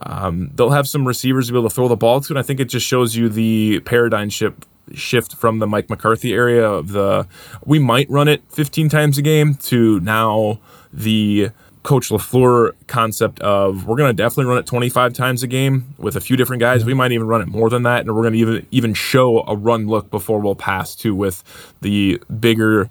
Um, 0.00 0.50
they'll 0.54 0.70
have 0.70 0.86
some 0.88 1.06
receivers 1.08 1.46
to 1.48 1.52
be 1.52 1.58
able 1.58 1.68
to 1.68 1.74
throw 1.74 1.88
the 1.88 1.96
ball 1.96 2.20
to, 2.20 2.32
and 2.32 2.38
I 2.38 2.42
think 2.42 2.60
it 2.60 2.66
just 2.66 2.86
shows 2.86 3.16
you 3.16 3.28
the 3.28 3.80
paradigm 3.80 4.28
shift 4.30 4.64
shift 4.94 5.34
from 5.36 5.60
the 5.60 5.66
Mike 5.66 5.88
McCarthy 5.88 6.32
area 6.34 6.68
of 6.68 6.88
the 6.92 7.26
we 7.64 7.78
might 7.78 8.08
run 8.10 8.28
it 8.28 8.42
15 8.50 8.88
times 8.90 9.16
a 9.16 9.22
game 9.22 9.54
to 9.54 9.98
now 10.00 10.60
the 10.92 11.50
Coach 11.84 12.08
Lafleur 12.08 12.72
concept 12.86 13.40
of 13.40 13.86
we're 13.86 13.96
going 13.96 14.08
to 14.08 14.14
definitely 14.14 14.46
run 14.46 14.56
it 14.58 14.66
25 14.66 15.12
times 15.12 15.42
a 15.42 15.46
game 15.46 15.94
with 15.98 16.16
a 16.16 16.20
few 16.20 16.34
different 16.34 16.60
guys. 16.60 16.82
We 16.82 16.94
might 16.94 17.12
even 17.12 17.26
run 17.26 17.42
it 17.42 17.46
more 17.46 17.68
than 17.68 17.82
that, 17.82 18.00
and 18.00 18.16
we're 18.16 18.22
going 18.22 18.32
to 18.32 18.38
even 18.38 18.66
even 18.70 18.94
show 18.94 19.44
a 19.46 19.54
run 19.54 19.86
look 19.86 20.10
before 20.10 20.40
we'll 20.40 20.56
pass 20.56 20.96
too 20.96 21.14
with 21.14 21.44
the 21.82 22.20
bigger 22.40 22.88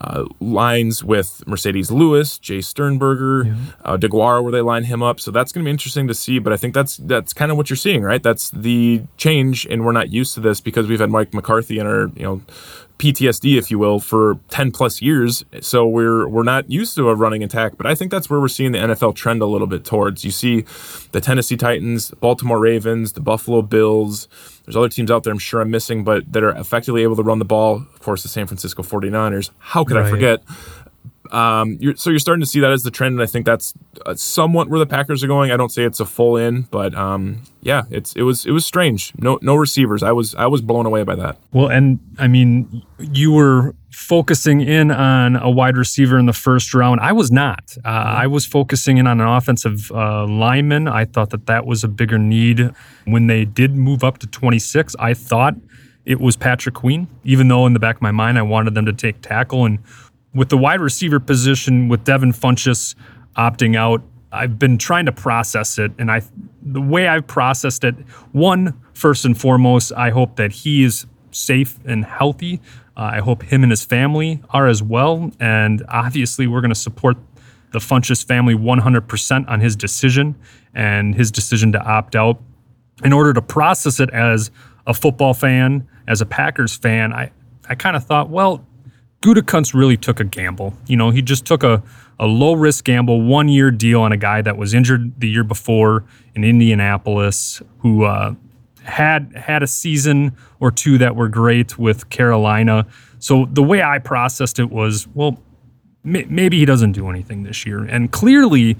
uh, 0.00 0.24
lines 0.40 1.02
with 1.02 1.42
Marcedes 1.46 1.90
Lewis, 1.90 2.38
Jace 2.38 2.64
Sternberger, 2.64 3.54
uh, 3.84 3.96
DeGuara, 3.96 4.42
where 4.42 4.52
they 4.52 4.60
line 4.60 4.84
him 4.84 5.02
up. 5.02 5.20
So 5.20 5.30
that's 5.30 5.52
going 5.52 5.64
to 5.64 5.68
be 5.68 5.70
interesting 5.70 6.06
to 6.08 6.14
see. 6.14 6.38
But 6.38 6.52
I 6.52 6.56
think 6.56 6.74
that's 6.74 6.96
that's 6.98 7.32
kind 7.32 7.50
of 7.50 7.56
what 7.56 7.70
you're 7.70 7.76
seeing, 7.76 8.02
right? 8.02 8.22
That's 8.22 8.50
the 8.50 9.02
change, 9.16 9.66
and 9.66 9.84
we're 9.84 9.92
not 9.92 10.10
used 10.10 10.34
to 10.34 10.40
this 10.40 10.60
because 10.60 10.86
we've 10.86 11.00
had 11.00 11.10
Mike 11.10 11.34
McCarthy 11.34 11.78
in 11.78 11.86
our 11.86 12.10
you 12.14 12.22
know 12.22 12.42
PTSD, 12.98 13.56
if 13.56 13.70
you 13.70 13.78
will, 13.78 14.00
for 14.00 14.40
10 14.50 14.72
plus 14.72 15.00
years. 15.00 15.44
So 15.60 15.86
we're 15.86 16.26
we're 16.28 16.42
not 16.42 16.70
used 16.70 16.96
to 16.96 17.08
a 17.08 17.14
running 17.14 17.44
attack, 17.44 17.76
but 17.76 17.86
I 17.86 17.94
think 17.94 18.10
that's 18.10 18.28
where 18.28 18.40
we're 18.40 18.48
seeing 18.48 18.72
the 18.72 18.78
NFL 18.78 19.14
trend 19.14 19.40
a 19.40 19.46
little 19.46 19.68
bit 19.68 19.84
towards. 19.84 20.24
You 20.24 20.30
see 20.30 20.64
the 21.12 21.20
Tennessee 21.20 21.56
Titans, 21.56 22.10
Baltimore 22.20 22.58
Ravens, 22.58 23.12
the 23.12 23.20
Buffalo 23.20 23.62
Bills. 23.62 24.28
There's 24.68 24.76
other 24.76 24.90
teams 24.90 25.10
out 25.10 25.24
there 25.24 25.32
I'm 25.32 25.38
sure 25.38 25.62
I'm 25.62 25.70
missing, 25.70 26.04
but 26.04 26.30
that 26.30 26.42
are 26.42 26.50
effectively 26.50 27.02
able 27.02 27.16
to 27.16 27.22
run 27.22 27.38
the 27.38 27.46
ball. 27.46 27.76
Of 27.76 28.02
course, 28.02 28.22
the 28.22 28.28
San 28.28 28.46
Francisco 28.46 28.82
49ers. 28.82 29.48
How 29.56 29.82
could 29.82 29.96
I 29.96 30.10
forget? 30.10 30.42
Um, 31.32 31.76
you're, 31.80 31.96
so 31.96 32.10
you're 32.10 32.18
starting 32.18 32.40
to 32.40 32.46
see 32.46 32.60
that 32.60 32.70
as 32.70 32.82
the 32.82 32.90
trend, 32.90 33.14
and 33.14 33.22
I 33.22 33.26
think 33.26 33.46
that's 33.46 33.74
uh, 34.06 34.14
somewhat 34.14 34.68
where 34.68 34.78
the 34.78 34.86
Packers 34.86 35.22
are 35.22 35.26
going. 35.26 35.50
I 35.50 35.56
don't 35.56 35.70
say 35.70 35.84
it's 35.84 36.00
a 36.00 36.06
full 36.06 36.36
in, 36.36 36.62
but 36.62 36.94
um, 36.94 37.42
yeah, 37.60 37.82
it's 37.90 38.14
it 38.14 38.22
was 38.22 38.46
it 38.46 38.52
was 38.52 38.64
strange. 38.64 39.12
No 39.18 39.38
no 39.42 39.54
receivers. 39.54 40.02
I 40.02 40.12
was 40.12 40.34
I 40.34 40.46
was 40.46 40.60
blown 40.60 40.86
away 40.86 41.02
by 41.04 41.16
that. 41.16 41.38
Well, 41.52 41.68
and 41.68 41.98
I 42.18 42.28
mean, 42.28 42.82
you 42.98 43.32
were 43.32 43.74
focusing 43.90 44.60
in 44.60 44.90
on 44.90 45.36
a 45.36 45.50
wide 45.50 45.76
receiver 45.76 46.18
in 46.18 46.26
the 46.26 46.32
first 46.32 46.72
round. 46.72 47.00
I 47.00 47.12
was 47.12 47.32
not. 47.32 47.76
Uh, 47.84 47.88
I 47.88 48.26
was 48.26 48.46
focusing 48.46 48.98
in 48.98 49.06
on 49.06 49.20
an 49.20 49.26
offensive 49.26 49.90
uh, 49.92 50.24
lineman. 50.26 50.88
I 50.88 51.04
thought 51.04 51.30
that 51.30 51.46
that 51.46 51.66
was 51.66 51.82
a 51.84 51.88
bigger 51.88 52.18
need 52.18 52.70
when 53.06 53.26
they 53.26 53.44
did 53.44 53.74
move 53.74 54.04
up 54.04 54.18
to 54.18 54.26
26. 54.26 54.94
I 54.98 55.14
thought 55.14 55.54
it 56.04 56.20
was 56.20 56.36
Patrick 56.36 56.74
Queen, 56.74 57.06
even 57.24 57.48
though 57.48 57.66
in 57.66 57.74
the 57.74 57.78
back 57.78 57.96
of 57.96 58.02
my 58.02 58.12
mind 58.12 58.38
I 58.38 58.42
wanted 58.42 58.74
them 58.74 58.86
to 58.86 58.92
take 58.92 59.20
tackle. 59.20 59.66
And 59.66 59.78
with 60.34 60.48
the 60.48 60.58
wide 60.58 60.80
receiver 60.80 61.20
position, 61.20 61.88
with 61.88 62.04
Devin 62.04 62.32
Funchess 62.32 62.94
opting 63.36 63.76
out, 63.76 64.02
I've 64.30 64.58
been 64.58 64.76
trying 64.76 65.06
to 65.06 65.12
process 65.12 65.78
it, 65.78 65.92
and 65.98 66.10
I, 66.10 66.22
the 66.62 66.80
way 66.80 67.08
I've 67.08 67.26
processed 67.26 67.84
it, 67.84 67.94
one 68.32 68.78
first 68.92 69.24
and 69.24 69.38
foremost, 69.38 69.92
I 69.96 70.10
hope 70.10 70.36
that 70.36 70.52
he 70.52 70.84
is 70.84 71.06
safe 71.30 71.78
and 71.86 72.04
healthy. 72.04 72.60
Uh, 72.96 73.10
I 73.14 73.20
hope 73.20 73.42
him 73.42 73.62
and 73.62 73.72
his 73.72 73.84
family 73.84 74.42
are 74.50 74.66
as 74.66 74.82
well, 74.82 75.30
and 75.40 75.82
obviously 75.88 76.46
we're 76.46 76.60
going 76.60 76.70
to 76.70 76.74
support 76.74 77.16
the 77.72 77.78
Funchess 77.78 78.24
family 78.24 78.54
100% 78.54 79.48
on 79.48 79.60
his 79.60 79.76
decision 79.76 80.34
and 80.74 81.14
his 81.14 81.30
decision 81.30 81.72
to 81.72 81.80
opt 81.80 82.16
out. 82.16 82.40
In 83.04 83.12
order 83.12 83.32
to 83.32 83.42
process 83.42 84.00
it 84.00 84.10
as 84.10 84.50
a 84.86 84.94
football 84.94 85.34
fan, 85.34 85.88
as 86.06 86.20
a 86.20 86.26
Packers 86.26 86.76
fan, 86.76 87.12
I, 87.12 87.30
I 87.68 87.74
kind 87.74 87.94
of 87.94 88.04
thought, 88.04 88.30
well, 88.30 88.66
Gutekunst 89.20 89.74
really 89.74 89.96
took 89.96 90.20
a 90.20 90.24
gamble. 90.24 90.74
You 90.86 90.96
know, 90.96 91.10
he 91.10 91.22
just 91.22 91.44
took 91.44 91.64
a, 91.64 91.82
a 92.20 92.26
low 92.26 92.54
risk 92.54 92.84
gamble, 92.84 93.22
one 93.22 93.48
year 93.48 93.70
deal 93.70 94.00
on 94.00 94.12
a 94.12 94.16
guy 94.16 94.42
that 94.42 94.56
was 94.56 94.74
injured 94.74 95.20
the 95.20 95.28
year 95.28 95.42
before 95.44 96.04
in 96.34 96.44
Indianapolis, 96.44 97.60
who 97.78 98.04
uh, 98.04 98.34
had 98.84 99.32
had 99.34 99.62
a 99.62 99.66
season 99.66 100.36
or 100.60 100.70
two 100.70 100.98
that 100.98 101.16
were 101.16 101.28
great 101.28 101.78
with 101.78 102.08
Carolina. 102.10 102.86
So 103.18 103.48
the 103.50 103.62
way 103.62 103.82
I 103.82 103.98
processed 103.98 104.60
it 104.60 104.70
was, 104.70 105.08
well, 105.14 105.42
may, 106.04 106.24
maybe 106.28 106.58
he 106.58 106.64
doesn't 106.64 106.92
do 106.92 107.08
anything 107.08 107.42
this 107.42 107.66
year, 107.66 107.82
and 107.84 108.12
clearly. 108.12 108.76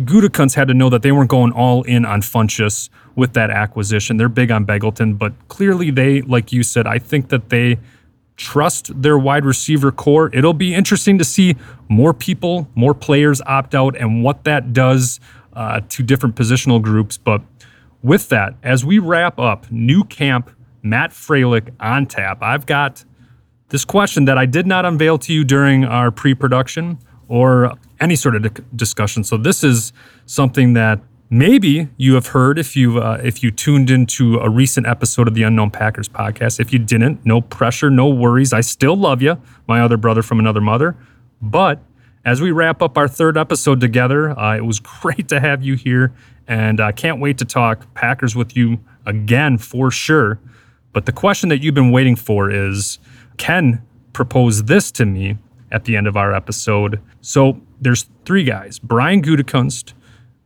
Gutekunst 0.00 0.54
had 0.54 0.66
to 0.68 0.72
know 0.72 0.88
that 0.88 1.02
they 1.02 1.12
weren't 1.12 1.28
going 1.28 1.52
all 1.52 1.82
in 1.82 2.06
on 2.06 2.22
Funchess 2.22 2.88
with 3.16 3.34
that 3.34 3.50
acquisition. 3.50 4.16
They're 4.16 4.30
big 4.30 4.50
on 4.50 4.64
Begelton, 4.64 5.18
but 5.18 5.34
clearly 5.48 5.90
they, 5.90 6.22
like 6.22 6.52
you 6.52 6.62
said, 6.62 6.86
I 6.86 6.98
think 6.98 7.28
that 7.28 7.50
they 7.50 7.78
trust 8.40 9.02
their 9.02 9.18
wide 9.18 9.44
receiver 9.44 9.92
core. 9.92 10.34
It'll 10.34 10.54
be 10.54 10.74
interesting 10.74 11.18
to 11.18 11.24
see 11.24 11.56
more 11.88 12.14
people, 12.14 12.68
more 12.74 12.94
players 12.94 13.42
opt 13.42 13.74
out, 13.74 13.94
and 13.96 14.24
what 14.24 14.44
that 14.44 14.72
does 14.72 15.20
uh, 15.52 15.82
to 15.90 16.02
different 16.02 16.36
positional 16.36 16.80
groups. 16.80 17.18
But 17.18 17.42
with 18.02 18.30
that, 18.30 18.54
as 18.62 18.82
we 18.82 18.98
wrap 18.98 19.38
up 19.38 19.70
new 19.70 20.04
camp, 20.04 20.50
Matt 20.82 21.10
Froehlich 21.10 21.68
on 21.80 22.06
tap, 22.06 22.38
I've 22.40 22.64
got 22.64 23.04
this 23.68 23.84
question 23.84 24.24
that 24.24 24.38
I 24.38 24.46
did 24.46 24.66
not 24.66 24.86
unveil 24.86 25.18
to 25.18 25.34
you 25.34 25.44
during 25.44 25.84
our 25.84 26.10
pre-production 26.10 26.98
or 27.28 27.74
any 28.00 28.16
sort 28.16 28.36
of 28.36 28.42
di- 28.42 28.62
discussion. 28.74 29.22
So 29.22 29.36
this 29.36 29.62
is 29.62 29.92
something 30.24 30.72
that 30.72 31.00
maybe 31.30 31.88
you 31.96 32.14
have 32.14 32.28
heard 32.28 32.58
if 32.58 32.76
you 32.76 32.98
uh, 32.98 33.20
if 33.22 33.42
you 33.42 33.50
tuned 33.50 33.88
into 33.88 34.38
a 34.38 34.50
recent 34.50 34.86
episode 34.86 35.28
of 35.28 35.34
the 35.34 35.44
Unknown 35.44 35.70
Packers 35.70 36.08
podcast. 36.08 36.60
If 36.60 36.72
you 36.72 36.78
didn't, 36.78 37.24
no 37.24 37.40
pressure, 37.40 37.88
no 37.88 38.08
worries. 38.08 38.52
I 38.52 38.60
still 38.60 38.96
love 38.96 39.22
you, 39.22 39.40
my 39.66 39.80
other 39.80 39.96
brother 39.96 40.22
from 40.22 40.40
another 40.40 40.60
mother. 40.60 40.96
But 41.40 41.80
as 42.24 42.42
we 42.42 42.50
wrap 42.50 42.82
up 42.82 42.98
our 42.98 43.08
third 43.08 43.38
episode 43.38 43.80
together, 43.80 44.38
uh, 44.38 44.56
it 44.56 44.64
was 44.64 44.80
great 45.00 45.28
to 45.28 45.40
have 45.40 45.62
you 45.62 45.76
here, 45.76 46.12
and 46.46 46.80
I 46.80 46.92
can't 46.92 47.20
wait 47.20 47.38
to 47.38 47.44
talk 47.44 47.94
Packers 47.94 48.34
with 48.34 48.56
you 48.56 48.80
again 49.06 49.56
for 49.56 49.90
sure. 49.90 50.40
But 50.92 51.06
the 51.06 51.12
question 51.12 51.48
that 51.50 51.62
you've 51.62 51.74
been 51.74 51.92
waiting 51.92 52.16
for 52.16 52.50
is 52.50 52.98
Ken 53.36 53.82
proposed 54.12 54.66
this 54.66 54.90
to 54.90 55.06
me 55.06 55.38
at 55.70 55.84
the 55.84 55.96
end 55.96 56.08
of 56.08 56.16
our 56.16 56.34
episode. 56.34 57.00
So 57.20 57.60
there's 57.80 58.06
three 58.24 58.42
guys 58.42 58.80
Brian 58.80 59.22
Gutekunst, 59.22 59.92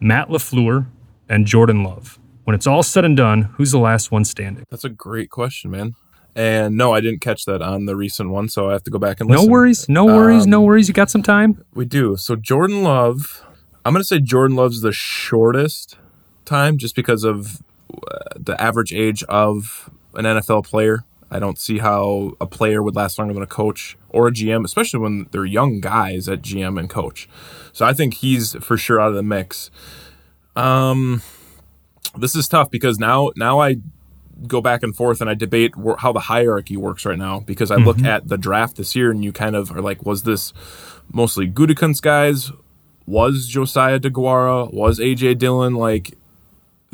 Matt 0.04 0.28
LaFleur, 0.28 0.86
and 1.30 1.46
Jordan 1.46 1.82
Love. 1.82 2.18
When 2.44 2.54
it's 2.54 2.66
all 2.66 2.82
said 2.82 3.06
and 3.06 3.16
done, 3.16 3.42
who's 3.54 3.70
the 3.70 3.78
last 3.78 4.12
one 4.12 4.22
standing? 4.26 4.64
That's 4.70 4.84
a 4.84 4.90
great 4.90 5.30
question, 5.30 5.70
man. 5.70 5.94
And 6.36 6.76
no, 6.76 6.92
I 6.92 7.00
didn't 7.00 7.20
catch 7.20 7.46
that 7.46 7.62
on 7.62 7.86
the 7.86 7.96
recent 7.96 8.28
one, 8.28 8.50
so 8.50 8.68
I 8.68 8.72
have 8.72 8.82
to 8.84 8.90
go 8.90 8.98
back 8.98 9.20
and 9.20 9.30
listen. 9.30 9.46
No 9.46 9.50
worries, 9.50 9.88
no 9.88 10.04
worries, 10.04 10.46
no 10.46 10.58
Um, 10.58 10.64
worries. 10.64 10.88
You 10.88 10.94
got 10.94 11.10
some 11.10 11.22
time? 11.22 11.64
We 11.72 11.86
do. 11.86 12.16
So 12.18 12.36
Jordan 12.36 12.82
Love, 12.82 13.42
I'm 13.86 13.94
going 13.94 14.02
to 14.02 14.06
say 14.06 14.18
Jordan 14.20 14.56
Love's 14.58 14.82
the 14.82 14.92
shortest 14.92 15.96
time 16.44 16.76
just 16.76 16.94
because 16.94 17.24
of 17.24 17.62
uh, 18.10 18.18
the 18.36 18.60
average 18.60 18.92
age 18.92 19.22
of 19.24 19.88
an 20.14 20.26
NFL 20.26 20.64
player. 20.66 21.04
I 21.30 21.38
don't 21.38 21.58
see 21.58 21.78
how 21.78 22.32
a 22.40 22.46
player 22.46 22.82
would 22.82 22.94
last 22.94 23.18
longer 23.18 23.34
than 23.34 23.42
a 23.42 23.46
coach 23.46 23.96
or 24.08 24.28
a 24.28 24.32
GM, 24.32 24.64
especially 24.64 25.00
when 25.00 25.26
they're 25.30 25.44
young 25.44 25.80
guys 25.80 26.28
at 26.28 26.42
GM 26.42 26.78
and 26.78 26.88
coach. 26.88 27.28
So 27.72 27.84
I 27.84 27.92
think 27.92 28.14
he's 28.14 28.54
for 28.62 28.76
sure 28.76 29.00
out 29.00 29.08
of 29.08 29.14
the 29.14 29.22
mix. 29.22 29.70
Um, 30.56 31.22
this 32.16 32.34
is 32.36 32.46
tough 32.46 32.70
because 32.70 32.98
now 32.98 33.30
now 33.36 33.60
I 33.60 33.76
go 34.46 34.60
back 34.60 34.82
and 34.82 34.94
forth 34.94 35.20
and 35.20 35.30
I 35.30 35.34
debate 35.34 35.74
how 35.98 36.12
the 36.12 36.20
hierarchy 36.20 36.76
works 36.76 37.04
right 37.04 37.18
now 37.18 37.40
because 37.40 37.70
I 37.70 37.76
look 37.76 38.02
at 38.02 38.28
the 38.28 38.36
draft 38.36 38.76
this 38.76 38.94
year 38.94 39.10
and 39.10 39.24
you 39.24 39.32
kind 39.32 39.56
of 39.56 39.70
are 39.72 39.80
like, 39.80 40.04
was 40.04 40.24
this 40.24 40.52
mostly 41.12 41.48
Gutekunst 41.48 42.02
guys? 42.02 42.50
Was 43.06 43.46
Josiah 43.48 44.00
DeGuara? 44.00 44.72
Was 44.72 44.98
AJ 44.98 45.38
Dillon 45.38 45.74
like 45.74 46.16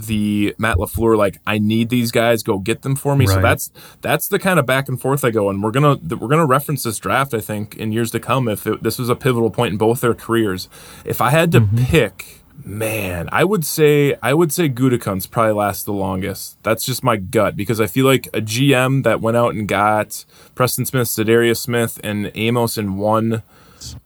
the 0.07 0.55
Matt 0.59 0.77
Lafleur? 0.77 1.17
Like, 1.17 1.41
I 1.47 1.59
need 1.59 1.89
these 1.89 2.11
guys, 2.11 2.43
go 2.43 2.59
get 2.59 2.83
them 2.83 2.97
for 2.97 3.17
me. 3.17 3.27
So 3.27 3.41
that's 3.41 3.71
that's 4.01 4.29
the 4.29 4.39
kind 4.39 4.59
of 4.59 4.67
back 4.67 4.89
and 4.89 5.01
forth 5.01 5.25
I 5.25 5.31
go, 5.31 5.51
and 5.51 5.63
we're 5.63 5.71
gonna 5.71 5.97
we're 5.97 6.29
gonna 6.29 6.47
reference 6.47 6.83
this 6.83 6.99
draft. 6.99 7.35
I 7.35 7.41
think 7.41 7.77
in 7.77 7.93
years 7.93 8.11
to 8.13 8.21
come, 8.21 8.49
if 8.49 8.67
it, 8.67 8.83
this 8.83 8.99
was 8.99 9.09
a 9.09 9.17
pivotal 9.17 9.51
point 9.51 9.73
in 9.73 9.79
both 9.79 10.01
their 10.01 10.15
careers. 10.15 10.69
If 11.05 11.21
I 11.21 11.31
had 11.31 11.53
to 11.53 11.61
mm-hmm. 11.61 11.85
pick 11.85 12.41
Man, 12.65 13.29
I 13.33 13.45
would 13.45 13.65
say 13.65 14.17
I 14.23 14.35
would 14.35 14.53
say 14.53 14.69
Gutekunst 14.69 15.31
probably 15.31 15.55
lasts 15.55 15.85
the 15.85 15.93
longest. 15.93 16.63
That's 16.63 16.85
just 16.85 17.03
my 17.03 17.17
gut 17.17 17.57
because 17.57 17.81
I 17.81 17.87
feel 17.87 18.05
like 18.05 18.27
a 18.29 18.41
GM 18.41 19.03
that 19.05 19.21
went 19.21 19.37
out 19.37 19.55
and 19.55 19.67
got 19.67 20.25
Preston 20.55 20.85
Smith, 20.85 21.09
Za'Darius 21.09 21.59
Smith, 21.59 21.99
and 22.05 22.31
Amos 22.35 22.77
in 22.77 22.97
one 22.97 23.43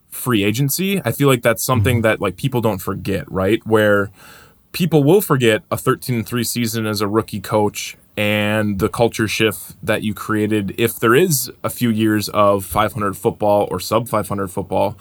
free 0.09 0.45
agency. 0.45 1.03
I 1.05 1.13
feel 1.13 1.29
like 1.29 1.43
that's 1.43 1.63
something 1.63 1.97
mm-hmm. 1.97 2.03
that 2.03 2.21
like 2.21 2.37
people 2.37 2.61
don't 2.61 2.79
forget, 2.79 3.31
right? 3.31 3.65
Where 3.67 4.11
people 4.75 5.03
will 5.03 5.23
forget 5.23 5.63
a 5.71 5.77
13 5.79 6.17
and 6.17 6.27
3 6.27 6.45
season 6.45 6.85
as 6.87 7.01
a 7.01 7.09
rookie 7.09 7.41
coach 7.41 7.97
and 8.17 8.79
the 8.79 8.89
culture 8.91 9.27
shift 9.27 9.75
that 9.83 10.03
you 10.03 10.13
created 10.15 10.75
if 10.79 11.01
there 11.01 11.15
is 11.15 11.51
a 11.65 11.71
few 11.71 11.89
years 11.89 12.29
of 12.29 12.65
500 12.67 13.17
football 13.17 13.67
or 13.71 13.81
sub 13.81 14.09
500 14.09 14.49
football 14.49 14.99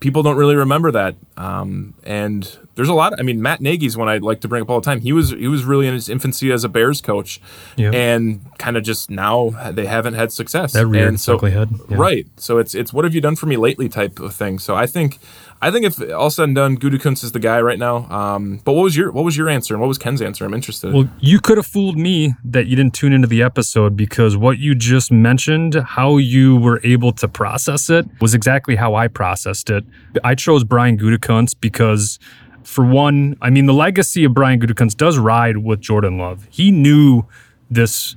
people 0.00 0.24
don't 0.24 0.34
really 0.36 0.56
remember 0.56 0.90
that. 0.90 1.14
Um, 1.36 1.94
and 2.02 2.58
there's 2.74 2.88
a 2.88 2.92
lot. 2.92 3.12
I 3.20 3.22
mean, 3.22 3.40
Matt 3.40 3.60
Nagy's 3.60 3.96
one 3.96 4.08
I 4.08 4.18
like 4.18 4.40
to 4.40 4.48
bring 4.48 4.60
up 4.62 4.68
all 4.68 4.80
the 4.80 4.84
time. 4.84 5.00
He 5.00 5.12
was 5.12 5.30
he 5.30 5.46
was 5.46 5.62
really 5.62 5.86
in 5.86 5.94
his 5.94 6.08
infancy 6.08 6.50
as 6.50 6.64
a 6.64 6.68
Bears 6.68 7.00
coach, 7.00 7.40
Yeah. 7.76 7.92
and 7.92 8.40
kind 8.58 8.76
of 8.76 8.82
just 8.82 9.10
now 9.10 9.50
they 9.70 9.86
haven't 9.86 10.14
had 10.14 10.32
success. 10.32 10.72
That 10.72 10.88
reared 10.88 11.06
and 11.06 11.24
ugly 11.28 11.52
head. 11.52 11.70
Yeah. 11.88 11.96
Right. 11.98 12.26
So 12.36 12.58
it's 12.58 12.74
it's 12.74 12.92
what 12.92 13.04
have 13.04 13.14
you 13.14 13.20
done 13.20 13.36
for 13.36 13.46
me 13.46 13.56
lately 13.56 13.88
type 13.88 14.18
of 14.18 14.34
thing. 14.34 14.58
So 14.58 14.74
I 14.74 14.88
think 14.88 15.20
I 15.62 15.70
think 15.70 15.86
if 15.86 16.12
all 16.12 16.28
said 16.28 16.42
and 16.44 16.56
done, 16.56 16.76
Gutekunst 16.76 17.22
is 17.22 17.30
the 17.30 17.38
guy 17.38 17.60
right 17.60 17.78
now. 17.78 18.08
Um, 18.10 18.60
but 18.64 18.72
what 18.72 18.82
was 18.82 18.96
your 18.96 19.12
what 19.12 19.24
was 19.24 19.36
your 19.36 19.48
answer 19.48 19.74
and 19.74 19.80
what 19.80 19.86
was 19.86 19.96
Ken's 19.96 20.20
answer? 20.20 20.44
I'm 20.44 20.54
interested. 20.54 20.92
Well, 20.92 21.08
you 21.20 21.38
could 21.38 21.56
have 21.56 21.66
fooled 21.66 21.96
me 21.96 22.34
that 22.44 22.66
you 22.66 22.74
didn't 22.74 22.94
tune 22.94 23.12
into 23.12 23.28
the 23.28 23.44
episode 23.44 23.96
because 23.96 24.36
what 24.36 24.58
you 24.58 24.74
just 24.74 25.12
mentioned, 25.12 25.76
how 25.76 26.16
you 26.16 26.56
were 26.56 26.80
able 26.82 27.12
to 27.12 27.28
process 27.28 27.88
it, 27.88 28.06
was 28.20 28.34
exactly 28.34 28.74
how 28.74 28.96
I 28.96 29.06
processed 29.06 29.70
it. 29.70 29.84
I 30.24 30.34
chose 30.34 30.64
Brian 30.64 30.98
Gutekunst 30.98 31.60
because, 31.60 32.18
for 32.64 32.84
one, 32.84 33.36
I 33.40 33.48
mean, 33.50 33.66
the 33.66 33.72
legacy 33.72 34.24
of 34.24 34.34
Brian 34.34 34.60
Gutekunst 34.60 34.96
does 34.96 35.16
ride 35.16 35.58
with 35.58 35.80
Jordan 35.80 36.18
Love. 36.18 36.48
He 36.50 36.72
knew 36.72 37.24
this. 37.70 38.16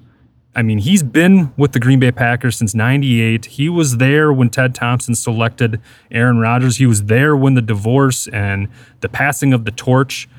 I 0.56 0.62
mean, 0.62 0.78
he's 0.78 1.04
been 1.04 1.54
with 1.58 1.74
the 1.74 1.80
Green 1.82 2.00
Bay 2.00 2.12
Packers 2.12 2.56
since 2.56 2.74
98. 2.74 3.46
He 3.46 3.68
was 3.68 3.98
there 3.98 4.32
when 4.32 4.50
Ted 4.50 4.74
Thompson 4.74 5.14
selected 5.14 5.82
Aaron 6.12 6.40
Rodgers. 6.40 6.78
He 6.78 6.86
was 6.86 7.04
there 7.04 7.36
when 7.36 7.56
the 7.56 7.62
divorce 7.62 8.28
and 8.28 8.70
the 9.02 9.10
passing 9.10 9.54
of 9.54 9.66
the 9.66 9.72
torch 9.72 10.30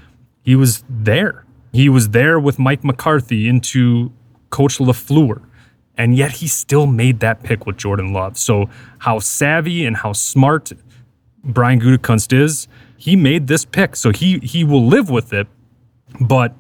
he 0.47 0.55
was 0.55 0.85
there. 0.89 1.45
He 1.73 1.89
was 1.89 2.11
there 2.11 2.39
with 2.39 2.59
Mike 2.59 2.85
McCarthy 2.85 3.49
into 3.49 4.13
Coach 4.51 4.79
LaFleur. 4.79 5.43
And 5.99 6.17
yet 6.17 6.31
he 6.31 6.47
still 6.47 6.87
made 6.87 7.19
that 7.21 7.43
pick 7.43 7.67
with 7.67 7.77
Jordan 7.77 8.13
Love. 8.13 8.39
So 8.39 8.71
how 9.01 9.19
savvy 9.19 9.85
and 9.85 9.97
how 9.97 10.13
smart 10.13 10.73
Brian 11.43 11.81
Gutekunst 11.81 12.33
is, 12.33 12.69
he 12.97 13.17
made 13.17 13.49
this 13.49 13.65
pick. 13.65 13.97
So 13.97 14.13
he 14.13 14.39
he 14.39 14.63
will 14.63 14.87
live 14.87 15.11
with 15.11 15.33
it. 15.33 15.49
But 16.21 16.55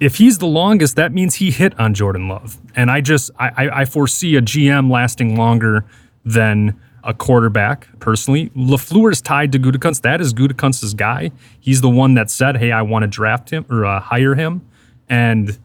if 0.00 0.16
he's 0.16 0.38
the 0.38 0.46
longest, 0.46 0.96
that 0.96 1.12
means 1.12 1.36
he 1.36 1.50
hit 1.50 1.78
on 1.78 1.94
Jordan 1.94 2.28
Love. 2.28 2.58
And 2.74 2.90
I 2.90 3.00
just 3.00 3.30
I, 3.38 3.68
I, 3.72 3.84
foresee 3.84 4.36
a 4.36 4.42
GM 4.42 4.90
lasting 4.90 5.36
longer 5.36 5.84
than 6.24 6.78
a 7.04 7.14
quarterback 7.14 7.88
personally. 8.00 8.50
LaFleur 8.50 9.12
is 9.12 9.20
tied 9.20 9.52
to 9.52 9.58
Gutekunst. 9.58 10.02
That 10.02 10.20
is 10.20 10.34
Gutekunst's 10.34 10.94
guy. 10.94 11.30
He's 11.60 11.80
the 11.80 11.90
one 11.90 12.14
that 12.14 12.30
said, 12.30 12.56
"Hey, 12.56 12.72
I 12.72 12.82
want 12.82 13.02
to 13.04 13.06
draft 13.06 13.50
him 13.50 13.66
or 13.70 13.84
uh, 13.84 14.00
hire 14.00 14.34
him," 14.34 14.66
and 15.08 15.58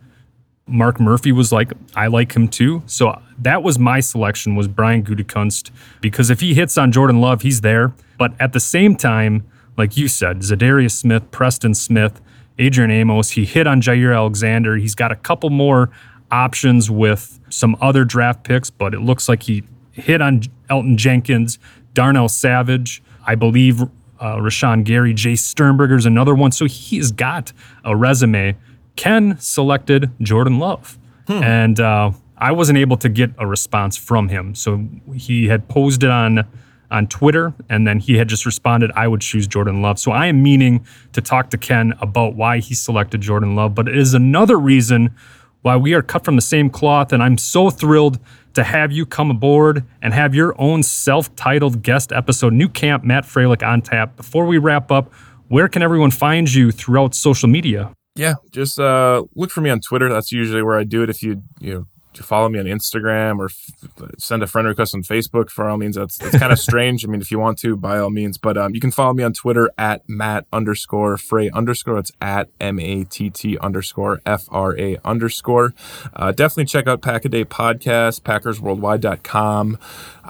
Mark 0.68 1.00
Murphy 1.00 1.32
was 1.32 1.52
like, 1.52 1.72
"I 1.96 2.08
like 2.08 2.34
him 2.34 2.48
too." 2.48 2.84
So 2.86 3.20
that 3.40 3.64
was 3.64 3.80
my 3.80 4.00
selection 4.00 4.56
was 4.56 4.68
Brian 4.68 5.04
Gutekunst 5.04 5.72
because 6.02 6.30
if 6.30 6.42
he 6.42 6.54
hits 6.54 6.78
on 6.78 6.92
Jordan 6.92 7.22
Love, 7.22 7.42
he's 7.42 7.62
there. 7.62 7.94
But 8.18 8.34
at 8.40 8.54
the 8.54 8.60
same 8.60 8.96
time, 8.96 9.46
like 9.78 9.96
you 9.96 10.08
said, 10.08 10.40
Za'Darius 10.42 10.92
Smith, 10.92 11.32
Preston 11.32 11.74
Smith, 11.74 12.22
Adrian 12.60 12.92
Amos, 12.92 13.32
he 13.32 13.46
hit 13.46 13.66
on 13.66 13.82
Jaire 13.82 14.16
Alexander. 14.16 14.76
He's 14.76 14.96
got 14.96 15.12
a 15.12 15.16
couple 15.16 15.50
more 15.50 15.90
options 16.30 16.92
with 16.92 17.40
some 17.50 17.76
other 17.82 18.06
draft 18.06 18.44
picks, 18.44 18.70
but 18.70 18.94
it 18.94 19.00
looks 19.00 19.28
like 19.28 19.44
he 19.44 19.64
hit 19.92 20.22
on 20.22 20.42
Elgton 20.70 20.96
Jenkins, 20.98 21.58
Darnell 21.94 22.30
Savage, 22.30 23.02
I 23.26 23.36
believe 23.36 23.82
uh, 23.82 23.88
Rashan 24.20 24.84
Gary, 24.84 25.14
Jace 25.14 25.40
Sternberger's 25.40 26.06
another 26.06 26.36
one. 26.36 26.52
So 26.52 26.66
he's 26.66 27.12
got 27.12 27.54
a 27.84 27.96
resume. 27.96 28.56
Ken 28.96 29.38
selected 29.40 30.12
Jordan 30.22 30.60
Love, 30.60 30.98
and 31.44 31.80
uh, 31.80 32.12
I 32.38 32.52
wasn't 32.52 32.80
able 32.80 32.98
to 32.98 33.10
get 33.10 33.32
a 33.38 33.48
response 33.48 33.96
from 33.96 34.28
him. 34.28 34.56
So 34.56 34.86
he 35.16 35.48
had 35.48 35.70
posed 35.70 36.04
it 36.04 36.10
on 36.10 36.46
on 36.92 37.08
Twitter, 37.08 37.54
and 37.70 37.86
then 37.86 38.00
he 38.00 38.18
had 38.18 38.28
just 38.28 38.46
responded, 38.46 38.92
"I 38.96 39.08
would 39.08 39.22
choose 39.22 39.48
Jordan 39.48 39.82
Love." 39.82 40.00
So 40.00 40.12
I 40.12 40.28
am 40.28 40.42
meaning 40.42 40.86
to 41.14 41.22
talk 41.22 41.50
to 41.52 41.58
Ken 41.58 41.94
about 42.02 42.36
why 42.36 42.60
he 42.60 42.74
selected 42.74 43.22
Jordan 43.22 43.56
Love, 43.56 43.76
but 43.76 43.88
it 43.88 43.98
is 43.98 44.14
another 44.14 44.58
reason 44.58 45.14
why 45.62 45.76
we 45.76 45.94
are 45.94 46.02
cut 46.02 46.24
from 46.24 46.36
the 46.36 46.42
same 46.42 46.70
cloth, 46.70 47.12
and 47.12 47.22
I'm 47.22 47.38
so 47.38 47.70
thrilled 47.70 48.20
to 48.54 48.64
have 48.64 48.92
you 48.92 49.06
come 49.06 49.30
aboard 49.30 49.84
and 50.02 50.14
have 50.14 50.34
your 50.34 50.60
own 50.60 50.84
self-titled 50.84 51.84
guest 51.84 52.12
episode, 52.12 52.54
New 52.54 52.70
Camp 52.70 53.04
Matt 53.04 53.26
Froehlich 53.26 53.62
on 53.66 53.82
tap. 53.82 54.16
Before 54.16 54.46
we 54.46 54.58
wrap 54.58 54.92
up, 54.92 55.14
where 55.50 55.68
can 55.68 55.82
everyone 55.82 56.12
find 56.12 56.52
you 56.52 56.72
throughout 56.72 57.14
social 57.14 57.50
media? 57.50 57.94
Yeah, 58.16 58.36
just 58.52 58.80
uh, 58.80 59.24
look 59.36 59.52
for 59.52 59.62
me 59.62 59.70
on 59.70 59.82
Twitter. 59.82 60.10
That's 60.10 60.32
usually 60.32 60.64
where 60.64 60.78
I 60.78 60.84
do 60.84 61.04
it. 61.04 61.10
If 61.10 61.22
you 61.22 61.44
you 61.60 61.74
know 61.74 61.86
follow 62.24 62.50
me 62.50 62.60
on 62.60 62.66
Instagram 62.66 63.40
or 63.40 63.46
f- 63.46 64.12
send 64.18 64.44
a 64.44 64.48
friend 64.48 64.68
request 64.68 64.94
on 64.96 65.04
Facebook, 65.04 65.50
for 65.50 65.68
all 65.70 65.78
means, 65.78 65.96
that's 65.96 66.18
that's 66.18 66.38
kind 66.38 66.52
of 66.52 66.60
strange. 66.70 67.06
I 67.06 67.08
mean, 67.08 67.22
if 67.22 67.32
you 67.32 67.40
want 67.40 67.58
to, 67.60 67.76
by 67.76 68.00
all 68.00 68.10
means. 68.10 68.38
But 68.38 68.58
um, 68.58 68.74
you 68.76 68.82
can 68.82 68.92
follow 68.92 69.14
me 69.14 69.24
on 69.24 69.34
Twitter 69.34 69.70
at 69.78 70.08
Matt 70.08 70.46
underscore 70.54 71.18
Frey 71.18 71.50
underscore. 71.50 71.98
It's 71.98 72.12
at 72.22 72.50
M 72.60 72.80
A 72.80 73.04
T 73.04 73.30
T 73.30 73.58
underscore 73.60 74.22
F 74.26 74.46
R 74.50 74.78
A 74.80 74.98
underscore. 75.04 75.74
Uh, 76.14 76.32
definitely 76.32 76.66
check 76.66 76.88
out 76.88 77.02
Pack 77.02 77.26
a 77.26 77.30
Day 77.30 77.46
Podcast, 77.46 78.22
PackersWorldwide.com. 78.22 79.78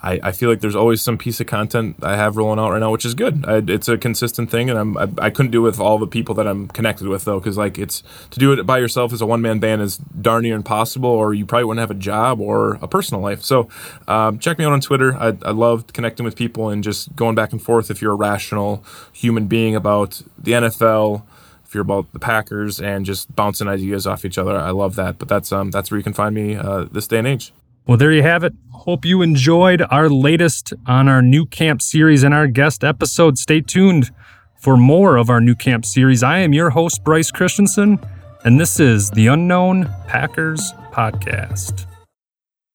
I, 0.02 0.20
I 0.24 0.32
feel 0.32 0.50
like 0.50 0.62
there's 0.62 0.76
always 0.76 1.02
some 1.02 1.18
piece 1.18 1.40
of 1.40 1.48
content 1.48 1.98
I 2.02 2.16
have 2.16 2.38
rolling 2.38 2.60
out 2.60 2.72
right 2.72 2.80
now, 2.80 2.92
which 2.92 3.06
is 3.06 3.14
good. 3.14 3.44
I, 3.46 3.62
it's 3.68 3.88
a 3.88 3.98
consistent 3.98 4.50
thing, 4.50 4.70
and 4.70 4.80
I'm 4.80 4.98
I, 4.98 5.10
I 5.18 5.30
couldn't 5.30 5.52
do 5.52 5.66
it 5.66 5.70
with 5.70 5.80
all 5.80 5.98
the 5.98 6.08
people 6.08 6.36
that 6.36 6.48
I'm 6.48 6.68
connected 6.70 7.08
with 7.08 7.26
though, 7.26 7.40
because 7.40 7.58
like 7.58 7.78
it's 7.78 8.04
to 8.32 8.40
do 8.40 8.54
it 8.54 8.66
by 8.66 8.78
yourself 8.78 9.12
as 9.14 9.22
a 9.22 9.26
one 9.26 9.42
man 9.42 9.60
band 9.60 9.82
is 9.82 9.98
darn 9.98 10.44
near 10.44 10.56
impossible, 10.56 11.10
or 11.10 11.34
you 11.34 11.46
probably 11.46 11.66
wouldn't 11.66 11.82
have 11.82 11.92
a 11.92 12.00
job 12.00 12.40
or 12.40 12.76
a 12.82 12.88
personal 12.88 13.22
life. 13.22 13.44
So 13.44 13.68
um, 14.08 14.40
check 14.40 14.58
me 14.58 14.66
out 14.66 14.72
on 14.72 14.82
Twitter. 14.82 15.16
I, 15.16 15.38
I 15.44 15.52
love 15.52 15.88
connecting 15.88 16.24
with 16.24 16.36
people 16.36 16.70
and 16.70 16.84
just 16.84 17.16
going 17.16 17.36
back 17.36 17.52
and 17.52 17.62
forth. 17.62 17.92
If 17.92 18.02
you're 18.02 18.14
a 18.14 18.16
rational 18.16 18.84
human 19.12 19.48
being 19.48 19.76
about 19.76 20.22
the 20.38 20.54
NFL, 20.54 21.24
if 21.66 21.74
you're 21.74 21.82
about 21.82 22.12
the 22.14 22.20
Packers, 22.20 22.80
and 22.80 23.06
just 23.06 23.36
bouncing 23.36 23.68
ideas 23.68 24.08
off 24.08 24.24
each 24.24 24.38
other, 24.38 24.56
I 24.56 24.72
love 24.72 24.96
that. 24.96 25.20
But 25.20 25.28
that's 25.28 25.52
um 25.52 25.72
that's 25.72 25.92
where 25.92 25.98
you 25.98 26.04
can 26.04 26.14
find 26.14 26.34
me 26.34 26.56
uh, 26.56 26.86
this 26.86 27.08
day 27.08 27.20
and 27.20 27.28
age. 27.28 27.52
Well, 27.88 27.98
there 27.98 28.12
you 28.12 28.22
have 28.22 28.44
it. 28.44 28.54
Hope 28.72 29.04
you 29.06 29.22
enjoyed 29.22 29.82
our 29.90 30.10
latest 30.10 30.74
on 30.86 31.08
our 31.08 31.22
new 31.22 31.46
camp 31.46 31.82
series 31.82 32.24
and 32.24 32.34
our 32.34 32.48
guest 32.48 32.84
episode. 32.84 33.38
Stay 33.38 33.62
tuned 33.62 34.12
for 34.60 34.78
more 34.78 35.18
of 35.18 35.30
our 35.30 35.42
new 35.42 35.56
camp 35.56 35.86
series. 35.86 36.22
I 36.22 36.40
am 36.40 36.54
your 36.54 36.70
host, 36.70 37.04
Brice 37.04 37.32
Christensen, 37.32 38.00
and 38.44 38.60
this 38.60 38.80
is 38.80 39.10
the 39.12 39.28
Unknown 39.28 39.86
Packers 40.08 40.74
Podcast. 40.92 41.86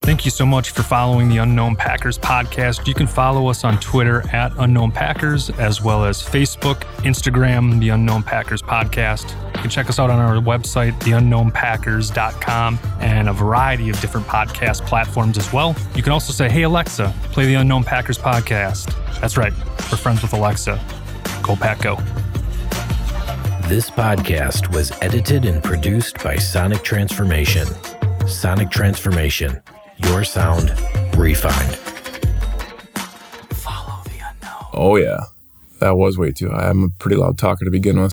Thank 0.04 0.26
you 0.26 0.30
so 0.30 0.44
much 0.44 0.72
for 0.72 0.82
following 0.82 1.30
the 1.30 1.38
Unknown 1.38 1.76
Packers 1.76 2.18
podcast. 2.18 2.86
You 2.86 2.92
can 2.92 3.06
follow 3.06 3.48
us 3.48 3.64
on 3.64 3.80
Twitter 3.80 4.22
at 4.34 4.52
Unknown 4.58 4.92
Packers, 4.92 5.48
as 5.48 5.80
well 5.80 6.04
as 6.04 6.22
Facebook, 6.22 6.80
Instagram, 7.04 7.80
the 7.80 7.88
Unknown 7.88 8.22
Packers 8.22 8.60
podcast. 8.60 9.30
You 9.54 9.62
can 9.62 9.70
check 9.70 9.88
us 9.88 9.98
out 9.98 10.10
on 10.10 10.18
our 10.18 10.36
website, 10.42 10.92
theunknownpackers.com, 11.00 12.78
and 13.00 13.30
a 13.30 13.32
variety 13.32 13.88
of 13.88 13.98
different 14.02 14.26
podcast 14.26 14.86
platforms 14.86 15.38
as 15.38 15.50
well. 15.54 15.74
You 15.94 16.02
can 16.02 16.12
also 16.12 16.34
say, 16.34 16.50
Hey, 16.50 16.64
Alexa, 16.64 17.14
play 17.32 17.46
the 17.46 17.54
Unknown 17.54 17.82
Packers 17.82 18.18
podcast. 18.18 18.94
That's 19.22 19.38
right, 19.38 19.54
we're 19.90 19.96
friends 19.96 20.20
with 20.20 20.34
Alexa. 20.34 20.78
Go 21.42 21.56
Pack 21.56 21.80
Go. 21.80 21.96
This 23.68 23.88
podcast 23.88 24.70
was 24.74 24.92
edited 25.00 25.46
and 25.46 25.64
produced 25.64 26.22
by 26.22 26.36
Sonic 26.36 26.82
Transformation. 26.82 27.66
Sonic 28.26 28.70
Transformation, 28.70 29.62
your 29.98 30.24
sound 30.24 30.70
refined. 31.16 31.78
Oh 34.76 34.96
yeah, 34.96 35.20
that 35.80 35.96
was 35.96 36.18
way 36.18 36.32
too 36.32 36.50
high. 36.50 36.68
I'm 36.68 36.82
a 36.82 36.88
pretty 36.88 37.16
loud 37.16 37.38
talker 37.38 37.64
to 37.64 37.70
begin 37.70 38.00
with. 38.00 38.12